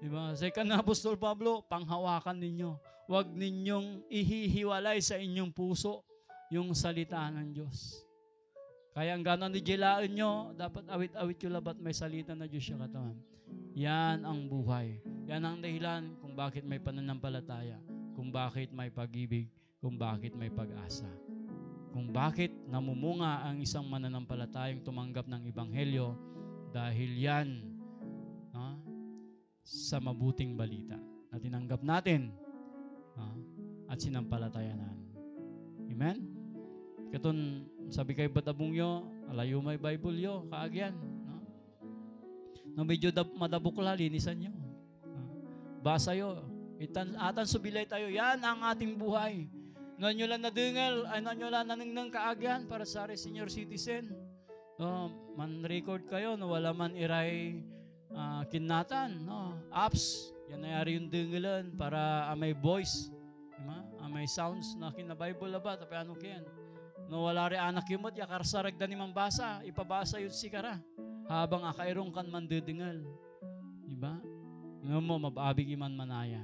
Diba? 0.01 0.33
Na 0.65 0.81
Apostol 0.81 1.17
Pablo, 1.17 1.65
panghawakan 1.69 2.37
ninyo. 2.41 2.77
Huwag 3.07 3.31
ninyong 3.33 4.11
ihihiwalay 4.11 4.99
sa 4.99 5.17
inyong 5.17 5.55
puso 5.55 6.03
yung 6.51 6.75
salita 6.75 7.31
ng 7.31 7.55
Diyos. 7.55 8.03
Kaya 8.97 9.13
ang 9.13 9.21
ganon 9.21 9.53
ni 9.53 9.61
nyo, 9.61 10.57
dapat 10.57 10.89
awit-awit 10.89 11.39
yung 11.45 11.55
labat 11.55 11.77
may 11.77 11.93
salita 11.93 12.33
na 12.33 12.49
Diyos 12.49 12.65
siya 12.65 12.81
katawan. 12.81 13.36
Yan 13.77 14.25
ang 14.25 14.49
buhay. 14.49 15.05
Yan 15.29 15.45
ang 15.45 15.61
dahilan 15.61 16.17
kung 16.25 16.33
bakit 16.33 16.65
may 16.65 16.81
pananampalataya, 16.81 17.77
kung 18.17 18.33
bakit 18.33 18.73
may 18.73 18.89
pag-ibig, 18.89 19.53
kung 19.85 20.01
bakit 20.01 20.33
may 20.33 20.49
pag-asa. 20.49 21.05
Kung 21.93 22.09
bakit 22.09 22.49
namumunga 22.73 23.45
ang 23.45 23.61
isang 23.61 23.85
mananampalatayang 23.85 24.81
tumanggap 24.81 25.29
ng 25.29 25.45
Ebanghelyo 25.53 26.17
dahil 26.73 27.11
yan 27.21 27.49
ha, 28.57 28.81
sa 29.61 30.01
mabuting 30.01 30.57
balita 30.57 30.97
na 31.29 31.37
tinanggap 31.37 31.85
natin 31.85 32.33
ha, 33.13 33.29
at 33.93 34.01
sinampalatayanan. 34.01 34.97
Amen? 35.93 36.17
Katon, 37.13 37.69
sabi 37.93 38.17
kay 38.17 38.33
batabong 38.33 38.73
yo, 38.73 39.05
alayo 39.29 39.61
may 39.61 39.77
Bible 39.77 40.17
yo, 40.17 40.49
kaagyan. 40.49 40.97
No 42.77 42.85
medyo 42.85 43.09
dab, 43.09 43.33
madabukla, 43.33 43.97
linisan 43.97 44.37
nyo. 44.37 44.53
Basa 45.81 46.13
yo. 46.13 46.45
Itan, 46.77 47.17
atan 47.17 47.49
subilay 47.49 47.89
tayo. 47.89 48.13
Yan 48.13 48.37
ang 48.45 48.61
ating 48.69 49.01
buhay. 49.01 49.49
No 49.97 50.13
nyo 50.13 50.29
lang 50.29 50.45
nadingal, 50.45 51.09
ay 51.09 51.25
no 51.25 51.33
nyo 51.33 51.49
lang 51.49 51.73
naningnang 51.73 52.13
kaagyan 52.13 52.69
para 52.69 52.85
sa 52.85 53.09
senior 53.17 53.49
citizen. 53.49 54.13
No, 54.77 55.09
man 55.41 55.65
record 55.65 56.05
kayo, 56.05 56.37
no, 56.37 56.53
wala 56.53 56.77
man 56.77 56.93
iray 56.93 57.65
ah, 58.13 58.45
kinatan, 58.53 59.25
no, 59.25 59.57
apps. 59.73 60.37
Yan 60.53 60.61
nangyari 60.61 61.01
yung 61.01 61.09
dingalan 61.09 61.73
para 61.81 62.29
ah, 62.29 62.37
may 62.37 62.53
voice. 62.53 63.09
Diba? 63.57 63.81
Ah, 64.05 64.13
may 64.13 64.29
sounds 64.29 64.77
na 64.77 64.93
kina-Bible 64.93 65.49
na 65.49 65.65
ba? 65.65 65.81
Tapi 65.81 65.97
ano 65.97 66.13
kiyan? 66.13 66.45
No, 67.09 67.25
wala 67.25 67.49
rin 67.49 67.57
anak 67.57 67.89
yun 67.89 68.05
mo, 68.05 68.13
yakar 68.13 68.45
sa 68.45 68.61
ragda 68.61 68.85
ni 68.85 69.01
mambasa, 69.01 69.65
ipabasa 69.65 70.21
yun 70.21 70.29
si. 70.29 70.53
Habang 71.27 71.67
akairong 71.67 72.15
kan 72.15 72.27
mandidingal. 72.31 73.03
Diba? 73.87 74.15
Nga 74.87 74.99
mo, 75.03 75.19
mababig 75.19 75.67
iman 75.75 75.91
manaya. 75.91 76.43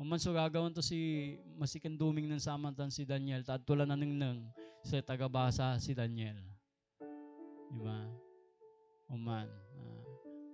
Uman 0.00 0.16
so 0.16 0.32
gagawin 0.32 0.72
to 0.72 0.80
si 0.80 1.36
masikan 1.60 1.92
duming 1.92 2.24
ng 2.24 2.40
samantan 2.40 2.88
si 2.88 3.04
Daniel, 3.04 3.44
tad 3.44 3.60
tula 3.68 3.84
na 3.84 3.94
nang 3.94 4.48
sa 4.80 4.96
tagabasa 5.04 5.76
si 5.76 5.92
Daniel. 5.92 6.40
Diba? 7.68 8.08
Uman. 9.12 9.44
Uh, 9.76 10.00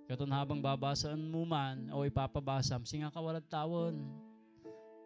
katon 0.03 0.35
habang 0.35 0.59
babasaan 0.59 1.23
mo 1.23 1.47
man 1.47 1.87
o 1.95 2.03
ipapabasa, 2.03 2.75
singa 2.83 3.07
ka 3.07 3.23
walad 3.23 3.47
tawon. 3.47 4.03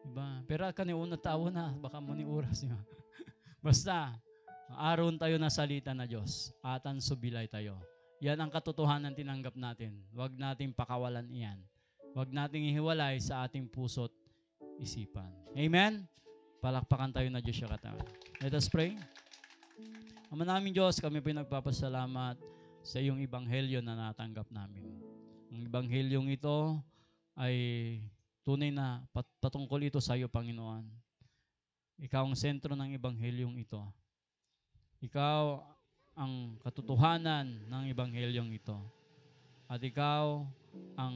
Diba? 0.01 0.41
Pero 0.49 0.65
kani 0.73 0.97
una 0.97 1.21
tao 1.21 1.47
na, 1.53 1.77
baka 1.77 2.01
mo 2.01 2.17
ni 2.17 2.25
oras 2.25 2.65
niya. 2.65 2.81
Basta, 3.63 4.17
aron 4.73 5.21
tayo 5.21 5.37
na 5.37 5.53
salita 5.53 5.93
na 5.93 6.09
Diyos, 6.09 6.49
atan 6.65 6.97
subilay 6.97 7.45
tayo. 7.45 7.77
Yan 8.22 8.38
ang 8.38 8.53
katotohanan 8.53 9.17
tinanggap 9.17 9.57
natin. 9.57 9.97
Huwag 10.13 10.38
nating 10.38 10.78
pakawalan 10.78 11.26
iyan. 11.26 11.57
Huwag 12.13 12.30
nating 12.30 12.69
ihiwalay 12.69 13.17
sa 13.17 13.49
ating 13.49 13.65
puso't 13.65 14.13
isipan. 14.78 15.34
Amen? 15.57 16.05
Palakpakan 16.61 17.09
tayo 17.09 17.26
na 17.34 17.41
Diyos 17.41 17.57
siya 17.57 17.74
katawan. 17.74 18.05
Let 18.38 18.53
us 18.53 18.69
pray. 18.69 18.93
Ama 20.30 20.45
namin 20.45 20.69
Diyos, 20.69 21.01
kami 21.01 21.17
po 21.17 21.34
nagpapasalamat 21.34 22.38
sa 22.86 23.01
iyong 23.01 23.26
ibanghelyo 23.26 23.82
na 23.82 23.97
natanggap 23.97 24.45
namin. 24.53 24.86
Ang 25.49 25.65
ibanghelyong 25.65 26.30
ito 26.30 26.78
ay 27.34 27.57
tunay 28.45 28.69
na 28.69 29.01
pat- 29.09 29.34
patungkol 29.41 29.82
ito 29.82 29.97
sa 29.97 30.13
iyo, 30.13 30.30
Panginoon. 30.30 30.86
Ikaw 32.05 32.22
ang 32.22 32.38
sentro 32.38 32.78
ng 32.78 32.93
ibanghelyong 33.01 33.57
ito. 33.57 33.82
Ikaw 35.01 35.57
ang 36.16 36.59
katotohanan 36.59 37.47
ng 37.68 37.84
ibanghelyong 37.91 38.51
ito. 38.51 38.78
At 39.72 39.80
ikaw 39.80 40.43
ang 40.99 41.16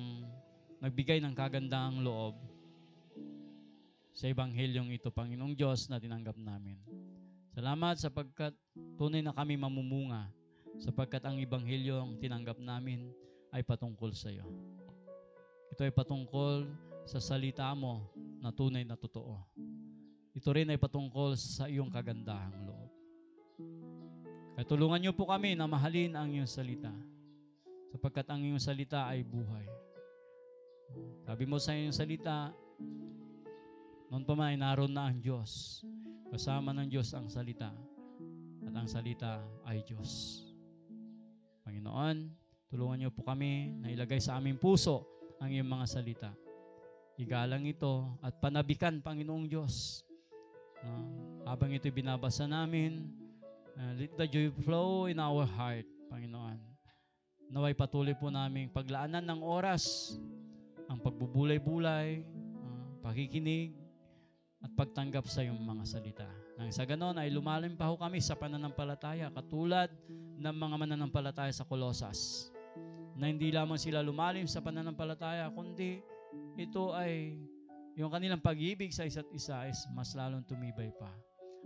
nagbigay 0.79 1.19
ng 1.19 1.35
kagandahang 1.35 1.99
loob 2.03 2.39
sa 4.15 4.31
ibanghelyong 4.31 4.95
ito, 4.95 5.11
Panginoong 5.11 5.55
Diyos, 5.59 5.91
na 5.91 5.99
tinanggap 5.99 6.39
namin. 6.39 6.79
Salamat 7.51 7.99
sapagkat 7.99 8.55
tunay 8.95 9.19
na 9.19 9.35
kami 9.35 9.59
mamumunga 9.59 10.31
sapagkat 10.79 11.23
ang 11.23 11.39
ibanghelyong 11.39 12.19
tinanggap 12.19 12.59
namin 12.59 13.11
ay 13.51 13.63
patungkol 13.63 14.15
sa 14.15 14.31
iyo. 14.31 14.47
Ito 15.71 15.83
ay 15.83 15.91
patungkol 15.91 16.67
sa 17.03 17.19
salita 17.19 17.67
mo 17.75 18.07
na 18.39 18.51
tunay 18.51 18.87
na 18.87 18.95
totoo. 18.95 19.35
Ito 20.35 20.49
rin 20.51 20.71
ay 20.71 20.79
patungkol 20.79 21.35
sa 21.35 21.67
iyong 21.67 21.91
kagandahang 21.91 22.67
loob. 22.67 22.94
Kaya 24.55 24.63
tulungan 24.63 25.03
niyo 25.03 25.11
po 25.11 25.27
kami 25.27 25.51
na 25.51 25.67
mahalin 25.67 26.15
ang 26.15 26.31
iyong 26.31 26.47
salita 26.47 26.91
sapagkat 27.91 28.23
ang 28.31 28.39
iyong 28.39 28.59
salita 28.59 29.03
ay 29.03 29.19
buhay. 29.23 29.67
Sabi 31.27 31.43
mo 31.43 31.59
sa 31.59 31.75
iyong 31.75 31.91
salita, 31.91 32.55
noon 34.07 34.23
pa 34.23 34.31
man 34.31 34.55
ay 34.55 34.57
naroon 34.59 34.95
na 34.95 35.11
ang 35.11 35.19
Diyos. 35.19 35.83
Kasama 36.31 36.71
ng 36.71 36.87
Diyos 36.87 37.11
ang 37.11 37.27
salita 37.27 37.75
at 38.63 38.73
ang 38.73 38.87
salita 38.87 39.43
ay 39.67 39.83
Diyos. 39.83 40.39
Panginoon, 41.67 42.31
tulungan 42.71 42.97
niyo 43.03 43.11
po 43.11 43.27
kami 43.27 43.75
na 43.75 43.91
ilagay 43.91 44.23
sa 44.23 44.39
aming 44.39 44.55
puso 44.55 45.03
ang 45.43 45.51
iyong 45.51 45.67
mga 45.67 45.85
salita. 45.87 46.31
Igalang 47.19 47.67
ito 47.67 48.19
at 48.23 48.39
panabikan, 48.39 49.03
Panginoong 49.03 49.51
Diyos. 49.51 50.03
No? 50.83 51.25
habang 51.45 51.71
ito 51.71 51.87
binabasa 51.93 52.49
namin, 52.49 53.07
uh, 53.79 53.93
let 53.95 54.11
the 54.15 54.27
joy 54.27 54.47
flow 54.63 55.05
in 55.07 55.19
our 55.19 55.43
heart, 55.45 55.85
Panginoon. 56.11 56.59
Naway 57.51 57.77
patuloy 57.77 58.17
po 58.17 58.33
naming 58.33 58.73
paglaanan 58.73 59.23
ng 59.23 59.39
oras, 59.45 60.15
ang 60.89 60.97
pagbubulay-bulay, 60.99 62.25
uh, 62.25 62.85
pakikinig, 63.05 63.77
at 64.65 64.71
pagtanggap 64.73 65.29
sa 65.29 65.45
iyong 65.45 65.61
mga 65.61 65.83
salita. 65.85 66.29
Nang 66.57 66.73
sa 66.73 66.87
ganon 66.89 67.19
ay 67.21 67.29
lumalim 67.29 67.77
pa 67.77 67.91
ho 67.91 67.99
kami 67.99 68.17
sa 68.17 68.33
pananampalataya 68.33 69.29
katulad 69.29 69.93
ng 70.41 70.55
mga 70.55 70.75
mananampalataya 70.81 71.53
sa 71.53 71.67
Kolosas 71.67 72.49
na 73.13 73.29
hindi 73.29 73.53
lamang 73.53 73.77
sila 73.77 74.01
lumalim 74.01 74.49
sa 74.49 74.65
pananampalataya 74.65 75.51
kundi 75.53 76.01
ito 76.57 76.95
ay 76.97 77.37
yung 77.95 78.11
kanilang 78.11 78.41
pag-ibig 78.41 78.91
sa 78.91 79.07
isa't 79.07 79.27
isa 79.31 79.69
is 79.69 79.79
mas 79.93 80.17
lalong 80.17 80.43
tumibay 80.43 80.91
pa. 80.97 81.11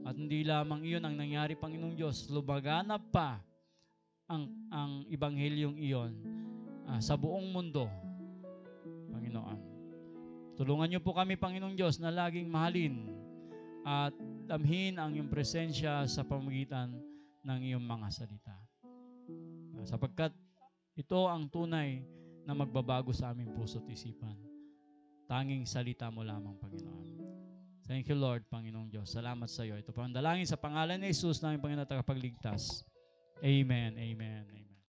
At 0.08 0.16
hindi 0.16 0.48
lamang 0.48 0.86
iyon 0.86 1.04
ang 1.04 1.16
nangyari, 1.20 1.60
Panginoong 1.60 1.96
Diyos, 1.96 2.32
lumaganap 2.32 3.12
pa 3.12 3.40
ang, 4.30 4.48
ang 4.70 4.92
ibanghelyong 5.10 5.78
iyon 5.82 6.12
ah, 6.88 7.02
sa 7.02 7.20
buong 7.20 7.50
mundo, 7.52 7.90
Panginoon. 9.10 9.60
Tulungan 10.56 10.88
niyo 10.92 11.02
po 11.04 11.16
kami, 11.16 11.40
Panginoong 11.40 11.76
Diyos, 11.76 11.98
na 12.04 12.12
laging 12.12 12.48
mahalin 12.48 13.10
at 13.88 14.12
damhin 14.46 15.00
ang 15.00 15.16
iyong 15.16 15.32
presensya 15.32 16.04
sa 16.06 16.22
pamagitan 16.28 16.94
ng 17.44 17.60
iyong 17.64 17.84
mga 17.84 18.08
salita. 18.12 18.56
Ah, 19.80 19.86
Sapagkat 19.88 20.36
ito 21.00 21.20
ang 21.32 21.48
tunay 21.48 22.04
na 22.44 22.52
magbabago 22.52 23.14
sa 23.16 23.32
aming 23.32 23.56
puso't 23.56 23.88
isipan. 23.88 24.36
Tanging 25.30 25.64
salita 25.64 26.10
mo 26.10 26.26
lamang, 26.26 26.58
Panginoon. 26.58 27.19
Thank 27.90 28.06
you, 28.06 28.14
Lord, 28.22 28.46
Panginoong 28.54 28.94
Diyos. 28.94 29.10
Salamat 29.10 29.50
sa 29.50 29.66
iyo. 29.66 29.74
Ito 29.74 29.90
po 29.90 30.06
ang 30.06 30.14
dalangin 30.14 30.46
sa 30.46 30.62
pangalan 30.62 31.02
ni 31.02 31.10
Jesus, 31.10 31.42
namin 31.42 31.58
Panginoon 31.58 31.90
at 31.90 31.90
tagapagligtas. 31.90 32.86
Amen, 33.42 33.98
amen, 33.98 34.46
amen. 34.46 34.69